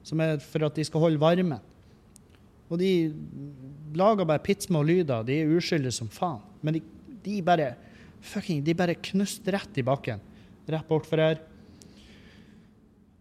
som 0.07 0.21
er 0.25 0.39
for 0.43 0.65
at 0.67 0.77
de 0.79 0.85
skal 0.87 1.03
holde 1.05 1.21
varmen. 1.21 1.61
Og 2.73 2.81
de 2.81 2.91
lager 3.95 4.29
bare 4.29 4.43
pitsmå 4.45 4.83
lyder. 4.87 5.25
De 5.27 5.41
er 5.43 5.57
uskyldige 5.57 5.95
som 5.95 6.11
faen. 6.13 6.43
Men 6.65 6.79
de, 6.79 6.85
de 7.25 7.41
bare 7.45 7.75
fucking, 8.25 8.63
de 8.65 8.77
bare 8.77 8.97
knust 9.11 9.47
rett 9.53 9.81
i 9.81 9.85
bakken. 9.87 10.23
Rett 10.71 10.89
bortfor 10.89 11.21
her. 11.21 11.43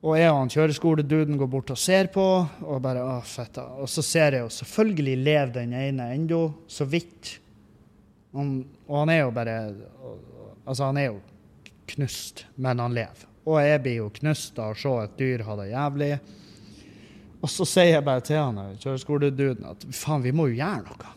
Og 0.03 0.17
jeg 0.19 0.31
og 0.33 0.41
han 0.41 0.51
kjøreskoleduden 0.51 1.37
går 1.39 1.47
bort 1.47 1.71
og 1.71 1.79
ser 1.79 2.09
på, 2.11 2.23
og 2.43 2.81
bare 2.83 3.03
å, 3.07 3.19
fetta. 3.23 3.69
Og 3.79 3.87
så 3.87 4.03
ser 4.03 4.35
jeg 4.35 4.43
jo 4.43 4.51
selvfølgelig 4.51 5.13
lever 5.23 5.53
den 5.61 5.75
ene 5.79 6.09
ennå, 6.11 6.41
så 6.67 6.87
vidt. 6.87 7.37
Han, 8.35 8.57
og 8.89 8.97
han 9.03 9.13
er 9.13 9.21
jo 9.23 9.35
bare 9.35 9.57
Altså, 10.63 10.85
han 10.87 10.95
er 10.95 11.09
jo 11.09 11.17
knust, 11.91 12.45
men 12.55 12.79
han 12.79 12.93
lever. 12.95 13.25
Og 13.43 13.57
jeg 13.59 13.81
blir 13.83 13.97
jo 13.97 14.11
knust 14.15 14.59
av 14.63 14.71
å 14.71 14.77
se 14.79 14.93
et 15.01 15.17
dyr 15.19 15.43
ha 15.43 15.57
det 15.59 15.65
jævlig. 15.73 16.11
Og 17.43 17.51
så 17.51 17.65
sier 17.67 17.97
jeg 17.97 18.05
bare 18.07 18.23
til 18.23 18.39
han 18.39 18.55
kjøreskoleduden 18.79 19.65
at 19.67 19.81
faen, 19.91 20.23
vi 20.23 20.31
må 20.35 20.47
jo 20.47 20.55
gjøre 20.61 20.83
noe. 20.85 21.09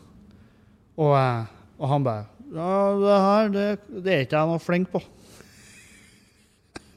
Og, 0.96 1.12
eh, 1.20 1.44
og 1.78 1.86
han 1.92 2.06
bare 2.06 2.24
Ja, 2.56 2.94
det 3.02 3.16
her 3.26 3.48
det, 3.52 3.66
det 4.04 4.12
er 4.12 4.20
ikke 4.24 4.38
jeg 4.38 4.48
noe 4.50 4.62
flink 4.62 4.86
på. 4.92 5.00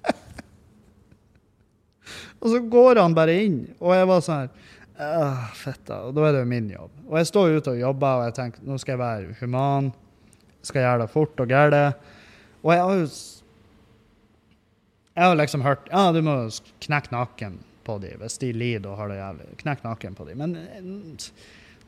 og 2.42 2.48
så 2.54 2.58
går 2.74 3.02
han 3.02 3.18
bare 3.18 3.34
inn, 3.44 3.60
og 3.82 3.94
jeg 3.98 4.10
var 4.10 4.20
sånn 4.26 4.44
her 4.44 4.52
Fetta. 5.56 6.02
Og 6.10 6.12
da 6.18 6.22
er 6.28 6.34
det 6.36 6.42
jo 6.42 6.52
min 6.52 6.70
jobb. 6.74 6.92
Og 7.08 7.16
jeg 7.22 7.28
står 7.30 7.54
ute 7.56 7.72
og 7.72 7.80
jobber, 7.80 8.14
og 8.20 8.26
jeg 8.28 8.36
tenker 8.36 8.66
nå 8.68 8.76
skal 8.82 8.94
jeg 8.98 9.00
være 9.00 9.36
human. 9.40 9.86
Skal 10.68 10.84
gjøre 10.84 11.02
det 11.06 11.14
fort 11.14 11.40
og 11.40 11.48
gærent. 11.48 11.96
Og 12.60 12.70
jeg 12.74 12.82
har 12.84 12.96
jo 13.00 13.06
Jeg 15.16 15.24
har 15.24 15.36
liksom 15.40 15.62
hørt 15.64 15.88
Ja, 15.92 16.12
du 16.12 16.22
må 16.24 16.36
knekke 16.84 17.12
nakken 17.16 17.60
på 17.90 17.98
dem 18.04 18.22
hvis 18.22 18.38
de 18.42 18.52
lider 18.54 18.92
og 18.92 19.02
har 19.02 19.10
det 19.12 19.18
jævlig. 19.20 19.50
Knekk 19.64 19.88
nakken 19.88 20.18
på 20.18 20.30
dem. 20.30 20.44
Men 20.46 20.56
eh, 20.62 21.26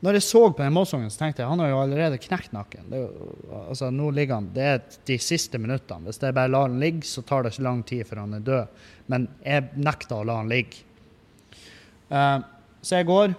når 0.02 0.18
jeg 0.18 0.24
så 0.26 0.40
på 0.50 0.64
den 0.64 0.74
målsongen, 0.74 1.10
så 1.14 1.20
tenkte 1.20 1.44
jeg 1.44 1.50
han 1.52 1.60
har 1.62 1.68
jo 1.70 1.78
allerede 1.78 2.18
knekt 2.18 2.50
nakken. 2.56 2.88
Altså, 3.60 3.86
nå 3.94 4.08
ligger 4.10 4.40
han, 4.40 4.48
det 4.50 4.64
er 4.66 4.80
de 5.06 5.18
siste 5.22 5.60
minuttene. 5.62 6.08
Hvis 6.08 6.18
jeg 6.18 6.34
bare 6.34 6.50
lar 6.50 6.66
han 6.66 6.80
ligge, 6.82 7.06
så 7.06 7.22
tar 7.22 7.44
det 7.44 7.52
ikke 7.54 7.66
lang 7.68 7.84
tid 7.86 8.08
før 8.08 8.24
han 8.24 8.34
er 8.34 8.42
død. 8.48 8.80
Men 9.14 9.28
jeg 9.46 9.68
nekter 9.78 10.18
å 10.18 10.26
la 10.26 10.40
han 10.40 10.50
ligge. 10.50 10.82
Uh, 12.10 12.42
så 12.82 12.98
jeg 12.98 13.06
går, 13.12 13.36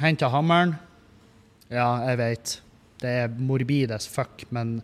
henter 0.00 0.32
hammeren. 0.32 0.72
Ja, 1.68 1.90
jeg 2.08 2.22
vet. 2.22 2.56
Det 3.04 3.12
er 3.26 3.36
morbid 3.36 3.92
as 3.92 4.08
fuck, 4.08 4.46
men 4.56 4.78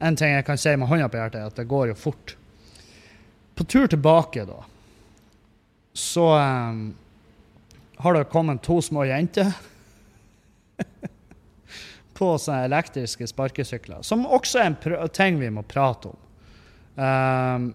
en 0.00 0.16
ting 0.16 0.32
jeg 0.32 0.46
kan 0.48 0.56
si 0.60 0.72
med 0.72 0.88
hånda 0.88 1.10
på 1.12 1.20
hjertet, 1.20 1.42
er 1.42 1.52
at 1.52 1.60
det 1.60 1.68
går 1.68 1.92
jo 1.92 2.00
fort. 2.00 2.32
På 3.60 3.68
tur 3.68 3.92
tilbake, 3.92 4.48
da, 4.48 4.62
så 6.00 6.38
um, 6.38 6.94
har 7.96 8.14
det 8.14 8.24
kommet 8.24 8.62
to 8.62 8.82
små 8.82 9.04
jenter 9.04 9.52
på 12.16 12.30
sånne 12.40 12.64
elektriske 12.70 13.28
sparkesykler, 13.28 14.00
som 14.06 14.24
også 14.24 14.62
er 14.62 14.70
en 14.70 15.12
ting 15.12 15.36
vi 15.40 15.50
må 15.52 15.64
prate 15.68 16.08
om. 16.08 16.16
Um, 16.96 17.68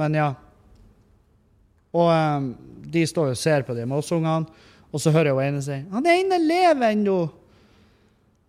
men 0.00 0.16
ja. 0.16 0.30
Og 1.92 2.08
um, 2.08 2.48
de 2.92 3.04
står 3.08 3.34
og 3.34 3.40
ser 3.40 3.68
på 3.68 3.76
de 3.76 3.84
måsungene, 3.88 4.48
og 4.92 5.00
så 5.00 5.12
hører 5.12 5.32
jo 5.32 5.40
ene 5.40 5.62
si 5.64 5.76
'Han 5.92 6.06
ene 6.08 6.40
lever 6.40 6.92
ennå'. 6.92 7.30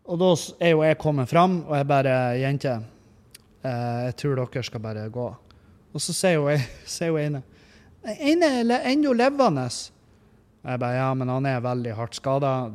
Og 0.03 0.19
da 0.19 0.35
er 0.59 0.71
jo 0.71 0.83
jeg 0.83 0.97
kommet 0.99 1.29
fram, 1.29 1.63
og 1.67 1.75
jeg 1.75 1.87
bare 1.87 2.39
'Jente, 2.39 2.79
uh, 3.63 3.99
jeg 4.07 4.15
tror 4.15 4.35
dere 4.35 4.63
skal 4.63 4.79
bare 4.79 5.09
gå'. 5.09 5.33
Og 5.93 6.01
så 6.01 6.13
sier 6.13 6.39
hun 7.11 7.19
ene 7.27 7.43
'Den 8.03 8.43
ene 8.43 8.79
er 8.79 8.89
ennå 8.91 9.13
levende'. 9.13 9.91
Jeg 10.63 10.79
bare 10.79 10.95
Ja, 10.95 11.13
men 11.13 11.29
han 11.29 11.45
er 11.45 11.59
veldig 11.59 11.95
hardt 11.95 12.15
skada. 12.15 12.71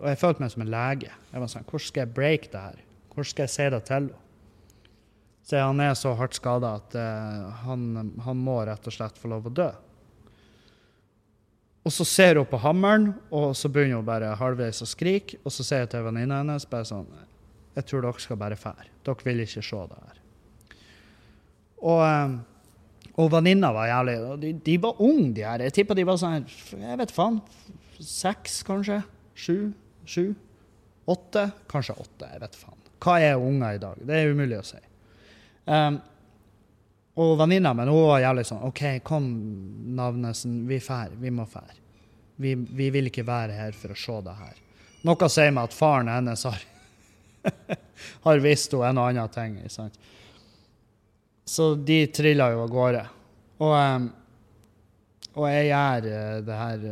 Og 0.00 0.08
jeg 0.08 0.18
følte 0.18 0.42
meg 0.42 0.50
som 0.50 0.62
en 0.62 0.72
lege. 0.72 1.10
Jeg 1.32 1.40
var 1.40 1.48
sånn 1.48 1.64
Hvordan 1.64 1.86
skal 1.86 2.00
jeg 2.04 2.14
breake 2.14 2.52
det 2.52 2.60
her? 2.60 2.78
Hvordan 3.14 3.30
skal 3.30 3.42
jeg 3.42 3.50
si 3.54 3.70
det 3.70 3.82
til 3.84 3.94
henne? 3.94 4.20
Så 5.44 5.60
han 5.60 5.80
er 5.84 5.92
så 5.94 6.14
hardt 6.16 6.34
skada 6.38 6.70
at 6.80 6.94
uh, 6.96 7.50
han, 7.66 8.12
han, 8.24 8.36
må 8.40 8.62
rett 8.64 8.86
og 8.88 8.94
slett 8.94 9.18
få 9.20 9.28
lov 9.28 9.50
å 9.50 9.52
dø. 9.52 9.68
Og 11.84 11.92
så 11.92 12.06
ser 12.08 12.40
hun 12.40 12.48
på 12.48 12.62
hammeren, 12.62 13.10
og 13.28 13.52
så 13.52 13.68
begynner 13.68 14.00
hun 14.00 14.08
bare 14.08 14.30
halvveis 14.40 14.80
å 14.80 14.88
skrike. 14.88 15.36
Og 15.44 15.52
så 15.52 15.66
sier 15.66 15.84
jeg 15.84 15.90
til 15.92 16.06
venninna 16.06 16.40
hennes 16.40 16.64
bare 16.70 16.88
sånn 16.88 17.10
Jeg 17.74 17.84
tror 17.90 18.06
dere 18.06 18.24
skal 18.24 18.40
bare 18.40 18.56
fære. 18.56 18.88
Dere 19.04 19.26
vil 19.26 19.44
ikke 19.44 19.64
se 19.68 19.82
det 19.90 20.00
her. 20.00 20.22
Og, 21.84 22.00
um, 22.00 22.38
og 23.14 23.30
venninna 23.30 23.70
var 23.74 23.90
jævlig 23.90 24.14
de, 24.42 24.52
de, 24.66 24.78
var 24.82 25.02
unge, 25.02 25.28
de 25.36 25.44
her. 25.46 25.62
Jeg 25.68 25.74
tipper 25.76 25.98
de 25.98 26.06
var 26.08 26.18
sånn 26.18 26.48
Jeg 26.80 26.98
vet 26.98 27.12
faen. 27.14 27.38
Seks, 28.00 28.62
kanskje? 28.66 29.02
Sju? 29.38 29.58
Sju? 30.08 30.32
Åtte? 31.10 31.46
Kanskje 31.70 31.94
åtte. 32.02 32.32
Jeg 32.32 32.42
vet 32.42 32.58
faen. 32.58 32.80
Hva 33.04 33.20
er 33.20 33.38
unger 33.38 33.76
i 33.76 33.80
dag? 33.82 34.02
Det 34.02 34.18
er 34.18 34.32
umulig 34.32 34.58
å 34.58 34.66
si. 34.66 34.80
Um, 35.68 36.00
og 37.22 37.36
venninna 37.38 37.70
mi 37.76 37.86
var 37.86 38.22
jævlig 38.24 38.44
sånn 38.48 38.64
OK, 38.66 38.82
kom, 39.06 39.26
Navnesen. 39.94 40.64
Vi 40.66 40.80
fær. 40.82 41.14
Vi 41.20 41.30
må 41.30 41.46
fære. 41.46 41.78
Vi, 42.42 42.54
vi, 42.54 42.88
vil 42.90 43.12
ikke 43.12 43.26
være 43.26 43.54
her 43.54 43.76
for 43.78 43.94
å 43.94 43.98
se 43.98 44.16
det 44.26 44.34
her. 44.40 44.56
Noe 45.06 45.28
sier 45.30 45.52
meg 45.54 45.68
at 45.68 45.76
faren 45.76 46.10
hennes 46.10 46.42
har, 46.48 46.64
har 48.26 48.42
visst 48.42 48.74
henne 48.74 48.90
en 48.90 49.02
og 49.04 49.10
annen 49.12 49.34
ting. 49.36 49.60
Sant? 49.70 50.00
Så 51.44 51.74
de 51.74 52.06
trilla 52.06 52.48
jo 52.54 52.62
av 52.64 52.70
gårde. 52.72 53.02
Og, 53.60 53.74
um, 53.74 54.06
og 55.34 55.48
jeg 55.50 55.68
gjør 55.68 56.08
uh, 56.08 56.38
det 56.46 56.56
her 56.60 56.86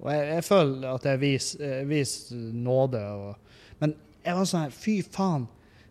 Og 0.00 0.10
jeg, 0.12 0.26
jeg, 0.28 0.44
føler 0.46 0.86
at 0.90 1.08
jeg 1.08 1.20
viser, 1.22 1.80
vis 1.88 2.12
nåde. 2.34 3.00
Og, 3.00 3.56
men 3.80 3.96
jeg 4.24 4.36
var 4.36 4.48
sånn 4.48 4.66
her 4.66 4.76
Fy 4.76 5.00
faen, 5.04 5.48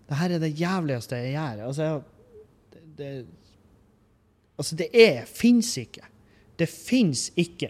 det 0.10 0.18
her 0.18 0.36
er 0.36 0.42
det 0.42 0.56
jævligste 0.58 1.20
jeg 1.22 1.36
gjør. 1.36 1.66
Altså, 1.68 1.90
jeg, 1.90 2.40
det, 2.74 2.86
det, 2.98 3.12
altså, 4.58 4.80
det 4.80 4.90
er 4.94 5.22
Fins 5.30 5.76
ikke. 5.82 6.08
Det 6.60 6.68
fins 6.68 7.30
ikke 7.40 7.70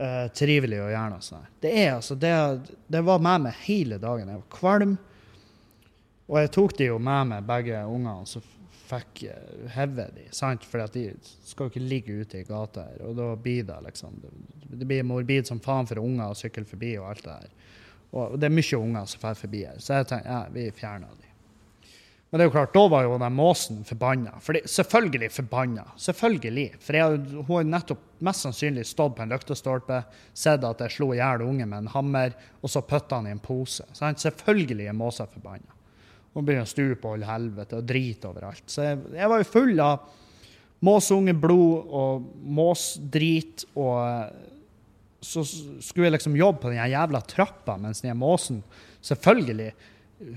uh, 0.00 0.26
trivelig 0.36 0.82
å 0.82 0.90
gjøre 0.90 1.12
noe 1.14 1.24
sånt. 1.24 1.52
Det 1.62 1.70
er 1.84 1.94
altså 1.94 2.16
det, 2.20 2.34
det 2.90 3.00
var 3.06 3.22
med 3.24 3.46
meg 3.46 3.62
hele 3.64 3.98
dagen. 4.02 4.28
Jeg 4.28 4.42
var 4.42 4.58
kvalm. 4.58 4.98
Og 6.30 6.38
jeg 6.38 6.52
tok 6.54 6.76
de 6.78 6.90
jo 6.92 6.98
med 7.02 7.30
meg, 7.32 7.46
begge 7.48 7.80
ungene, 7.90 8.26
så 8.28 8.42
fikk 8.90 9.24
uh, 9.30 9.68
heve 9.76 10.08
de. 10.16 10.26
sant? 10.34 10.66
For 10.66 10.82
de 10.94 11.06
skal 11.46 11.66
jo 11.66 11.72
ikke 11.72 11.86
ligge 11.92 12.18
ute 12.20 12.42
i 12.42 12.48
gata 12.48 12.88
her. 12.90 13.00
Og 13.08 13.16
da 13.18 13.30
blir 13.36 13.64
det 13.68 13.78
liksom 13.86 14.20
Det 14.70 14.86
blir 14.86 15.06
morbid 15.06 15.46
som 15.46 15.62
faen 15.62 15.88
for 15.88 16.02
unger 16.02 16.30
å 16.30 16.38
sykle 16.38 16.66
forbi 16.68 16.96
og 16.98 17.08
alt 17.10 17.24
det 17.24 17.38
der. 17.44 17.56
Og 18.10 18.38
det 18.38 18.48
er 18.48 18.54
mye 18.54 18.78
unger 18.78 19.06
som 19.06 19.22
drar 19.22 19.36
forbi 19.38 19.64
her, 19.66 19.78
så 19.78 20.00
jeg 20.00 20.10
tenkte 20.10 20.30
ja, 20.34 20.44
vi 20.50 20.70
fjerner 20.74 21.18
de. 21.18 21.30
Men 22.30 22.38
det 22.38 22.44
er 22.44 22.46
jo 22.46 22.54
klart, 22.54 22.74
da 22.74 22.82
var 22.86 23.02
jo 23.02 23.16
den 23.18 23.34
måsen 23.34 23.80
forbanna. 23.84 24.36
selvfølgelig 24.40 25.30
forbanna. 25.34 25.84
Selvfølgelig. 25.98 26.76
For 26.78 26.98
jeg, 26.98 27.18
hun 27.34 27.56
har 27.56 27.66
nettopp 27.66 28.04
mest 28.22 28.46
sannsynlig 28.46 28.84
stått 28.86 29.16
på 29.16 29.24
en 29.24 29.34
lyktestolpe, 29.34 30.04
sett 30.32 30.64
at 30.66 30.84
jeg 30.84 30.94
slo 30.94 31.10
i 31.10 31.18
hjel 31.18 31.42
unge 31.42 31.66
med 31.66 31.82
en 31.82 31.90
hammer, 31.90 32.36
og 32.62 32.70
så 32.70 32.84
putta 32.86 33.18
han 33.18 33.26
i 33.26 33.34
en 33.34 33.42
pose. 33.42 33.86
Sant? 33.98 34.22
selvfølgelig 34.22 34.86
er 34.86 34.94
måsa 34.94 35.26
forbanna. 35.26 35.74
Hun 36.34 36.46
begynner 36.46 36.66
å 36.66 36.70
stupe 36.70 37.06
og 37.06 37.16
holde 37.16 37.30
helvete 37.30 37.78
og 37.78 37.86
drite 37.88 38.30
overalt. 38.30 38.66
Så 38.70 38.86
jeg, 38.86 39.00
jeg 39.18 39.30
var 39.32 39.42
jo 39.42 39.50
full 39.50 39.82
av 39.82 40.10
måsungeblod 40.86 41.90
og 42.00 42.28
måsdrit 42.56 43.66
og 43.74 44.46
så 45.20 45.42
skulle 45.44 46.06
jeg 46.06 46.14
liksom 46.14 46.36
jobbe 46.38 46.62
på 46.62 46.70
den 46.72 46.80
jævla 46.90 47.20
trappa 47.28 47.76
mens 47.80 48.00
den 48.00 48.16
måsen 48.16 48.62
selvfølgelig 49.04 49.72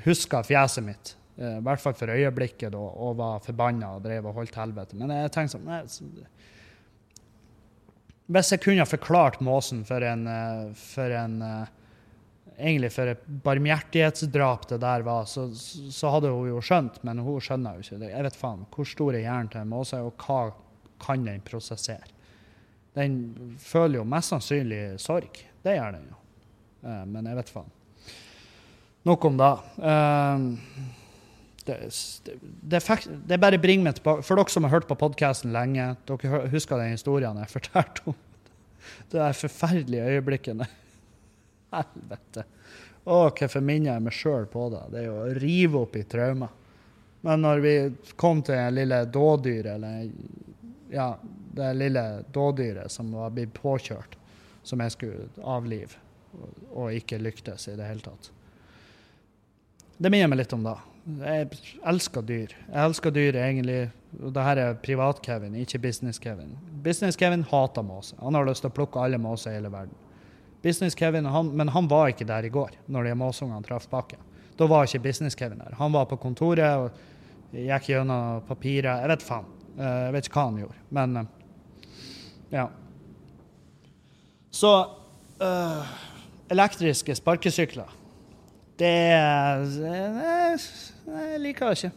huska 0.03 0.41
fjeset 0.43 0.83
mitt. 0.83 1.13
Eh, 1.37 1.57
I 1.57 1.63
hvert 1.65 1.81
fall 1.81 1.95
for 1.97 2.11
øyeblikket, 2.13 2.71
da, 2.73 2.79
og 2.79 3.17
var 3.19 3.43
forbanna 3.43 3.95
og 3.97 4.03
drev 4.05 4.27
og 4.29 4.41
holdt 4.41 4.59
helvete. 4.59 4.97
Men 4.99 5.13
jeg 5.15 5.31
tenkte 5.33 5.57
sånn 5.57 5.67
nei, 5.67 5.81
Hvis 8.33 8.51
jeg 8.53 8.63
kunne 8.63 8.87
forklart 8.87 9.41
måsen 9.43 9.83
for 9.87 10.03
en, 10.03 10.27
eh, 10.27 10.73
for 10.79 11.15
en 11.15 11.41
eh, 11.41 11.71
Egentlig 12.57 12.91
for 12.93 13.09
et 13.11 13.21
barmhjertighetsdrap 13.45 14.67
det 14.69 14.79
der 14.83 15.05
var, 15.05 15.25
så, 15.29 15.47
så, 15.53 16.11
hadde 16.13 16.31
hun 16.33 16.49
jo 16.51 16.61
skjønt, 16.63 16.99
men 17.07 17.21
hun 17.25 17.41
skjønner 17.43 17.77
jo 17.77 17.85
ikke 17.85 18.01
det. 18.01 18.11
Jeg 18.13 18.27
vet 18.27 18.39
faen 18.39 18.65
hvor 18.73 18.89
stor 18.89 19.13
er 19.13 19.25
hjernen 19.25 19.51
til 19.53 19.69
måse, 19.69 19.99
og 19.99 20.25
hva 20.25 20.41
kan 21.03 21.25
den 21.27 21.43
prosessere? 21.45 22.09
Den 22.93 23.55
føler 23.57 23.99
jo 23.99 24.07
mest 24.07 24.33
sannsynlig 24.33 24.81
sorg. 25.01 25.39
Det 25.65 25.77
gjør 25.77 25.95
den 25.95 26.11
jo. 26.11 26.19
Uh, 26.83 27.03
men 27.09 27.29
jeg 27.31 27.39
vet 27.39 27.53
faen. 27.55 27.71
Nok 29.03 29.25
om 29.27 29.39
det. 29.39 29.53
Det, 31.63 31.77
det, 32.23 32.39
det, 32.71 32.81
det, 33.27 33.39
bare 33.39 33.59
bringer 33.59 33.87
meg 33.87 33.97
tilbake 33.97 34.23
For 34.27 34.39
dere 34.39 34.51
som 34.51 34.65
har 34.67 34.73
hørt 34.73 34.87
på 34.87 34.97
podkasten 34.99 35.51
lenge, 35.55 35.93
dere 36.07 36.45
husker 36.51 36.79
den 36.79 36.95
historien 36.95 37.39
jeg 37.39 37.51
fortalte 37.51 38.03
om 38.11 38.17
det 39.11 39.19
der 39.19 39.35
forferdelige 39.35 40.07
øyeblikkene. 40.15 40.67
Helvete. 41.73 42.45
Å, 43.03 43.17
hvorfor 43.35 43.63
minner 43.65 43.95
jeg 43.95 44.05
meg 44.05 44.15
sjøl 44.15 44.45
på 44.51 44.69
det? 44.71 44.83
Det 44.93 45.01
er 45.01 45.07
jo 45.09 45.15
å 45.19 45.31
rive 45.43 45.81
opp 45.83 45.97
i 45.99 46.05
traumer. 46.07 46.53
Men 47.23 47.43
når 47.43 47.63
vi 47.63 47.73
kom 48.19 48.41
til 48.43 48.59
en 48.59 48.75
lille 48.75 48.99
dådyret, 49.11 49.75
eller 49.75 50.09
ja, 50.91 51.09
det 51.55 51.73
lille 51.79 52.03
dådyret 52.35 52.91
som 52.91 53.11
var 53.15 53.31
blitt 53.35 53.53
påkjørt, 53.55 54.17
som 54.63 54.83
jeg 54.83 54.95
skulle 54.95 55.27
avlive, 55.39 55.99
og 56.73 56.91
ikke 56.95 57.21
lyktes 57.21 57.67
i 57.71 57.77
det 57.79 57.87
hele 57.87 58.03
tatt. 58.03 58.31
Det 59.97 60.11
minner 60.11 60.31
meg 60.31 60.41
litt 60.41 60.55
om 60.55 60.65
det. 60.65 60.75
Jeg 61.03 61.47
elsker 61.87 62.23
dyr. 62.27 62.55
Jeg 62.67 62.79
elsker 62.79 63.11
dyr 63.15 63.37
egentlig. 63.39 63.79
og 64.19 64.31
Dette 64.35 64.63
er 64.67 64.79
privat-Kevin, 64.83 65.55
ikke 65.59 65.81
business-Kevin. 65.83 66.55
Business-Kevin 66.83 67.43
hater 67.51 67.85
måser. 67.87 68.19
Han 68.23 68.35
har 68.35 68.47
lyst 68.47 68.63
til 68.63 68.71
å 68.71 68.75
plukke 68.75 69.03
alle 69.03 69.19
måser 69.21 69.51
i 69.51 69.59
hele 69.59 69.71
verden. 69.71 69.95
Business-Kevin, 70.63 71.27
Men 71.53 71.69
han 71.69 71.87
var 71.87 72.07
ikke 72.07 72.25
der 72.25 72.45
i 72.45 72.49
går, 72.49 72.77
når 72.87 73.03
de 73.03 73.15
måsungene 73.15 73.63
traff 73.63 73.89
bakken. 73.91 74.19
Da 74.57 74.67
var 74.69 74.85
ikke 74.87 75.03
Business-Kevin 75.03 75.59
der. 75.59 75.75
Han 75.75 75.91
var 75.93 76.05
på 76.05 76.15
kontoret 76.15 76.77
og 76.77 76.91
gikk 77.53 77.89
gjennom 77.89 78.41
papiret. 78.47 79.01
Jeg 79.03 79.11
vet 79.11 79.25
faen. 79.25 79.49
Eh, 79.73 79.99
jeg 80.05 80.13
vet 80.13 80.27
ikke 80.27 80.37
hva 80.37 80.45
han 80.47 80.61
gjorde, 80.61 80.79
men 80.93 81.17
eh, 81.17 81.25
ja. 82.53 82.67
Så 84.53 84.71
øh, 85.41 85.93
elektriske 86.53 87.15
sparkesykler 87.17 87.89
Det 88.77 88.93
Jeg 91.07 91.39
liker 91.41 91.73
jeg 91.73 91.77
ikke. 91.77 91.91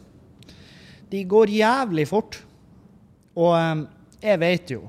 De 1.11 1.23
går 1.25 1.53
jævlig 1.53 2.07
fort. 2.09 2.39
Og 3.37 3.53
jeg 4.21 4.39
vet 4.41 4.71
jo, 4.71 4.81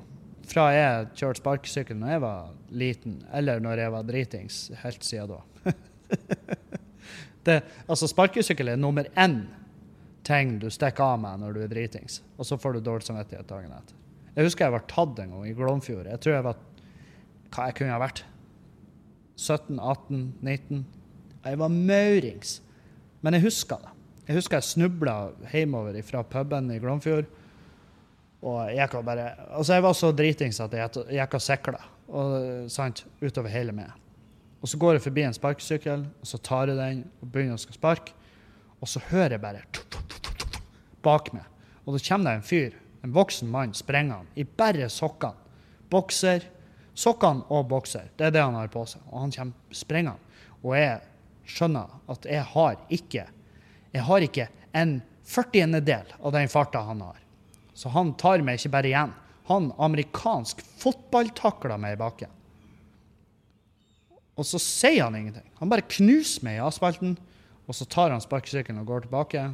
fra 0.49 0.69
jeg 0.75 1.11
kjørte 1.19 1.43
sparkesykkel 1.43 1.99
når 1.99 2.15
jeg 2.15 2.23
var 2.25 2.51
liten, 2.71 3.21
eller 3.35 3.63
når 3.63 3.85
jeg 3.85 3.95
var 3.95 4.09
dritings, 4.09 4.59
helt 4.83 5.05
siden 5.07 5.33
da 5.33 5.41
det, 7.47 7.61
Altså, 7.87 8.09
sparkesykkel 8.11 8.73
er 8.73 8.81
nummer 8.81 9.09
én 9.17 9.43
ting 10.29 10.59
du 10.61 10.69
stikker 10.73 11.15
av 11.15 11.21
med 11.23 11.43
når 11.43 11.57
du 11.57 11.63
er 11.65 11.73
dritings, 11.73 12.21
og 12.37 12.49
så 12.49 12.59
får 12.61 12.77
du 12.77 12.85
dårlig 12.85 13.09
samvittighet 13.09 13.49
dagen 13.49 13.73
etter. 13.73 13.97
Jeg 14.37 14.47
husker 14.47 14.69
jeg 14.69 14.77
var 14.77 14.89
tatt 14.91 15.19
en 15.23 15.33
gang 15.35 15.47
i 15.49 15.55
Glomfjord. 15.57 16.07
Jeg 16.07 16.21
tror 16.23 16.37
jeg 16.37 16.47
var 16.47 16.59
Hva 17.49 17.65
jeg 17.71 17.79
kunne 17.79 17.95
ha 17.95 18.01
vært? 18.03 18.21
17, 19.39 19.79
18, 19.81 20.35
19? 20.45 20.83
Jeg 21.47 21.59
var 21.59 21.73
maurings. 21.73 22.59
Men 23.25 23.35
jeg 23.39 23.47
husker 23.47 23.81
det. 23.83 23.95
Jeg 24.29 24.37
husker 24.37 24.59
jeg 24.59 24.69
snubla 24.69 25.15
hjemover 25.49 25.97
fra 26.05 26.21
puben 26.29 26.69
i 26.75 26.79
Glomfjord. 26.83 27.27
Og 28.43 28.71
jeg 28.71 28.91
kan 28.91 29.05
bare 29.05 29.33
Altså, 29.51 29.75
jeg 29.75 29.83
var 29.83 29.93
så 29.99 30.13
dritings 30.13 30.61
at 30.61 30.73
jeg 30.73 30.91
gikk 31.11 31.35
og 31.35 31.43
sikla 31.43 31.81
utover 33.21 33.49
hele 33.53 33.73
meg. 33.73 33.91
Og 34.63 34.69
så 34.69 34.79
går 34.79 34.97
jeg 34.97 35.03
forbi 35.03 35.23
en 35.23 35.35
sparkesykkel, 35.35 36.07
og 36.21 36.27
så 36.27 36.39
tar 36.39 36.71
jeg 36.71 36.79
den 36.79 37.05
og 37.21 37.31
begynner 37.31 37.59
å 37.59 37.75
sparke. 37.75 38.15
Og 38.81 38.89
så 38.89 39.03
hører 39.11 39.37
jeg 39.37 39.43
bare 39.43 39.63
bak 41.03 41.33
meg. 41.35 41.45
Og 41.85 41.95
da 41.95 42.03
kommer 42.09 42.31
det 42.31 42.39
en 42.39 42.47
fyr 42.47 42.79
en 43.03 43.13
voksen 43.13 43.51
mann 43.51 43.75
sprenger 43.75 44.15
han 44.15 44.31
i 44.35 44.45
bare 44.45 44.89
sokkene. 44.91 45.47
Bokser. 45.91 46.45
Sokkene 46.99 47.47
og 47.55 47.69
bokser. 47.71 48.11
Det 48.19 48.27
er 48.27 48.35
det 48.35 48.43
han 48.43 48.57
har 48.59 48.71
på 48.73 48.83
seg. 48.91 49.05
Og 49.13 49.23
han 49.23 49.33
kommer 49.33 49.75
sprengende. 49.75 50.19
Og 50.65 50.75
jeg 50.77 50.99
skjønner 51.49 51.95
at 52.11 52.27
jeg 52.27 52.45
har 52.55 52.79
ikke 52.89 53.27
Jeg 53.89 54.05
har 54.05 54.21
ikke 54.21 54.45
en 54.77 54.99
førtiendedel 55.25 56.11
av 56.21 56.33
den 56.33 56.51
farta 56.53 56.83
han 56.85 57.01
har. 57.01 57.17
Så 57.79 57.93
han 57.95 58.11
tar 58.19 58.43
meg 58.43 58.59
ikke 58.59 58.73
bare 58.75 58.91
igjen. 58.91 59.15
Han 59.49 59.71
amerikansk 59.81 60.65
fotballtakler 60.83 61.79
meg 61.81 61.95
i 61.95 62.01
baken. 62.01 62.35
Og 64.39 64.47
så 64.47 64.59
sier 64.63 65.05
han 65.05 65.17
ingenting. 65.19 65.47
Han 65.61 65.71
bare 65.71 65.87
knuser 65.87 66.45
meg 66.47 66.59
i 66.59 66.63
asfalten, 66.63 67.17
og 67.69 67.77
så 67.77 67.87
tar 67.91 68.13
han 68.15 68.23
sparkesykkelen 68.23 68.83
og 68.83 68.91
går 68.91 69.07
tilbake. 69.07 69.45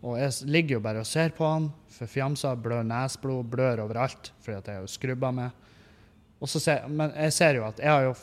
Og 0.00 0.16
jeg 0.18 0.50
ligger 0.50 0.78
jo 0.78 0.82
bare 0.84 1.02
og 1.02 1.08
ser 1.08 1.34
på 1.36 1.46
han, 1.46 1.68
forfjamsa, 1.92 2.54
blør 2.58 2.86
nesblod, 2.86 3.48
blør 3.52 3.84
overalt 3.84 4.30
fordi 4.40 4.56
at 4.56 4.70
jeg 4.70 4.78
har 4.78 4.86
jo 4.86 4.92
skrubba 4.94 5.30
med. 5.36 5.66
Og 6.40 6.48
så 6.48 6.62
ser, 6.62 6.86
men 6.88 7.12
jeg 7.12 7.36
ser 7.36 7.58
jo 7.60 7.66
at 7.68 7.82
jeg 7.82 7.92
har 7.92 8.06
jo 8.08 8.14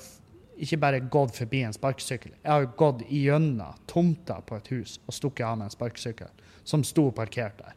ikke 0.57 0.79
bare 0.81 1.01
gått 1.13 1.37
forbi 1.37 1.61
en 1.67 1.75
sparkesykkel, 1.75 2.33
jeg 2.33 2.49
har 2.49 2.63
jo 2.63 2.71
gått 2.79 3.03
igjennom 3.13 3.77
tomta 3.85 4.39
på 4.41 4.57
et 4.57 4.71
hus 4.73 4.95
og 5.05 5.13
stukket 5.13 5.45
av 5.45 5.59
med 5.59 5.69
en 5.69 5.75
sparkesykkel 5.75 6.31
som 6.67 6.85
sto 6.87 7.11
parkert 7.13 7.61
der. 7.61 7.75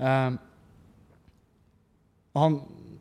Um, 0.00 0.38
og 2.36 2.42
han 2.42 2.58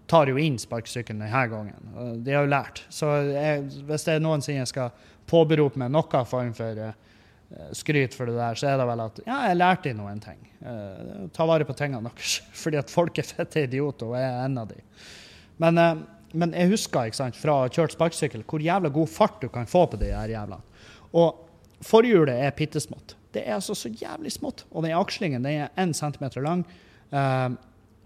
tar 0.08 0.30
jo 0.32 0.38
inn 0.40 0.56
sparkesykkelen 0.62 1.26
denne 1.26 1.44
gangen. 1.52 2.22
De 2.24 2.32
har 2.32 2.46
jo 2.46 2.52
lært. 2.54 2.86
Så 2.94 3.10
jeg, 3.28 3.66
hvis 3.88 4.06
det 4.08 4.16
er 4.16 4.24
noensinne 4.24 4.64
jeg 4.64 4.72
skal 4.72 4.94
påberope 5.28 5.82
meg 5.82 5.92
noen 5.92 6.28
form 6.30 6.54
for 6.56 6.82
eh, 6.86 6.96
skryt 7.76 8.16
for 8.16 8.30
det 8.30 8.38
der, 8.38 8.60
så 8.60 8.72
er 8.72 8.80
det 8.80 8.88
vel 8.90 9.04
at 9.06 9.22
ja, 9.26 9.40
jeg 9.50 9.60
lærte 9.60 9.96
noen 9.98 10.22
ting. 10.24 10.40
Eh, 10.62 11.26
ta 11.36 11.48
vare 11.50 11.68
på 11.68 11.76
tingene 11.78 12.06
deres. 12.08 12.38
Fordi 12.64 12.80
at 12.80 12.94
folk 12.94 13.18
er 13.20 13.28
fette 13.28 13.66
idioter, 13.68 14.12
og 14.12 14.20
jeg 14.20 14.30
er 14.30 14.46
en 14.46 14.62
av 14.62 14.70
de. 14.70 14.80
Men, 15.64 15.82
eh, 15.82 16.06
men 16.36 16.56
jeg 16.56 16.72
husker 16.76 17.10
ikke 17.10 17.22
sant, 17.24 17.40
fra 17.40 17.58
kjørt 17.68 17.98
sparkesykkel 17.98 18.46
hvor 18.48 18.64
jævla 18.64 18.94
god 18.94 19.12
fart 19.12 19.42
du 19.42 19.50
kan 19.52 19.68
få 19.70 19.86
på 19.90 20.00
de 20.02 20.14
her 20.14 20.32
jævlene. 20.32 20.62
Og 21.16 21.84
forhjulet 21.86 22.40
er 22.46 22.56
bitte 22.56 22.82
smått. 22.84 23.18
Det 23.36 23.44
er 23.44 23.58
altså 23.58 23.76
så 23.76 23.92
jævlig 23.92 24.32
smått. 24.32 24.64
Og 24.72 24.86
den 24.86 24.96
akslingen 24.96 25.44
den 25.44 25.66
er 25.66 25.74
én 25.82 25.92
centimeter 25.96 26.44
lang. 26.44 26.64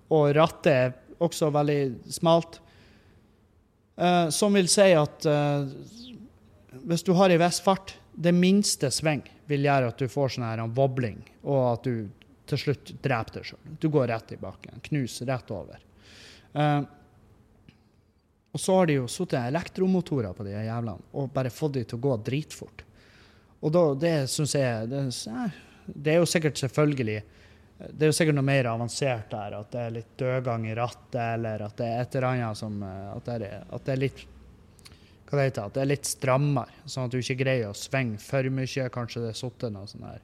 og 0.10 0.36
rattet 0.36 0.72
er 0.74 0.94
også 1.20 1.50
veldig 1.54 2.12
smalt. 2.14 2.60
Uh, 4.00 4.30
som 4.32 4.56
vil 4.56 4.70
si 4.72 4.88
at 4.96 5.26
uh, 5.28 5.68
hvis 6.88 7.04
du 7.04 7.12
har 7.18 7.34
ei 7.34 7.40
viss 7.42 7.60
fart, 7.64 7.98
det 8.14 8.32
minste 8.36 8.92
sving 8.92 9.26
vil 9.50 9.66
gjøre 9.68 9.92
at 9.92 10.00
du 10.00 10.08
får 10.12 10.36
sånn 10.36 10.48
her 10.48 10.62
wobbling, 10.76 11.20
og 11.44 11.60
at 11.74 11.88
du 11.88 12.08
til 12.50 12.62
slutt 12.64 12.94
dreper 13.04 13.40
deg 13.40 13.50
sjøl. 13.52 13.76
Du 13.82 13.90
går 13.94 14.08
rett 14.10 14.32
i 14.34 14.40
bakken. 14.42 14.80
Knus 14.88 15.20
rett 15.28 15.52
over. 15.54 15.84
Uh, 16.56 16.82
og 18.50 18.62
så 18.62 18.80
har 18.80 18.90
de 18.90 18.98
jo 18.98 19.10
sittet 19.12 19.52
elektromotorer 19.52 20.34
på 20.34 20.46
de 20.48 20.56
jævlene 20.56 21.12
og 21.14 21.34
bare 21.34 21.52
fått 21.54 21.76
de 21.78 21.84
til 21.86 22.00
å 22.00 22.06
gå 22.08 22.16
dritfort. 22.26 22.86
Og 23.60 23.74
da, 23.76 23.84
det 24.00 24.14
syns 24.32 24.56
jeg 24.58 24.88
det, 24.90 25.04
det 25.94 26.14
er 26.14 26.22
jo 26.22 26.30
sikkert 26.30 26.58
selvfølgelig 26.62 27.20
Det 27.80 28.04
er 28.04 28.12
jo 28.12 28.16
sikkert 28.16 28.36
noe 28.36 28.48
mer 28.48 28.68
avansert 28.74 29.30
der, 29.32 29.56
at 29.56 29.70
det 29.72 29.84
er 29.86 29.94
litt 29.96 30.12
dødgang 30.20 30.66
i 30.68 30.76
rattet, 30.76 31.22
eller 31.22 31.64
at 31.64 31.78
det 31.80 31.88
er 31.88 32.02
et 32.04 32.18
eller 32.18 32.28
annet 32.34 32.60
som 32.60 32.82
eh, 32.84 33.06
At 33.14 33.30
det 33.30 33.38
er, 33.48 33.64
at 33.70 33.86
det 33.86 33.94
er 33.94 34.04
litt 34.04 34.26
hva 35.30 35.38
det 35.38 35.46
heter, 35.46 35.68
at 35.70 35.76
det 35.76 35.82
er 35.84 35.90
litt 35.92 36.08
strammere, 36.10 36.84
sånn 36.90 37.06
at 37.06 37.14
du 37.14 37.20
ikke 37.20 37.38
greier 37.44 37.70
å 37.70 37.78
svinge 37.78 38.18
for 38.24 38.50
mye. 38.50 38.88
Kanskje 38.90 39.22
det 39.22 39.30
er 39.30 39.38
sittet 39.38 39.74
noen 39.76 39.90
sånne 39.92 40.16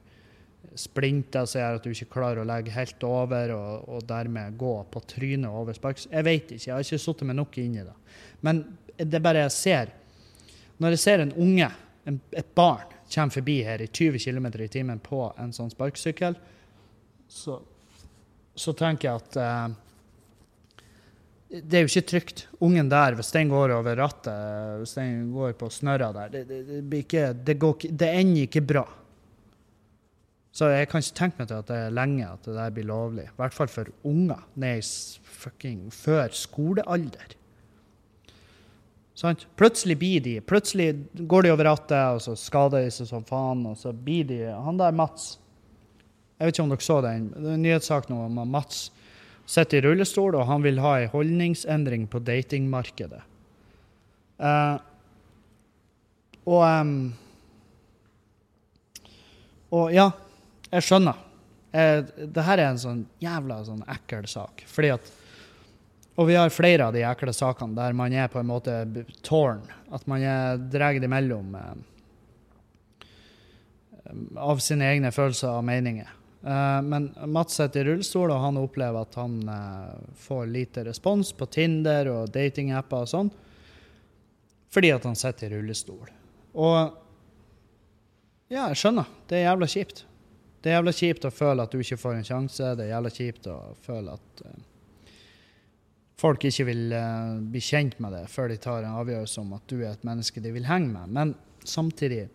splinter 0.74 1.46
som 1.46 1.60
gjør 1.60 1.78
at 1.78 1.86
du 1.86 1.92
ikke 1.92 2.10
klarer 2.16 2.42
å 2.42 2.48
legge 2.48 2.74
helt 2.74 3.06
over, 3.06 3.52
og, 3.54 3.86
og 3.86 4.08
dermed 4.08 4.58
gå 4.58 4.72
på 4.90 5.02
trynet 5.14 5.46
over 5.46 5.76
sparks. 5.78 6.08
Jeg 6.10 6.26
vet 6.26 6.50
ikke, 6.50 6.64
jeg 6.64 6.74
har 6.74 6.82
ikke 6.82 7.00
sittet 7.04 7.30
meg 7.30 7.38
nok 7.38 7.58
inn 7.62 7.78
i 7.78 7.86
det. 7.86 7.94
Men 8.44 8.64
det 8.98 9.20
er 9.20 9.24
bare 9.24 9.46
jeg 9.46 9.54
ser 9.54 9.94
Når 10.80 10.92
jeg 10.92 11.00
ser 11.00 11.22
en 11.22 11.32
unge, 11.40 11.70
en, 12.04 12.18
et 12.36 12.48
barn, 12.56 12.92
kommer 13.14 13.32
forbi 13.32 13.60
her 13.64 13.80
i 13.80 13.86
20 13.86 14.18
km 14.20 14.48
i 14.60 14.68
timen 14.68 14.98
på 15.00 15.22
en 15.38 15.54
sånn 15.54 15.70
sparkesykkel, 15.72 16.34
så, 17.28 17.58
så 18.54 18.74
tenker 18.76 19.08
jeg 19.08 19.22
at 19.22 19.38
eh, 19.42 19.74
det 21.62 21.78
er 21.78 21.84
jo 21.84 21.90
ikke 21.92 22.10
trygt. 22.10 22.44
Ungen 22.64 22.90
der, 22.90 23.14
hvis 23.18 23.32
den 23.34 23.50
går 23.52 23.74
over 23.76 23.98
rattet, 24.00 24.80
hvis 24.82 24.96
den 24.98 25.30
går 25.34 25.54
på 25.58 25.70
snørra 25.70 26.10
der, 26.16 26.32
det, 26.32 26.44
det, 26.48 26.62
det, 26.90 27.02
ikke, 27.04 27.26
det, 27.46 27.58
går, 27.62 27.88
det 27.90 28.12
ender 28.20 28.48
ikke 28.48 28.64
bra. 28.66 28.84
Så 30.56 30.70
jeg 30.72 30.88
kan 30.88 31.04
ikke 31.04 31.18
tenke 31.18 31.42
meg 31.42 31.48
til 31.50 31.58
at 31.60 31.68
det 31.68 31.78
er 31.84 31.94
lenge 31.94 32.26
at 32.26 32.46
det 32.48 32.54
der 32.56 32.70
blir 32.72 32.88
lovlig. 32.88 33.26
I 33.28 33.38
hvert 33.38 33.54
fall 33.54 33.68
for 33.68 33.90
unger 34.08 34.40
ned 34.56 34.86
fucking 35.36 35.90
før 35.92 36.32
skolealder. 36.32 37.34
Sant? 39.16 39.46
Plutselig 39.56 39.96
blir 40.00 40.20
de 40.24 40.34
Plutselig 40.44 40.90
går 41.28 41.46
de 41.46 41.52
over 41.54 41.68
rattet, 41.70 42.16
og 42.16 42.22
så 42.24 42.34
skader 42.36 42.84
de 42.84 42.92
seg 42.92 43.08
som 43.08 43.24
faen, 43.24 43.64
og 43.68 43.76
så 43.80 43.92
blir 43.92 44.26
de 44.28 44.40
Han 44.64 44.80
der 44.80 44.96
Mats 44.96 45.36
Jeg 46.36 46.46
vet 46.46 46.54
ikke 46.54 46.64
om 46.66 46.72
dere 46.74 46.84
så 46.84 47.00
den. 47.04 47.28
Det 47.32 47.44
er 47.44 47.54
en 47.56 47.64
nyhetssak 47.64 48.10
nå 48.12 48.18
om 48.26 48.40
at 48.42 48.50
Mats 48.52 48.80
sitter 49.46 49.78
i 49.78 49.86
rullestol, 49.86 50.34
og 50.36 50.48
han 50.48 50.64
vil 50.64 50.82
ha 50.84 50.96
en 51.00 51.12
holdningsendring 51.12 52.08
på 52.12 52.20
datingmarkedet. 52.26 53.22
Uh, 54.36 54.76
og 56.46 56.60
um, 56.62 56.98
Og 59.74 59.92
ja, 59.94 60.10
jeg 60.70 60.84
skjønner. 60.86 61.22
Eh, 61.74 62.02
det 62.06 62.44
her 62.46 62.60
er 62.60 62.70
en 62.70 62.80
sånn 62.80 63.02
jævla 63.22 63.60
sånn 63.66 63.82
ekkel 63.96 64.28
sak. 64.30 64.64
Fordi 64.70 64.92
at 64.96 65.14
Og 66.16 66.30
vi 66.30 66.36
har 66.38 66.48
flere 66.48 66.86
av 66.86 66.94
de 66.94 67.02
ekle 67.04 67.32
sakene 67.36 67.76
der 67.76 67.92
man 67.92 68.12
er 68.16 68.30
på 68.32 68.38
en 68.40 68.48
måte 68.48 68.72
torn. 69.20 69.60
At 69.92 70.06
man 70.08 70.22
er 70.24 70.56
dratt 70.56 71.04
imellom 71.04 71.50
eh, 71.60 71.74
av 74.40 74.62
sine 74.64 74.88
egne 74.94 75.10
følelser 75.12 75.58
og 75.58 75.66
meninger. 75.68 76.08
Eh, 76.46 76.82
men 76.82 77.14
Mats 77.26 77.54
sitter 77.54 77.80
i 77.80 77.84
rullestol, 77.84 78.30
og 78.30 78.38
han 78.38 78.58
opplever 78.60 79.02
at 79.02 79.16
han 79.18 79.40
eh, 79.50 79.94
får 80.14 80.44
lite 80.46 80.84
respons 80.86 81.32
på 81.34 81.48
Tinder 81.50 82.06
og 82.12 82.30
datingapper 82.34 83.02
og 83.02 83.10
sånn, 83.10 83.30
fordi 84.70 84.92
at 84.94 85.08
han 85.08 85.18
sitter 85.18 85.50
i 85.50 85.56
rullestol. 85.56 86.12
Og 86.54 86.76
ja, 88.46 88.68
jeg 88.68 88.78
skjønner. 88.78 89.08
Det 89.26 89.40
er 89.40 89.48
jævla 89.48 89.68
kjipt. 89.72 90.04
Det 90.62 90.70
er 90.70 90.78
jævla 90.78 90.94
kjipt 90.94 91.26
å 91.26 91.32
føle 91.34 91.66
at 91.66 91.74
du 91.74 91.82
ikke 91.82 91.98
får 91.98 92.14
en 92.14 92.28
sjanse. 92.28 92.70
Det 92.78 92.84
er 92.84 92.92
jævla 92.92 93.12
kjipt 93.16 93.48
å 93.50 93.56
føle 93.82 94.14
at 94.14 94.44
eh, 94.46 95.10
folk 96.22 96.46
ikke 96.46 96.68
vil 96.68 96.94
bli 97.50 97.60
kjent 97.60 97.98
med 98.00 98.14
det 98.14 98.22
før 98.30 98.52
de 98.52 98.60
tar 98.62 98.86
en 98.86 99.00
avgjørelse 99.02 99.42
om 99.42 99.50
at 99.58 99.66
du 99.66 99.80
er 99.80 99.90
et 99.90 100.06
menneske 100.06 100.40
de 100.44 100.54
vil 100.54 100.70
henge 100.70 100.94
med. 100.94 101.10
Men 101.10 101.34
samtidig 101.66 102.28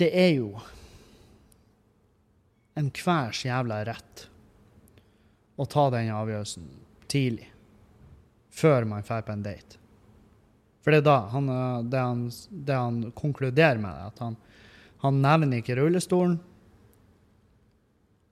Det 0.00 0.08
er 0.16 0.30
jo 0.32 0.60
enhvers 2.78 3.44
jævla 3.44 3.82
rett 3.88 4.26
å 5.60 5.66
ta 5.68 5.88
den 5.92 6.12
avgjørelsen 6.14 6.68
tidlig. 7.10 7.50
Før 8.50 8.86
man 8.88 9.04
drar 9.06 9.24
på 9.26 9.34
en 9.34 9.44
date. 9.44 9.78
For 10.80 10.92
det 10.92 11.02
er 11.02 11.08
da 11.10 11.18
han, 11.34 11.48
eh, 11.52 11.82
det 11.92 12.00
han, 12.00 12.24
det 12.50 12.78
han 12.78 13.02
konkluderer 13.16 13.80
med, 13.82 13.92
er 13.92 14.08
at 14.12 14.22
han, 14.24 14.38
han 15.04 15.20
nevner 15.22 15.60
ikke 15.60 15.76
rullestolen. 15.78 16.38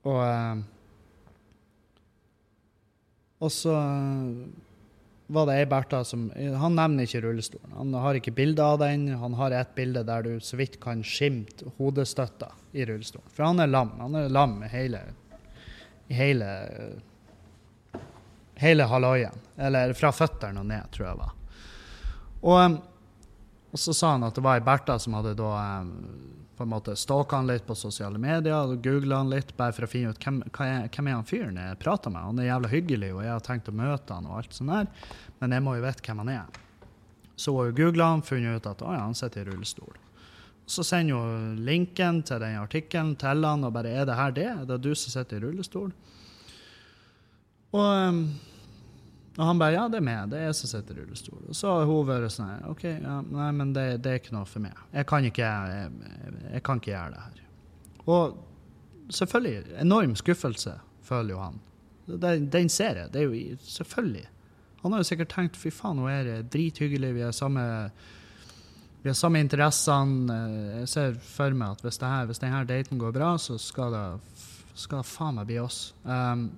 Og 0.09 0.19
eh, 0.25 0.67
Og 3.39 3.51
så 3.55 3.71
eh, 3.71 4.31
var 5.29 5.45
det 5.45 5.59
ei 5.61 5.65
Bertha 5.69 6.01
som 6.03 6.29
Han 6.33 6.75
nevner 6.75 7.05
ikke 7.05 7.21
rullestolen. 7.21 7.73
Han 7.77 7.93
har 7.93 8.17
ikke 8.17 8.33
bilde 8.33 8.65
av 8.65 8.79
den. 8.81 9.07
Han 9.21 9.35
har 9.37 9.53
et 9.53 9.75
bilde 9.77 10.01
der 10.07 10.25
du 10.25 10.31
så 10.41 10.57
vidt 10.57 10.79
kan 10.81 11.03
skimte 11.05 11.69
hodestøtta 11.77 12.49
i 12.73 12.85
rullestolen. 12.89 13.29
For 13.35 13.45
han 13.45 13.61
er 13.61 13.69
lam. 13.69 13.93
Han 14.01 14.17
er 14.17 14.33
lam 14.33 14.57
i 14.65 14.71
hele, 14.73 15.03
hele 16.09 16.49
Hele 18.59 18.83
halvøyen. 18.83 19.37
Eller 19.55 19.93
fra 19.95 20.09
føttene 20.11 20.59
og 20.59 20.65
ned, 20.67 20.89
tror 20.91 21.05
jeg 21.05 21.15
det 21.15 21.21
var. 21.21 21.35
Og, 22.39 22.73
og 23.71 23.79
så 23.79 23.93
sa 23.95 24.09
han 24.17 24.25
at 24.27 24.35
det 24.35 24.43
var 24.43 24.59
ei 24.59 24.65
Bertha 24.65 24.97
som 24.99 25.15
hadde 25.15 25.31
da 25.39 25.51
em, 25.79 25.93
på 26.59 26.65
en 26.65 26.73
måte 26.73 26.91
stalka 26.99 27.37
han 27.39 27.47
litt 27.47 27.63
på 27.63 27.75
sosiale 27.79 28.19
medier 28.19 28.67
og 28.67 28.81
googla 28.83 29.21
han 29.21 29.29
litt 29.31 29.53
bare 29.55 29.71
for 29.71 29.85
å 29.85 29.87
finne 29.87 30.09
ut 30.11 30.17
hvem, 30.19 30.41
er, 30.59 30.89
hvem 30.91 31.07
er 31.07 31.13
han 31.15 31.27
fyren 31.29 31.59
jeg 31.61 31.77
prater 31.79 32.11
med. 32.11 32.25
Han 32.25 32.41
er 32.43 32.49
jævla 32.49 32.71
hyggelig, 32.73 33.11
og 33.15 33.21
jeg 33.23 33.31
har 33.31 33.45
tenkt 33.45 33.69
å 33.71 33.75
møte 33.79 34.17
han 34.17 34.27
og 34.27 34.41
alt 34.41 34.57
sånt 34.57 34.73
der, 34.73 34.89
men 35.39 35.55
jeg 35.55 35.63
må 35.63 35.77
jo 35.77 35.85
vite 35.85 36.03
hvem 36.03 36.19
han 36.25 36.31
er. 36.33 36.59
Så 37.39 37.53
hun 37.55 37.71
googla 37.77 38.09
han, 38.11 38.25
funnet 38.27 38.59
ut 38.59 38.67
at 38.73 38.83
å 38.83 38.91
ja, 38.91 39.05
han 39.05 39.15
sitter 39.15 39.45
i 39.45 39.53
rullestol. 39.53 39.95
Så 40.67 40.83
sender 40.83 41.23
hun 41.23 41.63
linken 41.63 42.19
til 42.27 42.43
den 42.43 42.59
artikkelen 42.59 43.15
til 43.23 43.47
han 43.47 43.63
og 43.63 43.71
bare 43.79 43.95
er 43.95 44.11
det 44.11 44.19
her 44.19 44.35
det? 44.35 44.49
Er 44.51 44.67
det 44.67 44.81
du 44.83 44.91
som 44.91 45.15
sitter 45.15 45.39
i 45.39 45.45
rullestol? 45.45 45.93
Og 47.71 47.87
em, 47.87 48.23
og 49.39 49.45
han 49.47 49.59
bare 49.61 49.77
ja, 49.77 49.85
det 49.87 50.01
er 50.01 50.03
meg. 50.03 50.31
Det 50.33 50.35
er 50.35 50.49
jeg 50.49 50.55
som 50.59 50.71
sitter 50.73 50.97
i 50.97 51.03
rullestol. 51.05 51.43
Og 51.47 51.55
så 51.55 51.71
har 51.71 51.85
hun 51.87 52.07
vært 52.09 52.33
sånn 52.35 52.49
her 52.49 52.65
OK, 52.67 52.83
ja, 52.91 53.15
nei, 53.23 53.47
men 53.55 53.71
det, 53.75 53.85
det 54.03 54.11
er 54.11 54.19
ikke 54.19 54.35
noe 54.35 54.49
for 54.49 54.65
meg. 54.65 54.81
Jeg 54.91 55.07
kan 55.07 55.27
ikke, 55.29 55.51
jeg, 55.71 55.93
jeg 56.57 56.65
kan 56.67 56.81
ikke 56.81 56.91
gjøre 56.91 57.13
det 57.13 57.23
her. 57.23 57.45
Og 58.11 59.13
selvfølgelig, 59.15 59.77
enorm 59.85 60.17
skuffelse 60.19 60.75
føler 61.07 61.37
jo 61.37 61.39
han. 61.39 61.63
Den, 62.51 62.69
ser 62.73 62.99
jeg. 62.99 63.13
Det 63.13 63.23
er 63.23 63.31
jo 63.31 63.57
selvfølgelig. 63.63 64.27
Han 64.83 64.91
har 64.91 65.03
jo 65.03 65.07
sikkert 65.07 65.31
tenkt 65.31 65.59
fy 65.59 65.71
faen, 65.71 66.03
hun 66.03 66.11
er 66.11 66.43
drithyggelig, 66.43 67.15
vi 67.15 67.23
har 67.23 67.35
samme 67.35 67.63
vi 68.99 69.13
samme 69.15 69.39
interessene. 69.39 70.35
Jeg 70.81 70.91
ser 70.91 71.19
for 71.23 71.55
meg 71.55 71.77
at 71.77 71.83
hvis, 71.85 71.99
det 72.01 72.11
her, 72.11 72.25
hvis 72.27 72.41
denne 72.43 72.65
daten 72.67 72.99
går 72.99 73.15
bra, 73.15 73.37
så 73.39 73.55
skal 73.61 73.95
det, 73.95 74.07
skal 74.75 75.05
faen 75.07 75.39
meg 75.39 75.47
bli 75.47 75.61
oss. 75.63 75.93
Um, 76.03 76.49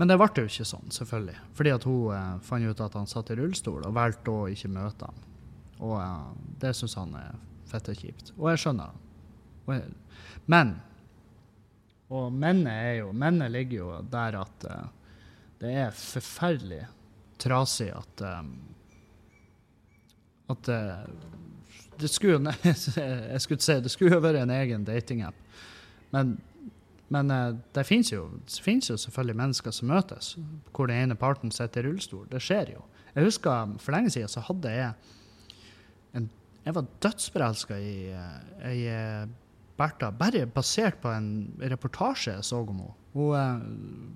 men 0.00 0.08
det 0.08 0.16
ble 0.16 0.30
jo 0.32 0.48
ikke 0.48 0.64
sånn, 0.64 0.88
selvfølgelig. 0.96 1.36
Fordi 1.58 1.72
at 1.76 1.84
hun 1.84 2.14
eh, 2.16 2.36
fant 2.46 2.64
ut 2.64 2.78
at 2.80 2.94
han 2.96 3.08
satt 3.10 3.34
i 3.34 3.36
rullestol, 3.36 3.82
og 3.84 3.96
valgte 3.98 4.32
å 4.32 4.46
ikke 4.48 4.72
møte 4.72 5.10
han. 5.10 5.26
Og 5.84 5.98
eh, 6.00 6.30
det 6.62 6.72
syns 6.78 6.96
han 6.96 7.12
er 7.20 7.34
fette 7.68 7.92
kjipt. 7.98 8.32
Og 8.38 8.48
jeg 8.52 8.62
skjønner 8.64 8.94
det. 8.94 9.10
Men 10.50 10.78
Og 12.10 12.32
mennet 12.34 12.96
jo 12.98 13.12
Mennet 13.14 13.52
ligger 13.54 13.76
jo 13.76 13.90
der 14.10 14.40
at 14.40 14.64
eh, 14.66 14.88
det 15.60 15.74
er 15.76 15.92
forferdelig 15.92 16.86
trasig 17.40 17.90
at 17.92 18.22
um, 18.24 18.54
At 20.50 20.68
eh, 20.72 21.04
det 22.00 22.08
skulle 22.08 22.54
Jeg 22.64 23.40
skulle 23.44 23.60
si 23.60 23.76
det 23.84 23.92
skulle 23.92 24.16
jo 24.16 24.24
vært 24.24 24.40
en 24.40 24.54
egen 24.56 24.86
datingapp. 24.88 25.36
Men, 26.10 26.38
men 27.10 27.30
eh, 27.34 27.54
det 27.74 27.86
fins 27.86 28.12
jo, 28.12 28.28
jo 28.46 28.96
selvfølgelig 28.96 29.36
mennesker 29.36 29.74
som 29.74 29.90
møtes, 29.90 30.36
hvor 30.72 30.90
den 30.90 31.08
ene 31.08 31.18
parten 31.18 31.50
sitter 31.50 31.82
i 31.82 31.90
rullestol. 31.90 32.28
Det 32.30 32.42
skjer 32.42 32.76
jo. 32.76 32.84
Jeg 33.16 33.26
husker 33.26 33.72
For 33.82 33.90
lenge 33.90 34.12
siden 34.14 34.30
så 34.30 34.42
hadde 34.46 34.70
jeg 34.70 34.92
en 36.14 36.28
Jeg 36.64 36.74
var 36.76 36.86
dødsforelska 37.02 37.78
i 37.80 37.94
eh, 38.14 38.68
ei 38.70 38.80
eh, 38.86 39.26
Bertha, 39.80 40.10
bare 40.12 40.44
basert 40.46 41.00
på 41.00 41.08
en 41.08 41.54
reportasje 41.58 42.34
jeg 42.34 42.44
så 42.44 42.60
om 42.60 42.68
henne. 42.68 42.96
Hun 43.14 43.34
er 43.34 43.62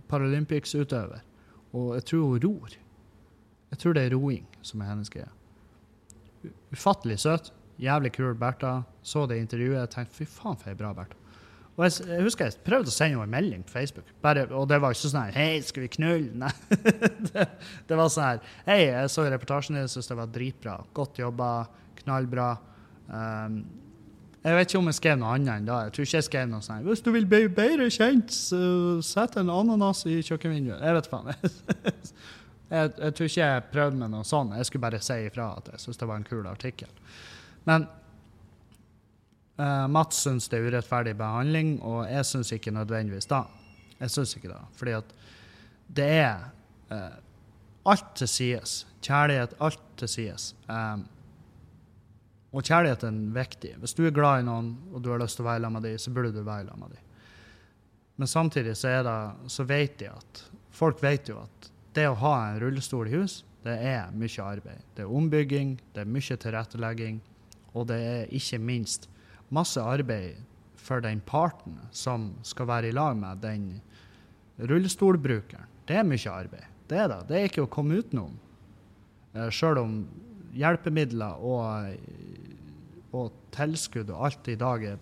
Paralympics-utøver, 0.09 1.22
og 1.72 1.95
jeg 1.97 2.05
tror 2.11 2.26
hun 2.28 2.42
ror. 2.45 2.76
Jeg 3.70 3.78
tror 3.80 3.97
det 3.97 4.05
er 4.05 4.14
roing 4.14 4.45
som 4.62 4.82
er 4.84 4.92
hennes 4.92 5.11
greie. 5.11 5.30
Ufattelig 6.70 7.18
søt. 7.24 7.51
Jævlig 7.80 8.12
kul 8.12 8.36
Bertha. 8.38 8.82
Så 9.03 9.26
det 9.26 9.40
intervjuet. 9.40 9.82
og 9.82 9.90
tenkte 9.90 10.14
fy 10.14 10.28
faen 10.28 10.61
for 10.61 10.70
ei 10.70 10.78
bra 10.78 10.92
Bertha. 10.92 11.24
Og 11.75 11.85
jeg, 11.87 12.05
jeg 12.07 12.22
husker 12.22 12.47
jeg 12.47 12.61
prøvde 12.62 12.93
å 12.93 12.95
sende 12.95 13.16
henne 13.16 13.27
en 13.27 13.33
melding 13.35 13.62
på 13.66 13.75
Facebook, 13.75 14.11
Bare, 14.22 14.45
og 14.55 14.68
det 14.70 14.79
var 14.83 14.95
ikke 14.95 15.09
sånn 15.11 15.25
her 15.27 15.39
Hei, 15.39 15.62
skal 15.66 15.87
vi 15.87 15.91
knulle? 15.97 16.45
Nei. 16.45 16.53
det, 17.33 17.47
det 17.89 17.99
var 17.99 18.12
sånn 18.14 18.29
her 18.29 18.45
Hei, 18.68 18.83
jeg 18.87 19.14
så 19.14 19.25
reportasjen 19.27 19.81
din, 19.81 19.91
syns 19.91 20.11
det 20.11 20.18
var 20.18 20.31
dritbra. 20.31 20.77
Godt 20.95 21.18
jobba. 21.18 21.49
Knallbra. 22.05 22.53
Um, 23.09 23.64
jeg 24.45 24.59
vet 24.59 24.70
ikke 24.70 24.81
om 24.83 24.89
jeg 24.91 24.99
skrev 24.99 25.18
noe 25.18 25.35
annet 25.35 25.55
enn 25.55 25.66
da. 25.68 25.81
Jeg 25.87 25.97
tror 25.97 26.07
ikke 26.07 26.18
jeg 26.18 26.29
skrev 26.29 26.49
noe 26.51 26.64
sånn 26.64 26.85
Hvis 26.85 27.03
du 27.05 27.11
vil 27.14 27.27
bli 27.29 27.47
bedre 27.49 27.89
kjent, 27.93 28.35
så 28.35 28.61
sett 29.05 29.39
en 29.41 29.53
ananas 29.53 30.05
i 30.11 30.18
kjøkkenvinduet. 30.20 30.83
Jeg 30.85 30.99
vet 30.99 31.11
faen. 31.11 31.35
Jeg, 32.75 32.91
jeg 32.97 33.14
tror 33.14 33.29
ikke 33.29 33.45
jeg 33.45 33.64
prøvde 33.70 33.99
med 34.01 34.11
noe 34.11 34.25
sånn. 34.27 34.55
Jeg 34.57 34.66
skulle 34.66 34.83
bare 34.83 34.99
si 35.05 35.14
ifra 35.29 35.51
at 35.61 35.68
jeg 35.68 35.83
syns 35.83 35.99
det 36.01 36.07
var 36.09 36.16
en 36.18 36.25
kul 36.27 36.47
artikkel. 36.49 36.89
Men 37.68 37.85
eh, 39.59 39.86
Mats 39.90 40.22
syns 40.24 40.48
det 40.50 40.59
er 40.59 40.68
urettferdig 40.70 41.14
behandling, 41.18 41.76
og 41.82 42.05
jeg 42.11 42.26
syns 42.28 42.52
ikke 42.57 42.74
nødvendigvis 42.74 43.30
da. 43.30 43.44
Jeg 44.00 44.11
syns 44.11 44.36
ikke 44.36 44.52
det. 44.52 44.61
Fordi 44.78 44.96
at 44.98 45.14
det 45.94 46.07
er 46.16 46.46
uh, 46.90 47.16
alt 47.92 48.14
til 48.16 48.28
sides. 48.28 48.86
Kjærlighet, 49.05 49.55
alt 49.61 49.82
til 50.00 50.09
sides. 50.09 50.55
Um, 50.68 51.05
og 52.55 52.64
kjærlighet 52.64 53.05
er 53.05 53.20
viktig. 53.34 53.74
Hvis 53.82 53.94
du 53.94 54.05
er 54.07 54.14
glad 54.14 54.42
i 54.42 54.46
noen, 54.46 54.74
og 54.92 55.02
du 55.05 55.11
har 55.12 55.20
lyst 55.22 55.38
til 55.38 55.44
å 55.44 55.50
være 55.50 55.62
sammen 55.64 55.82
med 55.82 55.90
dem, 55.90 55.98
så 55.98 56.12
burde 56.14 56.32
du 56.34 56.42
være 56.42 56.68
sammen 56.68 56.88
med 56.88 56.96
dem. 56.96 57.00
Men 58.16 58.30
samtidig 58.30 58.76
så, 58.78 58.88
er 58.88 59.02
det, 59.07 59.16
så 59.50 59.66
vet 59.66 59.98
de 59.98 60.11
at 60.12 60.44
Folk 60.74 60.98
vet 61.05 61.28
jo 61.30 61.36
at 61.38 61.68
det 61.94 62.09
å 62.11 62.16
ha 62.18 62.32
en 62.48 62.57
rullestol 62.59 63.07
i 63.07 63.12
hus, 63.14 63.44
det 63.62 63.76
er 63.78 64.09
mye 64.18 64.42
arbeid. 64.42 64.80
Det 64.96 65.05
er 65.05 65.12
ombygging, 65.20 65.76
det 65.94 66.02
er 66.02 66.11
mye 66.11 66.38
tilrettelegging, 66.42 67.20
og 67.78 67.86
det 67.92 67.98
er 68.02 68.32
ikke 68.34 68.59
minst 68.59 69.07
masse 69.55 69.80
arbeid 69.80 70.40
for 70.84 71.00
den 71.05 71.22
parten 71.24 71.78
som 71.94 72.32
skal 72.44 72.68
være 72.68 72.90
i 72.90 72.96
lag 72.96 73.16
med 73.16 73.40
den 73.44 73.68
rullestolbrukeren. 74.59 75.70
Det 75.88 75.98
er 76.00 76.07
mye 76.07 76.32
arbeid. 76.32 76.68
Det 76.88 76.98
er 77.00 77.09
det. 77.11 77.20
Det 77.28 77.38
er 77.38 77.48
ikke 77.48 77.64
å 77.64 77.72
komme 77.72 78.00
utenom. 78.00 78.36
Eh, 79.34 79.48
Sjøl 79.52 79.80
om 79.80 79.96
hjelpemidler 80.55 81.40
og, 81.42 81.96
og 83.16 83.32
tilskudd 83.55 84.12
og 84.14 84.28
alt 84.28 84.52
i 84.52 84.59
dag 84.61 84.84
er 84.92 85.00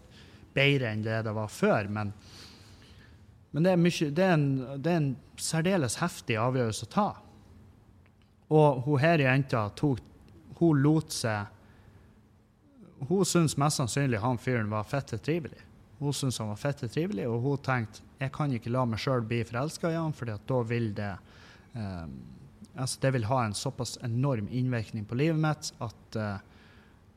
bedre 0.57 0.92
enn 0.92 1.05
det 1.05 1.22
det 1.26 1.34
var 1.36 1.50
før. 1.53 1.90
Men, 1.92 2.12
men 3.53 3.66
det, 3.66 3.74
er 3.74 3.82
mye, 3.82 4.09
det, 4.09 4.24
er 4.24 4.36
en, 4.36 4.48
det 4.78 4.92
er 4.92 5.00
en 5.00 5.12
særdeles 5.40 5.98
heftig 6.03 6.38
avgjørelse 6.40 6.88
å 6.88 6.92
ta. 6.92 7.09
Og 8.53 8.82
hun 8.86 9.00
her 9.00 9.22
jenta 9.24 9.68
tok 9.76 10.09
Hun 10.62 10.78
lot 10.78 11.11
seg 11.11 11.48
Hun 13.09 13.24
syntes 13.26 13.57
mest 13.59 13.80
sannsynlig 13.80 14.20
han 14.22 14.38
fyren 14.38 14.70
var 14.70 14.84
fette 14.86 15.18
trivelig. 15.18 15.59
Hun 15.98 16.14
syntes 16.14 16.38
han 16.38 16.50
var 16.53 16.61
fette 16.61 16.88
trivelig, 16.90 17.26
og 17.30 17.42
hun 17.42 17.59
tenkte 17.62 18.05
jeg 18.22 18.30
kan 18.34 18.53
ikke 18.55 18.70
la 18.70 18.84
meg 18.86 19.00
sjøl 19.03 19.24
bli 19.26 19.40
forelska 19.46 19.90
i 19.90 19.98
han, 19.98 20.14
for 20.14 20.30
da 20.30 20.59
vil 20.66 20.92
det 20.94 21.11
eh, 21.74 22.07
altså 22.74 23.00
det 23.00 23.11
vil 23.16 23.24
ha 23.24 23.44
en 23.44 23.55
såpass 23.55 23.98
enorm 24.03 24.48
innvirkning 24.48 25.05
på 25.05 25.18
livet 25.18 25.40
mitt 25.40 25.72
at, 25.78 26.16
eh, 26.16 26.36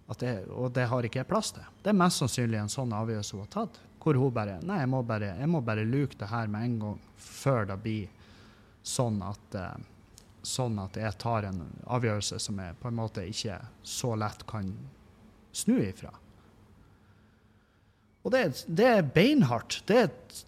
at 0.08 0.22
jeg, 0.22 0.46
Og 0.50 0.74
det 0.74 0.88
har 0.90 1.06
ikke 1.06 1.20
jeg 1.20 1.30
plass 1.30 1.52
til. 1.52 1.66
Det 1.84 1.90
er 1.90 2.00
mest 2.00 2.22
sannsynlig 2.22 2.60
en 2.60 2.72
sånn 2.72 2.94
avgjørelse 2.94 3.36
hun 3.36 3.46
har 3.46 3.54
tatt. 3.54 3.80
Hvor 4.02 4.18
hun 4.22 4.34
bare 4.34 4.60
Nei, 4.62 4.80
jeg 4.84 4.90
må 4.92 5.02
bare, 5.02 5.34
jeg 5.40 5.50
må 5.50 5.62
bare 5.66 5.86
luke 5.86 6.18
det 6.20 6.30
her 6.30 6.48
med 6.48 6.68
en 6.68 6.80
gang 6.80 7.00
før 7.18 7.66
det 7.72 7.80
blir 7.82 8.32
sånn 8.84 9.22
at 9.26 9.60
eh, 9.60 9.76
Sånn 10.46 10.76
at 10.78 10.94
jeg 10.94 11.10
tar 11.18 11.48
en 11.48 11.64
avgjørelse 11.90 12.38
som 12.38 12.60
jeg 12.62 12.76
på 12.78 12.92
en 12.92 12.98
måte 13.00 13.24
ikke 13.26 13.56
så 13.82 14.12
lett 14.14 14.44
kan 14.46 14.68
snu 15.56 15.80
ifra. 15.84 16.12
Og 18.26 18.34
det, 18.34 18.66
det 18.66 18.86
er 18.90 19.10
beinhardt. 19.14 19.84
Det, 19.86 20.00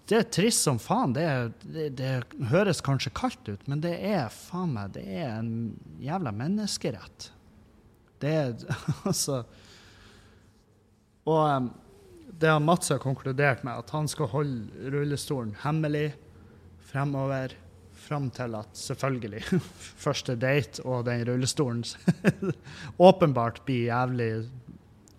det 0.10 0.18
er 0.18 0.30
trist 0.34 0.66
som 0.66 0.80
faen. 0.82 1.14
Det, 1.14 1.26
er, 1.30 1.52
det, 1.94 2.14
høres 2.50 2.82
kanskje 2.82 3.14
kaldt 3.18 3.52
ut, 3.52 3.68
men 3.70 3.84
det 3.84 3.94
er 4.02 4.34
faen 4.34 4.74
meg 4.74 4.96
det 4.96 5.06
er 5.06 5.36
en 5.36 5.52
jævla 6.02 6.34
menneskerett. 6.34 7.30
Det 8.18 8.34
er 8.34 8.56
altså 9.10 9.44
Og 11.30 11.70
det 12.38 12.50
har 12.50 12.64
Mats 12.64 12.90
har 12.90 13.02
konkludert 13.02 13.64
med, 13.66 13.78
at 13.78 13.94
han 13.94 14.10
skal 14.10 14.30
holde 14.32 14.90
rullestolen 14.94 15.56
hemmelig 15.64 16.12
fremover. 16.90 17.54
Fram 18.08 18.30
til 18.32 18.54
at 18.56 18.78
selvfølgelig 18.78 19.42
første 20.06 20.38
date 20.40 20.82
og 20.86 21.06
den 21.06 21.26
rullestolen 21.28 21.84
åpenbart 23.10 23.66
blir 23.68 23.90
jævlig 23.90 24.32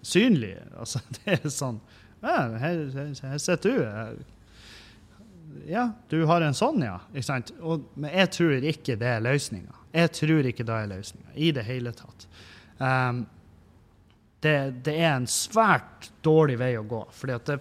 synlig. 0.09 0.57
Altså, 0.75 1.03
det 1.21 1.39
er 1.39 1.53
sånn 1.53 1.81
ja, 2.19 2.35
her, 2.59 2.81
her, 2.95 3.15
her 3.31 3.39
sitter 3.39 3.71
du. 3.71 4.25
Ja, 5.69 5.93
du 6.09 6.25
har 6.27 6.43
en 6.43 6.57
sånn, 6.57 6.83
ja. 6.83 6.99
Ikke 7.13 7.29
sant? 7.29 7.53
Og, 7.61 7.87
men 7.95 8.11
jeg 8.15 8.33
tror 8.35 8.69
ikke 8.73 8.97
det 8.99 9.11
er 9.17 9.25
løsninga. 9.25 9.75
Jeg 9.95 10.13
tror 10.17 10.49
ikke 10.51 10.67
det 10.67 10.79
er 10.83 10.91
løsninga 10.91 11.35
i 11.35 11.51
det 11.55 11.65
hele 11.69 11.93
tatt. 11.97 12.27
Um, 12.79 13.25
det, 14.43 14.57
det 14.87 14.95
er 14.99 15.15
en 15.17 15.29
svært 15.31 16.11
dårlig 16.27 16.59
vei 16.61 16.73
å 16.79 16.87
gå. 16.87 17.01
fordi 17.15 17.59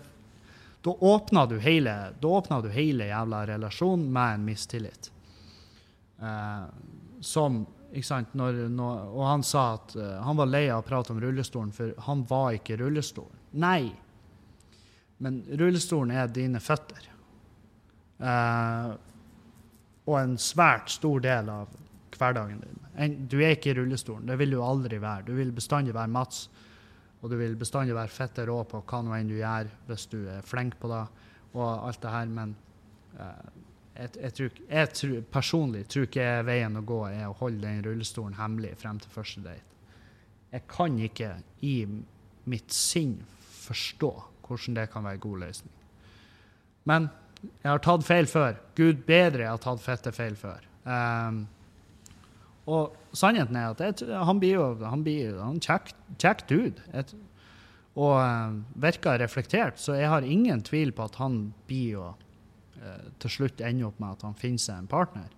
da 0.87 0.91
åpner 0.91 1.47
du 1.49 1.57
hele 1.59 1.93
åpner 2.21 2.61
du 2.61 2.69
hele 2.71 3.09
jævla 3.09 3.41
relasjonen 3.49 4.11
med 4.13 4.35
en 4.35 4.45
mistillit. 4.45 5.11
Uh, 6.21 6.65
som 7.21 7.65
når, 7.97 8.67
når, 8.69 9.03
Og 9.13 9.23
han 9.27 9.43
sa 9.43 9.63
at 9.75 9.95
uh, 9.97 10.19
han 10.25 10.37
var 10.37 10.49
lei 10.49 10.67
av 10.69 10.83
å 10.83 10.87
prate 10.87 11.13
om 11.13 11.21
rullestolen, 11.21 11.71
for 11.73 11.93
han 12.07 12.23
var 12.29 12.57
ikke 12.57 12.77
rullestolen. 12.81 13.43
Nei, 13.57 13.89
men 15.23 15.41
rullestolen 15.57 16.13
er 16.13 16.29
dine 16.29 16.61
føtter. 16.61 17.09
Uh, 18.21 18.93
og 20.07 20.15
en 20.21 20.37
svært 20.41 20.93
stor 20.93 21.21
del 21.23 21.49
av 21.51 21.73
hverdagen 22.17 22.61
din. 22.63 22.83
En, 22.97 23.17
du 23.29 23.37
er 23.41 23.55
ikke 23.55 23.73
i 23.73 23.77
rullestolen, 23.77 24.25
det 24.29 24.37
vil 24.39 24.55
du 24.55 24.61
aldri 24.63 24.99
være. 25.01 25.27
Du 25.27 25.35
vil 25.37 25.51
bestandig 25.53 25.93
være 25.95 26.13
Mats, 26.13 26.47
og 27.21 27.31
du 27.31 27.37
vil 27.39 27.57
bestandig 27.59 27.95
være 27.97 28.13
fette 28.13 28.45
rå 28.47 28.61
på 28.69 28.81
hva 28.87 29.01
nå 29.05 29.13
enn 29.17 29.29
du 29.29 29.37
gjør, 29.39 29.69
hvis 29.89 30.07
du 30.11 30.19
er 30.31 30.45
flink 30.45 30.77
på 30.81 30.89
det, 30.91 31.03
og 31.57 31.67
alt 31.67 32.01
det 32.03 32.13
her, 32.13 32.31
men 32.33 32.53
eh, 33.17 33.47
jeg, 33.97 34.33
tror, 34.37 34.59
jeg 34.69 34.89
tror, 34.93 35.15
personlig 35.33 35.85
tror 35.89 36.05
ikke 36.05 36.27
veien 36.45 36.77
å 36.77 36.85
gå 36.85 36.99
er 37.09 37.25
å 37.27 37.37
holde 37.39 37.63
den 37.65 37.81
rullestolen 37.85 38.37
hemmelig 38.37 38.75
frem 38.81 38.99
til 39.01 39.13
første 39.13 39.41
date. 39.45 39.63
Jeg 40.53 40.67
kan 40.71 40.97
ikke 41.01 41.31
i 41.65 41.75
mitt 42.47 42.73
sinn 42.73 43.17
forstå 43.65 44.11
hvordan 44.47 44.77
det 44.77 44.87
kan 44.93 45.03
være 45.03 45.19
en 45.19 45.25
god 45.25 45.41
løsning. 45.43 45.73
Men 46.87 47.09
jeg 47.41 47.69
har 47.69 47.83
tatt 47.83 48.05
feil 48.07 48.29
før. 48.31 48.59
Gud 48.77 49.03
bedre 49.07 49.43
jeg 49.43 49.51
har 49.51 49.63
tatt 49.63 49.83
fette 49.83 50.13
feil 50.15 50.37
før. 50.39 50.63
Um, 50.87 51.41
og 52.67 52.95
sannheten 53.15 53.57
er 53.59 53.71
at 53.71 53.81
jeg, 53.83 54.07
han 54.11 54.39
blir 54.43 54.59
jo 54.59 54.67
han 54.83 55.03
blir 55.03 55.39
han 55.39 55.59
kjekk 55.63 55.91
kjekk 56.19 56.45
dude. 56.49 57.03
Og 57.97 58.13
eh, 58.21 58.57
virker 58.77 59.17
reflektert, 59.17 59.79
så 59.81 59.95
jeg 59.97 60.09
har 60.11 60.25
ingen 60.27 60.59
tvil 60.61 60.91
på 60.93 61.07
at 61.07 61.15
han 61.17 61.39
blir 61.65 61.95
jo 61.95 62.09
til 63.21 63.31
slutt 63.33 63.61
ender 63.65 63.89
opp 63.89 63.99
med 64.01 64.17
at 64.17 64.25
han 64.27 64.37
finner 64.37 64.61
seg 64.61 64.81
en 64.81 64.89
partner. 64.91 65.31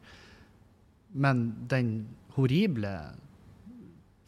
Men 1.12 1.44
den 1.72 1.94
horrible, 2.36 2.94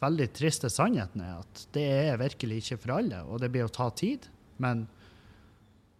veldig 0.02 0.28
triste 0.34 0.70
sannheten 0.72 1.22
er 1.22 1.38
at 1.38 1.62
det 1.74 1.86
er 2.08 2.18
virkelig 2.20 2.62
ikke 2.62 2.80
for 2.82 2.96
alle, 2.98 3.22
og 3.28 3.42
det 3.42 3.52
blir 3.54 3.68
å 3.68 3.72
ta 3.72 3.88
tid. 3.94 4.26
Men 4.62 4.84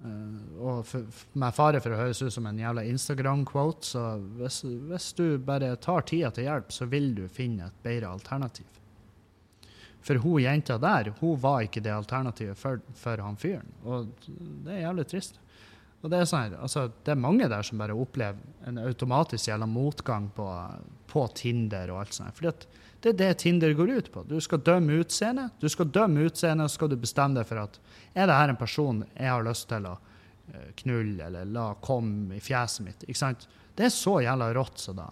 eh, 0.02 0.58
og 0.58 0.82
for, 0.88 1.22
med 1.38 1.56
fare 1.56 1.82
for 1.84 1.94
å 1.94 2.00
høres 2.02 2.22
ut 2.24 2.34
som 2.34 2.48
en 2.50 2.58
jævla 2.58 2.84
Instagram-quote, 2.90 3.86
så 3.94 4.04
hvis, 4.40 4.62
hvis 4.90 5.12
du 5.18 5.26
bare 5.38 5.74
tar 5.82 6.06
tida 6.10 6.32
til 6.34 6.48
hjelp, 6.48 6.74
så 6.74 6.90
vil 6.90 7.12
du 7.18 7.26
finne 7.30 7.70
et 7.70 7.82
bedre 7.86 8.10
alternativ. 8.16 8.66
For 10.02 10.18
hun 10.18 10.42
jenta 10.42 10.80
der, 10.82 11.12
hun 11.20 11.38
var 11.38 11.62
ikke 11.62 11.82
det 11.84 11.94
alternativet 11.94 12.58
for, 12.58 12.82
for 12.98 13.22
han 13.22 13.38
fyren. 13.38 13.70
Og 13.86 14.10
det 14.66 14.74
er 14.74 14.86
jævlig 14.88 15.06
trist. 15.12 15.38
Og 16.02 16.10
det 16.10 16.18
er, 16.18 16.26
sånn, 16.26 16.54
altså, 16.58 16.88
det 17.06 17.12
er 17.14 17.20
mange 17.22 17.46
der 17.50 17.62
som 17.66 17.78
bare 17.78 17.94
opplever 17.94 18.38
en 18.66 18.80
automatisk 18.82 19.46
jævla 19.48 19.68
motgang 19.70 20.26
på, 20.34 20.46
på 21.10 21.26
Tinder 21.38 21.92
og 21.94 22.00
alt 22.02 22.16
sånt. 22.16 22.34
Fordi 22.34 22.50
at 22.50 22.66
det 23.02 23.12
er 23.12 23.18
det 23.20 23.30
Tinder 23.42 23.74
går 23.78 23.92
ut 23.96 24.10
på. 24.14 24.24
Du 24.26 24.36
skal 24.42 24.62
dømme 24.66 24.98
utseendet. 25.02 25.54
Du 25.62 25.68
skal 25.70 25.90
dømme 25.94 26.26
utseendet, 26.26 26.66
og 26.66 26.74
skal 26.74 26.90
du 26.90 26.96
bestemme 26.98 27.38
deg 27.38 27.46
for 27.46 27.62
at 27.62 27.78
er 28.14 28.26
det 28.26 28.38
her 28.38 28.50
en 28.52 28.58
person 28.58 29.02
jeg 29.14 29.30
har 29.30 29.46
lyst 29.46 29.68
til 29.70 29.86
å 29.90 29.96
eh, 29.96 30.68
knulle 30.82 31.26
eller 31.30 31.50
la 31.54 31.72
komme 31.82 32.38
i 32.38 32.42
fjeset 32.42 32.86
mitt. 32.86 33.06
ikke 33.06 33.22
sant? 33.22 33.46
Det 33.74 33.86
er 33.86 33.94
så 33.94 34.18
jævla 34.22 34.52
rått 34.54 34.82
så 34.82 34.94
da. 34.94 35.08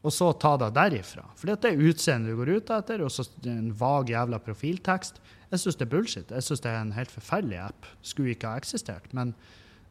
Og 0.00 0.14
så 0.14 0.30
ta 0.40 0.54
det 0.56 0.70
derifra. 0.78 1.26
For 1.36 1.50
det 1.50 1.68
er 1.68 1.82
utseendet 1.90 2.32
du 2.32 2.38
går 2.38 2.54
ut 2.56 2.70
etter, 2.78 3.02
og 3.04 3.10
så 3.12 3.26
en 3.50 3.72
vag 3.76 4.14
jævla 4.14 4.38
profiltekst. 4.42 5.18
Jeg 5.50 5.62
syns 5.62 5.76
det 5.76 5.86
er 5.86 5.92
bullshit. 5.92 6.30
Jeg 6.30 6.46
syns 6.46 6.62
det 6.64 6.70
er 6.70 6.78
en 6.80 6.94
helt 6.96 7.12
forferdelig 7.12 7.58
app. 7.66 7.90
Skulle 8.06 8.32
ikke 8.34 8.54
ha 8.54 8.62
eksistert. 8.62 9.10
Men 9.14 9.34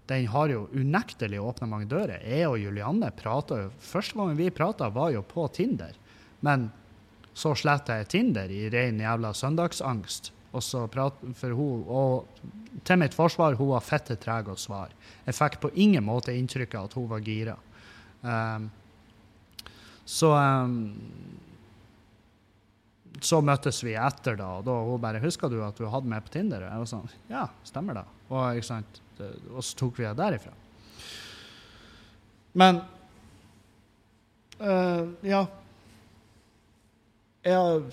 den 0.09 0.25
har 0.33 0.49
jo 0.49 0.65
unektelig 0.73 1.39
åpna 1.41 1.67
mange 1.69 1.87
dører. 1.89 2.23
Jeg 2.25 2.47
og 2.49 2.57
Julianne 2.57 3.11
prata 3.15 3.59
jo 3.63 3.69
Første 3.83 4.17
gangen 4.17 4.39
vi 4.39 4.49
prata, 4.49 4.89
var 4.89 5.13
jo 5.13 5.21
på 5.21 5.45
Tinder. 5.53 5.93
Men 6.45 6.69
så 7.37 7.53
sletta 7.55 7.99
jeg 7.99 8.09
Tinder 8.09 8.51
i 8.51 8.65
ren 8.73 8.99
jævla 8.99 9.33
søndagsangst. 9.37 10.31
Og 10.49 10.65
så 10.65 10.87
prat, 10.89 11.19
for 11.37 11.53
hun, 11.53 11.83
og 11.85 12.81
til 12.87 12.97
mitt 12.97 13.13
forsvar, 13.13 13.53
hun 13.59 13.69
var 13.75 13.85
fette 13.85 14.17
treg 14.17 14.49
å 14.49 14.57
svare. 14.57 14.97
Jeg 15.27 15.37
fikk 15.37 15.59
på 15.61 15.71
ingen 15.77 16.03
måte 16.07 16.33
inntrykk 16.33 16.73
av 16.79 16.89
at 16.89 16.97
hun 16.97 17.05
var 17.11 17.21
gira. 17.21 17.53
Um, 18.25 18.65
så 20.09 20.33
um, 20.33 20.79
så 23.21 23.41
møttes 23.43 23.81
vi 23.83 23.93
etter, 23.99 24.37
da, 24.39 24.47
og 24.59 24.65
da 24.65 24.79
hun 24.87 25.01
bare 25.01 25.19
'Husker 25.21 25.51
du 25.51 25.59
at 25.63 25.77
du 25.77 25.85
hadde 25.91 26.07
meg 26.07 26.23
på 26.23 26.33
Tinder?' 26.33 26.63
Og 26.63 26.71
jeg 26.71 26.79
var 26.79 26.89
sånn 26.91 27.09
'Ja, 27.29 27.45
stemmer 27.63 27.93
det'. 27.99 28.07
Og, 28.29 28.55
ikke 28.55 28.65
sant? 28.65 29.01
Og 29.19 29.63
så 29.65 29.77
tok 29.79 29.99
vi 29.99 30.07
det 30.07 30.15
derifra. 30.19 30.53
Men 32.59 32.81
uh, 34.61 35.07
Ja. 35.25 35.45
Jeg, 37.39 37.91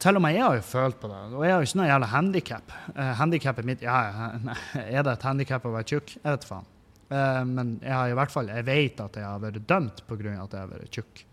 til 0.00 0.16
og 0.16 0.22
med 0.24 0.32
jeg 0.32 0.40
har 0.40 0.56
jo 0.56 0.62
følt 0.64 0.96
på 1.00 1.08
det. 1.10 1.16
Og 1.36 1.42
jeg 1.44 1.52
har 1.52 1.60
jo 1.60 1.68
ikke 1.68 1.78
noe 1.82 1.88
jævla 1.90 2.06
handikap. 2.14 2.76
Uh, 2.94 3.10
Handikappet 3.18 3.66
mitt 3.68 3.82
ja, 3.84 3.96
Er 4.86 5.04
det 5.04 5.12
et 5.12 5.26
handikap 5.28 5.66
å 5.68 5.74
være 5.74 5.90
tjukk? 5.92 6.14
Jeg 6.16 6.28
vet 6.30 6.46
faen. 6.48 6.70
Uh, 7.10 7.42
men 7.44 7.74
jeg 7.82 7.92
har 7.92 8.12
i 8.12 8.16
hvert 8.16 8.32
fall, 8.32 8.48
jeg 8.48 8.66
vet 8.68 9.02
at 9.02 9.18
jeg 9.18 9.26
har 9.26 9.42
vært 9.42 9.66
dømt 9.68 10.00
pga. 10.08 10.36
at 10.38 10.56
jeg 10.56 10.62
har 10.62 10.72
vært 10.72 10.96
tjukk. 10.96 11.24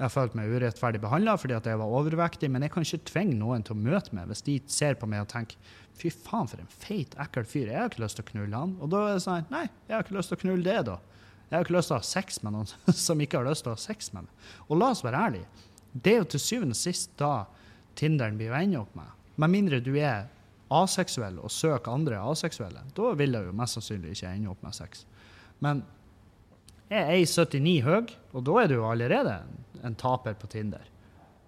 Jeg 0.00 0.06
har 0.06 0.12
følt 0.12 0.36
meg 0.36 0.48
urettferdig 0.48 1.00
behandla 1.00 1.34
fordi 1.36 1.56
at 1.56 1.66
jeg 1.68 1.76
var 1.76 1.96
overvektig, 1.98 2.48
men 2.52 2.64
jeg 2.64 2.72
kan 2.72 2.84
ikke 2.86 3.04
tvinge 3.10 3.36
noen 3.36 3.64
til 3.64 3.76
å 3.76 3.82
møte 3.84 4.14
meg 4.16 4.30
hvis 4.30 4.44
de 4.46 4.54
ser 4.72 4.96
på 4.96 5.08
meg 5.08 5.26
og 5.26 5.32
tenker 5.32 5.72
fy 6.00 6.10
faen, 6.12 6.48
for 6.50 6.62
en 6.62 6.72
feit, 6.72 7.14
ekkel 7.20 7.46
fyr. 7.48 7.68
Jeg 7.68 7.78
har 7.78 7.92
ikke 7.92 8.02
lyst 8.04 8.18
til 8.18 8.26
å 8.26 8.30
knulle 8.32 8.62
han. 8.64 8.74
Og 8.80 8.92
da 8.92 9.04
er 9.06 9.16
det 9.18 9.24
sånn 9.26 9.48
nei, 9.52 9.66
jeg 9.88 9.96
har 9.96 10.06
ikke 10.06 10.16
lyst 10.16 10.32
til 10.32 10.40
å 10.40 10.42
knulle 10.44 10.66
det, 10.66 10.80
da. 10.88 10.98
Jeg 11.50 11.56
har 11.56 11.66
ikke 11.66 11.76
lyst 11.76 11.90
til 11.90 11.96
å 11.96 12.00
ha 12.00 12.06
sex 12.06 12.42
med 12.46 12.54
noen 12.54 12.94
som 13.06 13.22
ikke 13.22 13.40
har 13.40 13.48
lyst 13.50 13.66
til 13.66 13.72
å 13.72 13.76
ha 13.76 13.82
sex 13.82 14.12
med 14.14 14.26
meg. 14.26 14.50
Og 14.68 14.80
la 14.80 14.90
oss 14.94 15.04
være 15.06 15.22
ærlige, 15.28 15.66
det 15.92 16.12
er 16.12 16.20
jo 16.20 16.28
til 16.34 16.42
syvende 16.44 16.76
og 16.76 16.80
sist 16.80 17.16
da 17.18 17.32
Tinderen 17.98 18.36
blir 18.38 18.52
å 18.54 18.56
ende 18.56 18.78
opp 18.78 18.92
med. 18.96 19.08
Med 19.42 19.50
mindre 19.50 19.80
du 19.82 19.90
er 19.98 20.28
aseksuell 20.70 21.40
og 21.42 21.50
søker 21.50 21.90
andre 21.90 22.20
aseksuelle. 22.22 22.84
Da 22.94 23.10
vil 23.18 23.34
jeg 23.34 23.48
jo 23.48 23.56
mest 23.58 23.76
sannsynlig 23.76 24.14
ikke 24.14 24.30
ende 24.30 24.52
opp 24.52 24.62
med 24.62 24.76
sex. 24.76 25.02
Men 25.60 25.82
jeg 26.90 27.02
er 27.02 27.18
1,79 27.18 27.74
høy, 27.86 28.14
og 28.34 28.46
da 28.46 28.54
er 28.62 28.70
du 28.70 28.76
jo 28.78 28.86
allerede 28.88 29.34
en 29.86 29.98
taper 29.98 30.38
på 30.38 30.48
Tinder. 30.54 30.86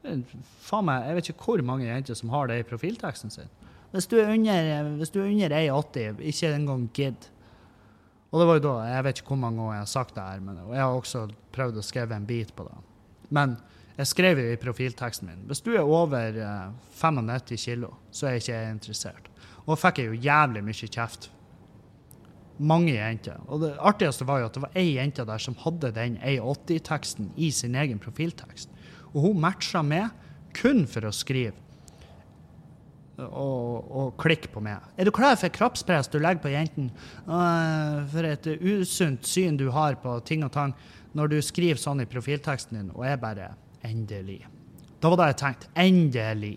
Faen 0.03 0.87
meg, 0.89 1.07
Jeg 1.07 1.15
vet 1.17 1.31
ikke 1.31 1.47
hvor 1.47 1.63
mange 1.67 1.87
jenter 1.87 2.19
som 2.19 2.35
har 2.35 2.51
det 2.51 2.59
i 2.59 2.67
profilteksten 2.67 3.31
sin. 3.31 3.51
Hvis 3.93 4.09
du 4.09 4.17
er 4.21 4.33
under, 4.33 4.89
hvis 4.99 5.13
du 5.13 5.21
er 5.21 5.29
under 5.29 5.57
1,80, 5.59 6.23
ikke 6.33 6.55
engang 6.57 6.87
gidd. 6.97 7.29
Og 8.33 8.41
det 8.41 8.47
var 8.49 8.57
jo 8.57 8.65
da, 8.65 8.77
Jeg 8.89 9.05
vet 9.05 9.19
ikke 9.21 9.35
hvor 9.35 9.43
mange 9.43 9.61
ganger 9.61 9.75
jeg 9.75 9.85
har 9.85 9.93
sagt 9.93 10.15
det 10.17 10.23
her, 10.25 10.41
men 10.41 10.57
jeg 10.57 10.81
har 10.81 10.97
også 10.97 11.27
prøvd 11.53 11.79
å 11.79 11.85
skrive 11.85 12.17
en 12.17 12.27
bit 12.27 12.55
på 12.57 12.65
det. 12.65 12.79
Men 13.29 13.59
jeg 13.99 14.09
skrev 14.09 14.41
jo 14.41 14.49
i 14.49 14.61
profilteksten 14.61 15.29
min 15.29 15.45
hvis 15.51 15.61
du 15.61 15.75
er 15.75 15.85
over 15.85 16.39
95 16.97 17.53
eh, 17.53 17.61
kilo, 17.61 17.93
så 18.11 18.27
er 18.27 18.39
jeg 18.39 18.45
ikke 18.47 18.63
interessert. 18.73 19.29
Og 19.67 19.79
fikk 19.79 20.01
jeg 20.01 20.09
jo 20.09 20.23
jævlig 20.25 20.65
mye 20.65 20.89
kjeft 20.89 21.29
mange 22.63 22.95
jenter. 22.95 23.41
Og 23.49 23.63
det 23.65 23.73
artigste 23.81 24.27
var 24.29 24.43
jo 24.43 24.49
at 24.49 24.57
det 24.57 24.65
var 24.65 24.79
ei 24.79 24.95
jente 24.97 25.25
der 25.29 25.43
som 25.43 25.57
hadde 25.63 25.93
den 25.97 26.19
A80-teksten 26.23 27.33
i 27.37 27.51
sin 27.55 27.77
egen 27.79 28.01
profiltekst. 28.03 28.71
Og 29.13 29.27
hun 29.27 29.43
matcha 29.43 29.83
med 29.85 30.13
kun 30.57 30.85
for 30.91 31.09
å 31.09 31.15
skrive 31.15 31.59
og, 33.29 33.91
og 33.91 34.15
klikke 34.21 34.51
på 34.53 34.63
meg. 34.65 34.83
Er 34.97 35.09
du 35.09 35.13
klar 35.15 35.37
for 35.41 35.53
kroppspress 35.53 36.11
du 36.13 36.19
legger 36.19 36.43
på 36.45 36.53
jentene? 36.53 36.93
Uh, 37.27 38.03
for 38.13 38.29
et 38.29 38.49
usunt 38.61 39.27
syn 39.29 39.59
du 39.61 39.69
har 39.75 39.99
på 40.03 40.19
ting 40.29 40.45
og 40.47 40.53
tang 40.55 40.75
når 41.17 41.35
du 41.35 41.39
skriver 41.45 41.81
sånn 41.81 42.03
i 42.05 42.09
profilteksten 42.09 42.79
din, 42.79 42.95
og 42.97 43.05
jeg 43.07 43.21
bare 43.23 43.53
Endelig. 43.83 44.45
Da 45.03 45.11
var 45.11 45.19
det 45.19 45.33
jeg 45.33 45.39
tenkte. 45.41 45.69
Endelig. 45.75 46.57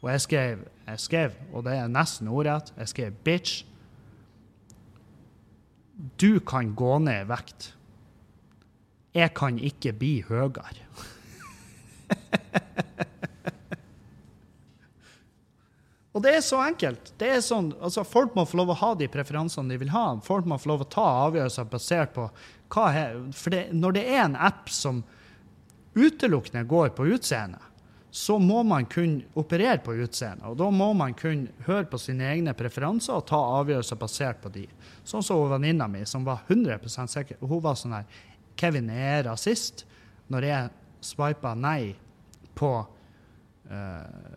Og 0.00 0.08
jeg 0.08 0.22
skrev, 0.24 0.62
jeg 0.86 1.00
skrev, 1.02 1.34
og 1.52 1.66
det 1.66 1.74
er 1.76 1.90
nesten 1.92 2.30
ordrett, 2.32 2.72
jeg 2.78 2.88
skrev 2.88 3.18
'bitch' 3.24 3.64
Du 6.20 6.40
kan 6.40 6.74
gå 6.74 6.98
ned 6.98 7.24
i 7.24 7.28
vekt. 7.28 7.76
Jeg 9.14 9.32
kan 9.34 9.58
ikke 9.58 9.92
bli 9.92 10.24
høyere. 10.28 10.84
Og 16.16 16.22
det 16.24 16.32
er 16.38 16.44
så 16.44 16.62
enkelt. 16.64 17.10
Det 17.20 17.28
er 17.28 17.42
sånn, 17.44 17.74
altså 17.76 18.00
Folk 18.08 18.32
må 18.38 18.46
få 18.48 18.62
lov 18.62 18.72
å 18.72 18.78
ha 18.80 18.94
de 18.96 19.08
preferansene 19.12 19.74
de 19.74 19.76
vil 19.82 19.92
ha. 19.92 20.06
Folk 20.24 20.48
må 20.48 20.56
få 20.56 20.70
lov 20.72 20.86
å 20.86 20.90
ta 20.94 21.04
avgjørelser 21.26 21.68
basert 21.68 22.14
på 22.16 22.30
hva 22.72 22.86
er, 22.96 23.18
For 23.36 23.52
det, 23.52 23.66
når 23.76 23.98
det 23.98 24.04
er 24.14 24.22
en 24.24 24.38
app 24.48 24.72
som 24.72 25.02
utelukkende 25.96 26.64
går 26.68 26.94
på 26.96 27.06
utseende, 27.12 27.60
så 28.16 28.38
må 28.40 28.62
man 28.64 28.86
kunne 28.88 29.26
operere 29.36 29.82
på 29.84 29.92
utseende. 30.00 30.48
Og 30.48 30.56
da 30.56 30.70
må 30.72 30.88
man 30.96 31.12
kunne 31.16 31.52
høre 31.66 31.84
på 31.90 32.00
sine 32.00 32.30
egne 32.30 32.54
preferanser 32.56 33.18
og 33.18 33.26
ta 33.28 33.42
avgjørelser 33.58 34.00
basert 34.00 34.40
på 34.40 34.52
de. 34.54 34.64
Sånn 35.04 35.24
som 35.24 35.44
venninna 35.50 35.84
mi, 35.92 36.00
som 36.08 36.24
var 36.24 36.46
100% 36.48 37.12
sikker. 37.12 37.42
Hun 37.44 37.60
var 37.60 37.76
sånn 37.76 37.98
her 37.98 38.08
Kevin 38.56 38.88
er 38.88 39.26
rasist. 39.28 39.84
Når 40.32 40.48
jeg 40.48 40.72
swipa 41.04 41.52
nei 41.60 41.92
på 42.56 42.72
uh, 42.80 44.35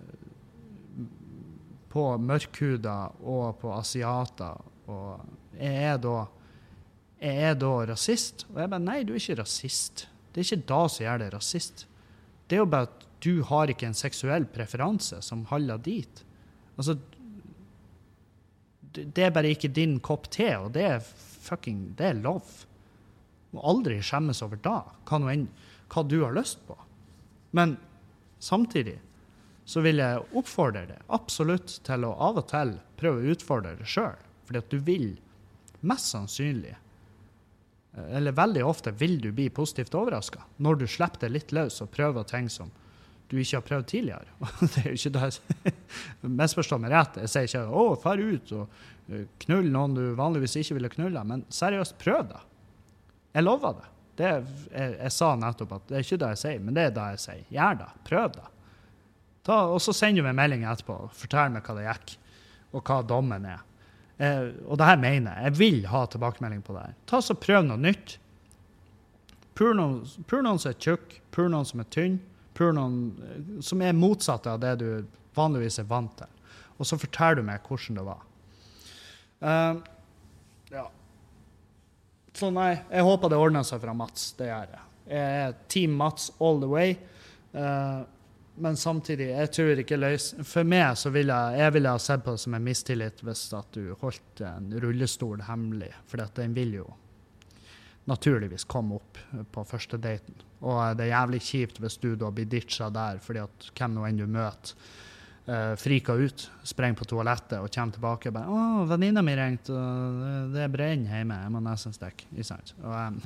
på 1.89 2.03
mørkhuda 2.21 2.97
og 3.25 3.59
på 3.61 3.71
asiater, 3.73 4.59
og 4.89 5.57
jeg 5.57 5.87
er 5.93 5.97
da 6.01 6.17
jeg 7.19 7.49
er 7.49 7.55
da 7.59 7.73
rasist? 7.89 8.45
Og 8.53 8.61
jeg 8.61 8.71
bare 8.71 8.83
Nei, 8.85 9.01
du 9.03 9.13
er 9.13 9.19
ikke 9.19 9.41
rasist. 9.41 10.07
Det 10.31 10.39
er 10.41 10.47
ikke 10.47 10.69
da 10.71 10.81
som 10.87 11.03
gjør 11.03 11.21
deg 11.23 11.33
rasist. 11.33 11.85
Det 12.47 12.55
er 12.55 12.63
jo 12.63 12.71
bare 12.71 12.87
at 12.87 13.05
du 13.19 13.41
har 13.49 13.71
ikke 13.71 13.89
en 13.89 13.97
seksuell 13.97 14.45
preferanse 14.47 15.19
som 15.25 15.43
holder 15.49 15.81
dit. 15.83 16.23
Altså 16.79 16.95
Det 18.89 19.25
er 19.25 19.35
bare 19.35 19.51
ikke 19.51 19.69
din 19.69 19.99
kopp 19.99 20.29
te, 20.31 20.47
og 20.57 20.71
det 20.73 20.85
er 20.87 21.03
fucking 21.43 21.95
Det 21.97 22.07
er 22.07 22.23
lov. 22.23 22.45
Må 23.51 23.65
aldri 23.65 23.99
skjemmes 24.05 24.41
over 24.45 24.61
da, 24.63 24.79
hva, 25.09 25.19
enn, 25.33 25.47
hva 25.91 26.03
du 26.07 26.21
har 26.23 26.33
lyst 26.37 26.61
på. 26.67 26.77
Men 27.51 27.75
samtidig 28.39 28.99
så 29.69 29.83
vil 29.85 30.01
jeg 30.01 30.25
oppfordre 30.39 30.87
deg 30.89 31.09
absolutt 31.13 31.75
til 31.85 32.05
å 32.07 32.15
av 32.25 32.39
og 32.41 32.47
til 32.49 32.77
prøve 32.97 33.21
å 33.21 33.33
utfordre 33.35 33.75
deg 33.77 33.89
sjøl. 33.89 34.17
Fordi 34.47 34.63
at 34.63 34.71
du 34.73 34.79
vil 34.81 35.11
mest 35.85 36.09
sannsynlig, 36.09 36.73
eller 38.09 38.33
veldig 38.33 38.63
ofte, 38.65 38.93
vil 38.97 39.19
du 39.21 39.31
bli 39.35 39.49
positivt 39.53 39.93
overraska 39.97 40.41
når 40.57 40.81
du 40.81 40.85
slipper 40.89 41.25
det 41.25 41.33
litt 41.33 41.53
løs 41.53 41.81
og 41.83 41.91
prøver 41.93 42.25
ting 42.29 42.49
som 42.49 42.71
du 43.29 43.37
ikke 43.37 43.59
har 43.59 43.65
prøvd 43.67 43.87
tidligere. 43.91 44.49
det 44.73 44.81
er 44.81 44.89
jo 44.89 44.97
ikke 44.97 45.13
det 45.13 45.73
Misforstå 46.41 46.79
meg 46.81 46.95
rett. 46.95 47.19
Jeg 47.21 47.29
sier 47.29 47.49
ikke 47.49 47.65
'å, 47.69 47.83
far 48.01 48.17
ut 48.17 48.53
og 48.57 48.79
eh, 49.13 49.27
knull 49.45 49.69
noen 49.69 49.97
du 49.97 50.03
vanligvis 50.17 50.57
ikke 50.63 50.79
ville 50.79 50.93
knulla', 50.95 51.25
men 51.29 51.45
seriøst, 51.53 51.99
prøv 52.01 52.31
det. 52.31 52.41
Jeg 53.37 53.45
lover 53.45 53.77
det. 53.77 53.89
det 54.17 54.31
jeg, 54.31 54.95
jeg, 54.95 55.13
sa 55.13 55.35
nettopp 55.37 55.77
at 55.77 55.91
det 55.91 55.99
er 55.99 56.07
ikke 56.07 56.23
det 56.23 56.31
jeg 56.33 56.41
sier, 56.41 56.63
men 56.65 56.77
det 56.77 56.87
er 56.87 56.95
det 56.95 57.09
jeg 57.13 57.21
sier. 57.27 57.43
Gjør 57.53 57.83
det. 57.83 57.91
Prøv 58.09 58.31
det. 58.39 58.47
Ta, 59.47 59.61
og 59.71 59.79
så 59.81 59.95
sender 59.95 60.21
du 60.21 60.27
meg 60.27 60.37
melding 60.37 60.65
etterpå 60.67 60.95
og 61.05 61.13
fortell 61.15 61.53
meg 61.53 61.65
hva 61.65 61.75
det 61.77 61.85
gikk, 61.87 62.15
og 62.75 62.83
hva 62.85 63.01
dommen 63.07 63.45
er. 63.49 63.61
Eh, 64.19 64.49
og 64.67 64.79
det 64.79 64.89
her 64.89 64.99
mener 64.99 65.35
jeg. 65.35 65.49
Jeg 65.49 65.59
vil 65.59 65.85
ha 65.89 66.03
tilbakemelding 66.05 66.63
på 66.65 66.75
det 66.75 66.87
her. 66.89 66.97
Ta 67.09 67.21
så 67.23 67.37
Prøv 67.39 67.63
noe 67.67 67.79
nytt. 67.79 68.17
Pur 69.59 69.73
noen, 69.75 70.01
pur 70.27 70.43
noen 70.43 70.59
som 70.61 70.71
er 70.71 70.79
tjukk, 70.79 71.17
pur 71.35 71.49
noen 71.51 71.67
som 71.67 71.81
er 71.83 71.87
tynn 71.91 72.19
noen 72.67 73.15
eh, 73.23 73.61
som 73.63 73.81
er 73.81 73.95
motsatt 73.95 74.47
av 74.47 74.59
det 74.59 74.75
du 74.81 74.89
vanligvis 75.37 75.79
er 75.79 75.87
vant 75.87 76.11
til. 76.19 76.27
Og 76.79 76.87
så 76.87 76.97
forteller 76.99 77.39
du 77.39 77.47
meg 77.47 77.65
hvordan 77.67 77.99
det 77.99 78.05
var. 78.07 78.25
Uh, 79.39 79.79
ja. 80.71 80.85
Så 82.35 82.49
nei, 82.55 82.73
jeg 82.91 83.07
håper 83.07 83.31
det 83.31 83.39
ordner 83.39 83.67
seg 83.67 83.81
fra 83.83 83.95
Mats. 83.95 84.31
Det 84.39 84.47
gjør 84.49 84.73
jeg. 84.75 84.85
Jeg 85.09 85.43
er 85.43 85.55
Team 85.71 85.95
Mats 85.99 86.29
all 86.39 86.59
the 86.61 86.69
way. 86.69 86.95
Uh, 87.53 88.03
men 88.59 88.77
samtidig, 88.77 89.31
jeg 89.31 89.51
tror 89.55 89.81
ikke 89.81 89.97
løs... 89.99 90.31
For 90.47 90.67
meg 90.67 90.97
så 90.99 91.11
ville 91.13 91.35
jeg, 91.35 91.59
jeg 91.63 91.75
ville 91.75 91.93
ha 91.95 92.01
sett 92.01 92.23
på 92.25 92.35
det 92.35 92.43
som 92.43 92.55
en 92.57 92.65
mistillit 92.65 93.23
hvis 93.25 93.43
at 93.57 93.69
du 93.75 93.93
holdt 94.01 94.43
en 94.45 94.71
rullestol 94.83 95.43
hemmelig, 95.47 95.91
for 96.09 96.23
den 96.37 96.55
vil 96.57 96.73
jo 96.81 96.87
naturligvis 98.09 98.65
komme 98.69 98.97
opp 98.97 99.19
på 99.53 99.65
første 99.67 99.99
daten. 100.01 100.35
Og 100.65 100.97
det 100.97 101.07
er 101.07 101.13
jævlig 101.13 101.41
kjipt 101.45 101.77
hvis 101.83 101.99
du 102.01 102.09
da 102.19 102.31
blir 102.33 102.49
ditcha 102.49 102.89
der 102.93 103.21
fordi 103.23 103.43
at 103.43 103.69
hvem 103.77 103.95
nå 103.95 104.07
enn 104.07 104.19
du 104.19 104.25
møter, 104.29 104.73
uh, 105.49 105.75
friker 105.79 106.25
ut, 106.25 106.47
sprenger 106.67 106.99
på 106.99 107.07
toalettet 107.13 107.59
og 107.59 107.69
kommer 107.73 107.95
tilbake 107.95 108.31
og 108.31 108.35
bare 108.39 108.49
'Å, 108.49 108.87
venninna 108.89 109.21
mi 109.25 109.35
ringte, 109.37 109.73
og 109.73 110.53
det 110.55 110.71
brenner 110.73 111.19
hjemme. 111.19 111.39
Jeg 111.43 111.53
må 111.53 111.63
nesten 111.63 111.95
stikke.' 111.95 112.27
Ikke 112.33 112.49
sant? 112.49 112.73
Og, 112.83 112.93
um, 112.95 113.21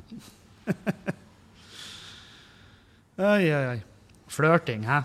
oi, 3.32 3.44
oi, 3.50 3.64
oi. 3.74 3.80
Flørting, 4.28 4.86
hæ? 4.88 5.02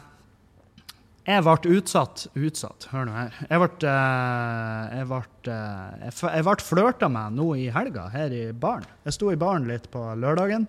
Jeg 1.30 1.46
ble 1.46 1.76
utsatt 1.78 2.24
Utsatt, 2.34 2.88
hør 2.90 3.06
nå 3.06 3.14
her. 3.14 3.36
Jeg 3.46 3.62
ble, 3.62 3.70
uh, 3.86 4.86
jeg 4.98 5.08
ble, 5.12 5.20
uh, 5.54 6.24
jeg 6.34 6.46
ble 6.48 6.56
flørta 6.66 7.10
med 7.12 7.38
nå 7.38 7.52
i 7.60 7.68
helga, 7.74 8.08
her 8.10 8.34
i 8.34 8.48
baren. 8.50 8.88
Jeg 9.06 9.18
sto 9.18 9.30
i 9.30 9.38
baren 9.38 9.68
litt 9.70 9.86
på 9.94 10.02
lørdagen. 10.18 10.66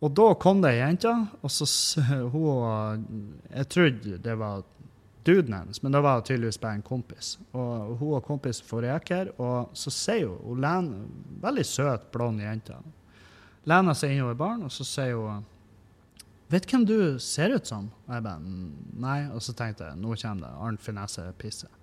Og 0.00 0.14
da 0.14 0.30
kom 0.40 0.62
det 0.62 0.72
ei 0.76 0.80
jente, 0.80 1.12
og 1.42 1.50
så 1.50 1.66
hun 2.32 3.04
Jeg 3.50 3.68
trodde 3.74 4.20
det 4.22 4.36
var 4.38 4.62
duden 5.26 5.58
hennes, 5.58 5.82
men 5.82 5.92
det 5.92 6.00
var 6.06 6.22
tydeligvis 6.24 6.60
bare 6.62 6.78
en 6.78 6.86
kompis. 6.86 7.34
Og 7.52 7.98
hun 8.00 8.14
og 8.16 8.24
kompisen 8.24 8.64
forgikk 8.68 9.12
her, 9.12 9.32
og 9.36 9.76
så 9.76 9.92
sier 9.92 10.30
hun 10.30 10.40
Hun 10.46 10.64
lener, 10.64 11.04
veldig 11.42 11.66
søt, 11.66 12.08
blond 12.14 12.40
jente. 12.40 12.80
Lener 13.68 13.98
seg 13.98 14.14
innover 14.14 14.38
baren, 14.38 14.64
og 14.64 14.72
så 14.72 14.86
sier 14.88 15.18
hun 15.18 15.44
Vet 16.48 16.68
hvem 16.70 16.84
du 16.88 17.18
ser 17.20 17.52
ut 17.52 17.66
som? 17.68 17.90
Og 18.06 18.14
jeg 18.14 18.24
bare 18.24 18.40
Nei. 18.98 19.18
Og 19.34 19.42
så 19.44 19.52
tenkte 19.56 19.90
jeg 19.90 20.00
nå 20.00 20.14
kommer 20.16 20.46
det 20.46 20.54
Arnt 20.68 20.80
Finesse 20.84 21.26
pisser'. 21.38 21.74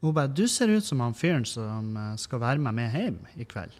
Hun 0.00 0.14
bare 0.14 0.28
Du 0.32 0.46
ser 0.48 0.68
ut 0.68 0.84
som 0.84 1.00
han 1.00 1.14
fyren 1.14 1.44
som 1.44 1.96
eh, 1.96 2.16
skal 2.16 2.40
være 2.40 2.58
med 2.58 2.74
meg 2.74 2.94
hjem 2.94 3.18
i 3.36 3.44
kveld. 3.44 3.74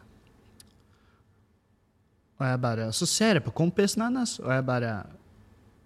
Og 2.38 2.46
jeg 2.46 2.60
bare, 2.60 2.92
Så 2.92 3.06
ser 3.06 3.32
jeg 3.34 3.44
på 3.44 3.50
kompisen 3.50 4.02
hennes, 4.02 4.38
og 4.38 4.52
jeg 4.52 4.66
bare 4.66 5.02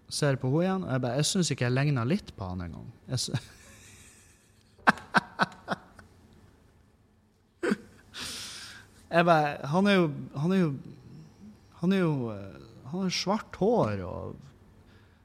ser 0.09 0.36
på 0.36 0.48
henne 0.50 0.62
igjen. 0.62 0.84
Og 0.84 0.92
jeg 0.92 1.00
bare 1.00 1.16
Jeg 1.16 1.24
syns 1.24 1.50
ikke 1.50 1.64
jeg 1.64 1.72
ligna 1.72 2.05
litt 2.05 2.36
på 2.36 2.48
han 2.48 2.61
engang. 2.61 2.92
Jeg 9.12 9.26
bare 9.28 9.66
Han 9.68 9.86
er 9.86 9.94
jo 9.94 10.11
Han 10.40 10.53
er 10.53 10.57
jo 10.57 10.74
Han 11.82 11.92
er 11.92 11.98
jo 11.98 12.30
eh, 12.32 12.61
han 12.93 13.07
har 13.07 13.12
svart 13.16 13.57
hår 13.57 14.03
og 14.05 14.40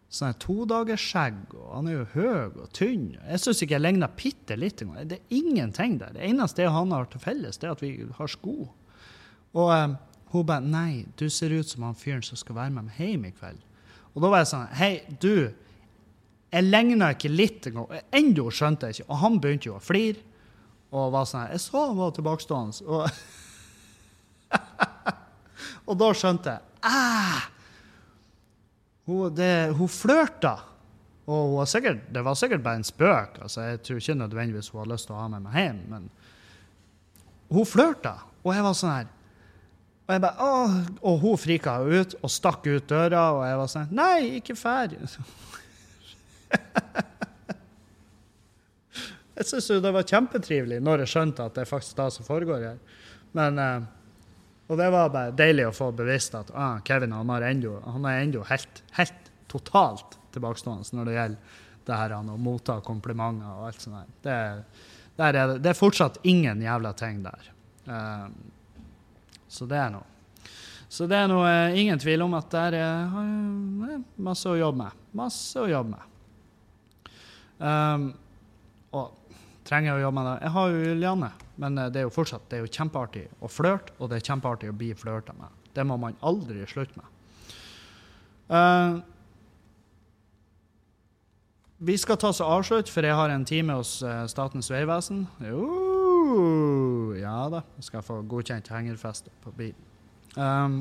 sånn 0.08 0.38
todagersskjegg, 0.40 1.40
og 1.52 1.72
han 1.76 1.90
er 1.92 1.98
jo 1.98 2.06
høy 2.14 2.60
og 2.64 2.68
tynn. 2.76 3.10
Jeg 3.20 3.42
syns 3.44 3.62
ikke 3.64 3.76
jeg 3.76 3.84
ligner 3.84 4.14
bitte 4.16 4.56
litt 4.56 4.82
engang. 4.84 5.08
Det 5.10 5.18
er 5.20 5.36
ingenting 5.36 5.98
der. 6.00 6.14
Det 6.16 6.24
eneste 6.30 6.70
han 6.72 6.94
har 6.96 7.10
til 7.12 7.24
felles, 7.24 7.60
det 7.60 7.68
er 7.68 7.76
at 7.76 7.84
vi 7.84 7.92
har 8.20 8.32
sko. 8.32 8.56
Og 9.58 9.72
um, 9.74 9.98
hun 10.32 10.46
bare 10.48 10.64
Nei, 10.64 11.06
du 11.20 11.28
ser 11.32 11.52
ut 11.56 11.68
som 11.68 11.84
han 11.88 11.98
fyren 12.00 12.24
som 12.24 12.40
skal 12.40 12.56
være 12.56 12.76
med 12.78 12.88
meg 12.88 13.02
hjem 13.04 13.28
i 13.28 13.34
kveld. 13.36 13.60
Og 14.14 14.24
da 14.24 14.32
var 14.32 14.44
jeg 14.44 14.52
sånn 14.54 14.72
Hei, 14.80 14.92
du. 15.20 15.50
Jeg 16.56 16.64
ligna 16.64 17.12
ikke 17.12 17.34
litt 17.34 17.68
engang. 17.68 17.92
Ennå 18.16 18.48
skjønte 18.48 18.88
jeg 18.88 19.02
ikke. 19.02 19.10
Og 19.12 19.22
han 19.26 19.38
begynte 19.44 19.70
jo 19.70 19.76
å 19.76 19.84
flire. 19.84 20.24
Og 20.96 21.12
var 21.12 21.28
sånn 21.28 21.52
Jeg 21.52 21.66
så 21.66 21.84
han 21.90 22.00
var 22.00 22.16
tilbakestående. 22.16 22.88
Og, 22.88 23.12
og 25.92 26.00
da 26.00 26.12
skjønte 26.16 26.56
jeg 26.56 26.64
ah, 26.88 27.44
hun, 29.08 29.36
det, 29.36 29.72
hun 29.78 29.88
flørta. 29.92 30.58
Og 31.28 31.58
hun 31.58 31.68
sikkert, 31.68 32.06
det 32.14 32.24
var 32.24 32.36
sikkert 32.40 32.64
bare 32.64 32.76
en 32.82 32.88
spøk. 32.88 33.42
altså 33.42 33.62
Jeg 33.62 33.82
tror 33.84 33.98
ikke 34.02 34.16
nødvendigvis 34.16 34.70
hun 34.70 34.80
hadde 34.82 34.94
lyst 34.94 35.06
til 35.10 35.16
å 35.16 35.22
ha 35.22 35.28
med 35.32 35.42
meg 35.44 35.54
hjem. 35.60 35.80
Men 35.92 36.10
hun 37.52 37.66
flørta, 37.68 38.14
og 38.44 38.52
jeg 38.56 38.64
var 38.64 38.76
sånn 38.76 38.92
her 38.92 39.08
Og 40.08 40.14
jeg 40.16 40.22
bare, 40.24 40.48
og 41.04 41.16
hun 41.20 41.38
frika 41.40 41.74
ut 41.84 42.16
og 42.22 42.32
stakk 42.32 42.68
ut 42.68 42.88
døra, 42.88 43.24
og 43.36 43.42
jeg 43.48 43.58
var 43.60 43.68
sånn 43.72 43.92
Nei, 43.96 44.20
ikke 44.40 44.56
fær. 44.56 44.88
jeg 49.38 49.46
syns 49.50 49.70
jo 49.72 49.84
det 49.84 49.94
var 49.96 50.08
kjempetrivelig 50.08 50.80
når 50.84 51.04
jeg 51.04 51.12
skjønte 51.16 51.44
at 51.44 51.54
det 51.56 51.64
er 51.66 51.72
faktisk 51.72 51.94
det 52.00 52.10
som 52.16 52.24
foregår 52.28 52.60
her. 52.70 52.80
Men 53.36 53.52
uh, 53.60 53.84
og 54.68 54.76
det 54.80 54.90
var 54.92 55.14
bare 55.14 55.32
deilig 55.36 55.70
å 55.70 55.76
få 55.76 55.92
bevisst 55.96 56.36
at 56.36 56.52
ah, 56.52 56.82
Kevin 56.88 57.16
han, 57.16 57.30
endo, 57.48 57.78
han 57.86 58.08
er 58.10 58.26
ennå 58.26 58.44
helt, 58.50 58.84
helt, 58.98 59.32
totalt 59.48 60.18
tilbakestående 60.36 60.98
når 60.98 61.08
det 61.08 61.14
gjelder 61.16 61.62
det 61.88 61.98
her 62.02 62.16
å 62.18 62.36
motta 62.36 62.82
komplimenter 62.84 63.48
og 63.48 63.70
alt 63.70 63.86
sånt. 63.86 64.18
Det, 64.26 64.36
der 65.16 65.40
er, 65.40 65.54
det 65.64 65.72
er 65.72 65.78
fortsatt 65.78 66.20
ingen 66.28 66.60
jævla 66.62 66.92
ting 67.00 67.22
der. 67.24 67.48
Um, 67.88 68.36
så 69.48 69.70
det 69.72 69.80
er 69.80 69.94
noe. 69.96 70.04
Så 70.92 71.08
det 71.08 71.16
er 71.16 71.32
noe, 71.32 71.48
uh, 71.48 71.80
ingen 71.80 72.00
tvil 72.04 72.26
om 72.28 72.36
at 72.36 72.52
der 72.52 72.76
er 72.82 73.16
uh, 73.16 73.96
masse 74.20 74.52
å 74.52 74.60
jobbe 74.60 74.84
med. 74.84 75.00
Masse 75.16 75.64
å 75.64 75.72
jobbe 75.72 75.96
med. 75.96 77.16
Um, 77.64 78.10
og 79.00 79.38
trenger 79.64 79.94
jeg 79.94 80.02
å 80.02 80.06
jobbe 80.10 80.20
med 80.20 80.30
det? 80.34 80.38
Jeg 80.44 80.56
har 80.60 80.76
jo 80.76 80.88
Julianne. 80.92 81.32
Men 81.62 81.78
eh, 81.78 81.92
det 81.94 82.02
er 82.02 82.08
jo 82.08 82.14
fortsatt 82.14 82.48
det 82.52 82.60
er 82.60 82.66
jo 82.66 82.74
kjempeartig 82.74 83.28
å 83.42 83.52
flørte, 83.52 83.96
og 84.00 84.12
det 84.12 84.20
er 84.20 84.30
kjempeartig 84.32 84.72
å 84.72 84.78
bli 84.78 84.94
flørta 84.98 85.36
med. 85.38 85.54
Det 85.76 85.86
må 85.86 85.98
man 86.02 86.18
aldri 86.26 86.66
slutte 86.70 86.98
med. 86.98 87.14
Uh, 88.48 89.02
vi 91.84 91.98
skal 92.00 92.18
ta 92.18 92.32
oss 92.32 92.40
og 92.42 92.62
avslutte, 92.62 92.90
for 92.94 93.06
jeg 93.06 93.18
har 93.18 93.30
en 93.30 93.46
time 93.46 93.76
hos 93.78 94.00
uh, 94.06 94.24
Statens 94.32 94.72
vegvesen. 94.72 95.26
Jo, 95.46 97.14
ja 97.20 97.40
da. 97.54 97.62
Skal 97.84 98.06
få 98.06 98.22
godkjent 98.30 98.72
hengerfeste 98.74 99.34
på 99.44 99.54
bilen. 99.58 99.84
Um, 100.38 100.80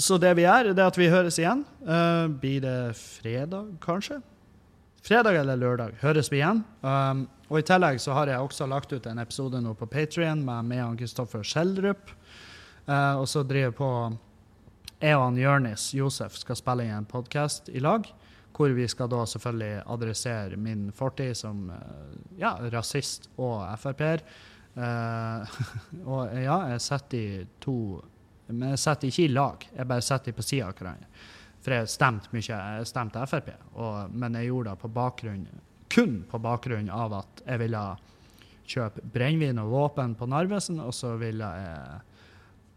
så 0.00 0.16
det 0.20 0.32
vi 0.36 0.44
gjør, 0.46 0.72
det 0.72 0.82
er 0.82 0.90
at 0.90 0.98
vi 0.98 1.08
høres 1.12 1.38
igjen. 1.40 1.64
Uh, 1.84 2.26
blir 2.40 2.60
det 2.64 2.76
fredag, 2.98 3.72
kanskje? 3.84 4.20
Fredag 5.00 5.36
eller 5.40 5.56
lørdag 5.56 5.94
høres 6.02 6.28
vi 6.28 6.42
igjen. 6.42 6.60
Um, 6.84 7.24
og 7.48 7.62
I 7.62 7.66
tillegg 7.66 8.00
så 8.02 8.12
har 8.12 8.28
jeg 8.28 8.44
også 8.44 8.66
lagt 8.68 8.92
ut 8.92 9.06
en 9.08 9.20
episode 9.22 9.60
nå 9.64 9.72
på 9.78 9.88
Patrion 9.88 10.42
med 10.44 10.68
meg 10.68 10.82
og 10.84 10.98
Kristoffer 11.00 11.44
Schjelderup. 11.46 12.12
Uh, 12.84 13.16
og 13.22 13.24
så 13.30 13.42
driver 13.46 13.72
på 13.78 13.88
Jeg 15.00 15.16
og 15.16 15.24
han 15.24 15.40
Jørnis 15.40 15.90
Josef 15.96 16.36
skal 16.36 16.58
spille 16.60 16.84
inn 16.84 16.98
en 16.98 17.08
podkast 17.08 17.72
i 17.72 17.80
lag. 17.80 18.04
Hvor 18.52 18.74
vi 18.76 18.84
skal 18.92 19.08
da 19.08 19.24
selvfølgelig 19.24 19.86
adressere 19.88 20.60
min 20.60 20.90
fortid 20.92 21.32
som 21.38 21.70
uh, 21.72 22.14
ja, 22.36 22.58
rasist 22.74 23.30
og 23.40 23.64
Frp-er. 23.80 24.20
Uh, 24.76 25.60
og 26.12 26.36
ja, 26.36 26.60
jeg 26.74 26.84
setter 26.84 27.16
de 27.16 27.46
to 27.60 27.76
Men 28.50 28.74
jeg 28.74 28.82
setter 28.82 29.08
ikke 29.08 29.24
i 29.24 29.32
lag, 29.32 29.64
jeg 29.76 29.86
bare 29.86 30.02
setter 30.02 30.34
på 30.34 30.42
sida 30.42 30.68
av 30.68 30.74
hverandre. 30.74 31.06
For 31.60 31.76
jeg 31.76 31.90
stemte 31.92 32.32
mye, 32.32 32.44
jeg 32.44 32.88
stemte 32.88 33.24
Frp, 33.28 33.50
og, 33.74 34.12
men 34.16 34.38
jeg 34.38 34.48
gjorde 34.48 34.72
det 34.72 34.80
på 34.80 34.92
bakgrunn 34.96 35.48
kun 35.90 36.24
på 36.30 36.38
bakgrunn 36.38 36.90
av 36.90 37.14
at 37.18 37.42
jeg 37.42 37.60
ville 37.64 37.82
kjøpe 38.70 39.02
brennevin 39.12 39.58
og 39.58 39.72
våpen 39.72 40.14
på 40.14 40.28
Narvesen, 40.30 40.78
og 40.78 40.94
så 40.94 41.16
ville 41.18 41.48
jeg 41.62 41.98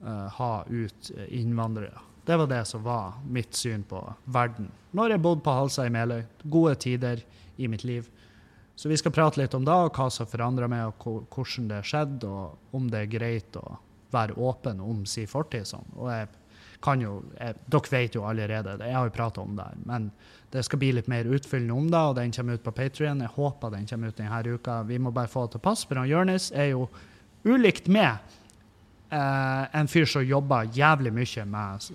uh, 0.02 0.28
ha 0.40 0.54
ut 0.66 1.12
innvandrere. 1.30 2.02
Det 2.26 2.38
var 2.40 2.50
det 2.50 2.64
som 2.66 2.84
var 2.84 3.20
mitt 3.28 3.54
syn 3.56 3.84
på 3.84 4.00
verden 4.32 4.72
når 4.96 5.16
jeg 5.16 5.24
bodde 5.26 5.44
på 5.44 5.54
Halsa 5.58 5.88
i 5.88 5.92
Meløy. 5.94 6.22
Gode 6.44 6.76
tider 6.82 7.24
i 7.58 7.68
mitt 7.68 7.84
liv. 7.84 8.08
Så 8.76 8.90
vi 8.90 8.98
skal 8.98 9.14
prate 9.14 9.42
litt 9.42 9.54
om 9.58 9.66
det, 9.66 9.74
og 9.74 9.94
hva 9.94 10.06
som 10.14 10.30
forandra 10.30 10.68
meg, 10.70 10.94
og 11.06 11.26
hvordan 11.34 11.68
det 11.70 11.82
skjedde, 11.86 12.30
og 12.30 12.78
om 12.78 12.88
det 12.90 13.04
er 13.04 13.12
greit 13.12 13.58
å 13.58 13.78
være 14.14 14.38
åpen 14.38 14.82
om 14.82 15.04
sin 15.10 15.30
fortid. 15.30 15.66
Sånn. 15.70 15.90
Og 15.98 16.10
jeg 16.14 16.30
kan 16.84 17.02
jo, 17.02 17.22
jeg, 17.40 17.56
Dere 17.72 17.92
vet 17.92 18.16
jo 18.18 18.26
allerede 18.28 18.76
jeg 18.82 18.96
har 18.96 19.08
jo 19.08 19.16
prata 19.16 19.42
om 19.42 19.56
det. 19.56 19.64
her. 19.64 19.82
Men 19.88 20.12
det 20.54 20.66
skal 20.68 20.82
bli 20.82 20.92
litt 20.98 21.10
mer 21.10 21.26
utfyllende 21.26 21.74
om 21.74 21.90
det, 21.90 22.00
og 22.00 22.16
den 22.20 22.34
kommer 22.36 22.60
ut 22.60 22.64
på 22.66 22.76
Patrion. 22.76 23.24
Jeg 23.24 23.36
håper 23.38 23.74
den 23.74 23.88
kommer 23.90 24.12
ut 24.12 24.20
denne 24.20 24.44
uka. 24.54 24.82
Vi 24.90 25.00
må 25.00 25.12
bare 25.16 25.32
få 25.32 25.48
det 25.48 25.56
til 25.56 25.64
pass, 25.64 25.86
for 25.88 26.02
han 26.02 26.10
Jonis 26.12 26.52
er 26.52 26.74
jo 26.74 26.88
ulikt 27.44 27.90
med 27.92 28.12
eh, 29.10 29.64
en 29.80 29.90
fyr 29.92 30.06
som 30.10 30.24
jobber 30.24 30.70
jævlig 30.76 31.14
mye 31.16 31.46
med 31.50 31.90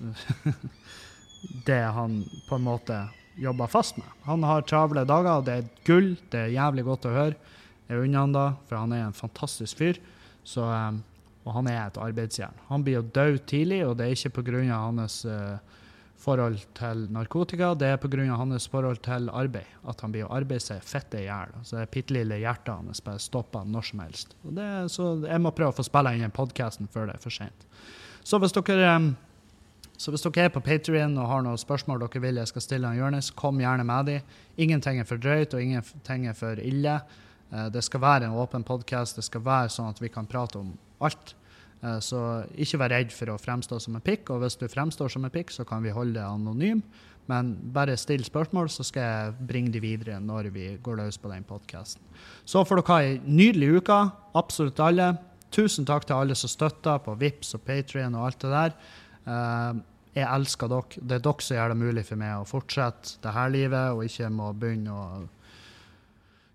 det 1.69 1.83
han 1.95 2.23
på 2.49 2.59
en 2.59 2.67
måte 2.67 2.99
jobber 3.39 3.71
fast 3.71 3.97
med. 4.01 4.09
Han 4.27 4.43
har 4.43 4.67
travle 4.67 5.05
dager, 5.07 5.39
og 5.39 5.47
det 5.47 5.59
er 5.61 5.71
gull. 5.87 6.17
Det 6.33 6.47
er 6.49 6.57
jævlig 6.57 6.85
godt 6.89 7.07
å 7.07 7.15
høre. 7.15 7.55
Jeg 7.89 8.03
unner 8.05 8.25
han 8.25 8.35
da, 8.35 8.47
for 8.69 8.83
han 8.83 8.93
er 8.93 9.07
en 9.07 9.17
fantastisk 9.17 9.79
fyr. 9.79 10.01
Så 10.45 10.65
um, 10.65 10.99
og 11.49 11.55
han 11.57 11.69
er 11.73 11.87
et 11.87 11.99
arbeidsjern. 12.01 12.57
Han 12.69 12.85
blir 12.85 12.99
jo 12.99 13.07
død 13.17 13.39
tidlig, 13.49 13.81
og 13.87 13.97
det 13.99 14.07
er 14.07 14.17
ikke 14.17 14.43
pga. 14.43 14.63
hans 14.69 15.25
uh, 15.25 15.57
forhold 16.19 16.59
til 16.75 17.07
narkotika, 17.15 17.75
det 17.75 17.93
er 17.93 17.97
pga. 17.97 18.37
hans 18.37 18.69
forhold 18.69 19.01
til 19.03 19.31
arbeid. 19.31 19.71
At 19.89 20.01
han 20.01 20.13
blir 20.13 20.27
å 20.27 20.35
arbeide 20.35 20.61
seg 20.61 20.83
fitte 20.85 21.23
i 21.23 21.25
hjel. 21.25 21.55
Så 21.63 21.79
det 21.79 21.89
bitte 21.95 22.13
lille 22.13 22.41
hjertet 22.43 22.75
hans 22.75 23.01
bare 23.01 23.23
stopper 23.23 23.65
når 23.65 23.89
som 23.91 24.03
helst. 24.05 24.37
Det, 24.43 24.69
så 24.93 25.15
jeg 25.25 25.41
må 25.41 25.55
prøve 25.57 25.73
å 25.73 25.79
få 25.79 25.87
spille 25.87 26.13
inn 26.15 26.27
den 26.27 26.35
podkasten 26.35 26.91
før 26.93 27.09
det 27.09 27.17
er 27.17 27.25
for 27.25 27.35
sent. 27.35 27.67
Så 28.25 28.39
hvis 28.43 28.53
dere 28.53 28.97
um, 28.97 29.15
Så 29.99 30.13
hvis 30.15 30.23
dere 30.23 30.45
er 30.47 30.53
på 30.55 30.61
Patrion 30.63 31.17
og 31.19 31.27
har 31.27 31.41
noen 31.43 31.59
spørsmål 31.59 32.05
dere 32.05 32.21
vil 32.23 32.37
jeg 32.39 32.51
skal 32.53 32.63
stille 32.63 32.93
Jonis, 32.95 33.33
kom 33.35 33.59
gjerne 33.59 33.83
med 33.83 34.07
de. 34.07 34.21
Ingenting 34.57 35.01
er 35.01 35.09
for 35.09 35.19
drøyt, 35.19 35.55
og 35.55 35.63
ingenting 35.63 36.29
er 36.29 36.37
for 36.39 36.61
ille. 36.63 37.01
Eh, 37.51 37.67
det 37.73 37.83
skal 37.83 38.01
være 38.01 38.29
en 38.29 38.37
åpen 38.39 38.65
podkast. 38.65 39.17
Det 39.17 39.25
skal 39.27 39.45
være 39.45 39.73
sånn 39.73 39.91
at 39.91 40.03
vi 40.03 40.11
kan 40.13 40.29
prate 40.29 40.61
om 40.61 40.75
alt. 41.05 41.35
Eh, 41.83 41.99
så 42.03 42.23
ikke 42.59 42.81
vær 42.83 42.95
redd 42.97 43.13
for 43.15 43.31
å 43.33 43.39
fremstå 43.41 43.79
som 43.83 43.99
en 43.99 44.05
pikk, 44.05 44.33
og 44.35 44.43
hvis 44.43 44.59
du 44.59 44.67
fremstår 44.71 45.13
som 45.13 45.27
en 45.27 45.35
pikk, 45.35 45.53
så 45.55 45.67
kan 45.69 45.85
vi 45.85 45.95
holde 45.95 46.19
det 46.19 46.27
anonym. 46.27 46.83
Men 47.29 47.53
bare 47.75 47.99
still 48.01 48.25
spørsmål, 48.25 48.71
så 48.73 48.87
skal 48.89 49.05
jeg 49.05 49.49
bringe 49.51 49.73
de 49.75 49.83
videre 49.85 50.17
når 50.21 50.49
vi 50.55 50.71
går 50.83 50.97
løs 51.03 51.19
på 51.21 51.29
den 51.29 51.45
podkasten. 51.45 52.01
Så 52.49 52.65
får 52.65 52.81
dere 52.81 52.95
ha 52.95 53.03
ei 53.05 53.19
nydelig 53.21 53.83
uke, 53.83 53.99
absolutt 54.41 54.81
alle. 54.81 55.11
Tusen 55.53 55.85
takk 55.89 56.09
til 56.09 56.17
alle 56.17 56.37
som 56.37 56.51
støtter 56.51 57.03
på 57.05 57.19
Vips 57.21 57.55
og 57.57 57.67
Patrion 57.69 58.17
og 58.17 58.31
alt 58.31 58.41
det 58.45 58.55
der. 58.55 58.75
Uh, 59.29 59.81
jeg 60.17 60.25
elsker 60.25 60.73
dere. 60.73 61.03
Det 61.05 61.19
er 61.19 61.27
dere 61.27 61.45
som 61.45 61.59
gjør 61.59 61.75
det 61.75 61.81
mulig 61.85 62.05
for 62.09 62.21
meg 62.21 62.33
å 62.39 62.49
fortsette 62.49 63.21
det 63.25 63.37
her 63.37 63.53
livet, 63.53 63.93
og 63.93 64.09
ikke 64.09 64.33
må 64.33 64.49
begynne 64.57 64.97
å 64.97 65.05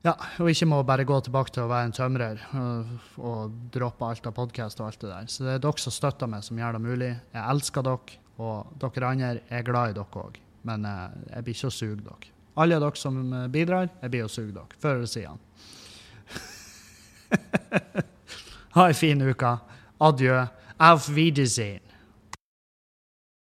ja, 0.04 0.14
og 0.44 0.50
ikke 0.52 0.68
må 0.68 0.82
bare 0.84 1.06
gå 1.08 1.18
tilbake 1.24 1.54
til 1.56 1.64
å 1.64 1.70
være 1.72 1.88
en 1.88 1.96
tømrer 1.96 2.42
og, 2.60 2.96
og 3.24 3.54
droppe 3.72 4.10
alt 4.10 4.26
av 4.28 4.36
podkast 4.36 4.82
og 4.82 4.90
alt 4.90 5.00
det 5.00 5.12
der. 5.14 5.30
Så 5.32 5.46
det 5.46 5.54
er 5.54 5.62
dere 5.64 5.80
som 5.80 5.96
støtter 5.96 6.28
meg, 6.28 6.44
som 6.44 6.60
gjør 6.60 6.76
det 6.76 6.82
mulig. 6.84 7.12
Jeg 7.32 7.44
elsker 7.56 7.86
dere, 7.88 8.18
og 8.44 8.74
dere 8.82 9.12
andre 9.14 9.30
er 9.48 9.64
glad 9.64 9.94
i 9.94 9.96
dere 9.96 10.26
òg. 10.26 10.42
Men 10.68 10.88
eh, 10.90 11.16
jeg 11.30 11.46
blir 11.48 11.58
ikke 11.58 11.72
å 11.72 11.78
suge 11.78 12.02
dere. 12.04 12.34
Alle 12.64 12.82
dere 12.84 13.00
som 13.00 13.22
eh, 13.24 13.48
bidrar, 13.54 13.88
jeg 14.02 14.14
blir 14.14 14.28
å 14.28 14.34
suge 14.34 14.52
dere. 14.58 14.82
Før 14.84 15.00
eller 15.00 15.14
siden. 15.14 15.40
ha 18.76 18.90
ei 18.90 18.92
en 18.92 19.00
fin 19.00 19.24
uke. 19.24 19.56
Adjø. 20.04 20.44
Auf 20.84 21.08
Wiedersehen. 21.16 21.93